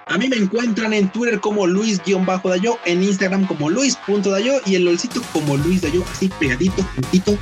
A 0.09 0.17
mí 0.17 0.29
me 0.29 0.37
encuentran 0.37 0.93
en 0.93 1.09
Twitter 1.09 1.39
como 1.39 1.67
Luis-Dayo, 1.67 2.79
en 2.85 3.03
Instagram 3.03 3.45
como 3.45 3.69
Luis.dayo 3.69 4.61
y 4.65 4.75
en 4.75 4.85
LOLcito 4.85 5.21
como 5.33 5.57
Luis 5.57 5.81
Dayo, 5.81 6.03
así 6.11 6.29
pegadito, 6.39 6.81
juntito. 6.95 7.37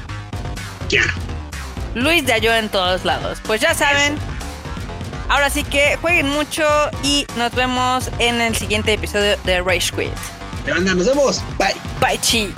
Ya. 0.89 1.03
Luis 1.93 2.25
Dayo 2.25 2.53
en 2.53 2.69
todos 2.69 3.05
lados. 3.05 3.39
Pues 3.45 3.61
ya 3.61 3.73
saben. 3.73 4.17
Ahora 5.29 5.49
sí 5.49 5.63
que 5.63 5.97
jueguen 5.97 6.29
mucho 6.29 6.63
y 7.03 7.25
nos 7.37 7.53
vemos 7.53 8.09
en 8.19 8.41
el 8.41 8.55
siguiente 8.55 8.93
episodio 8.93 9.37
de 9.43 9.61
Rage 9.61 9.91
Quit. 9.95 10.11
Nos 10.67 11.05
vemos. 11.05 11.41
Bye. 11.57 11.75
Bye, 11.99 12.19
chi. 12.19 12.53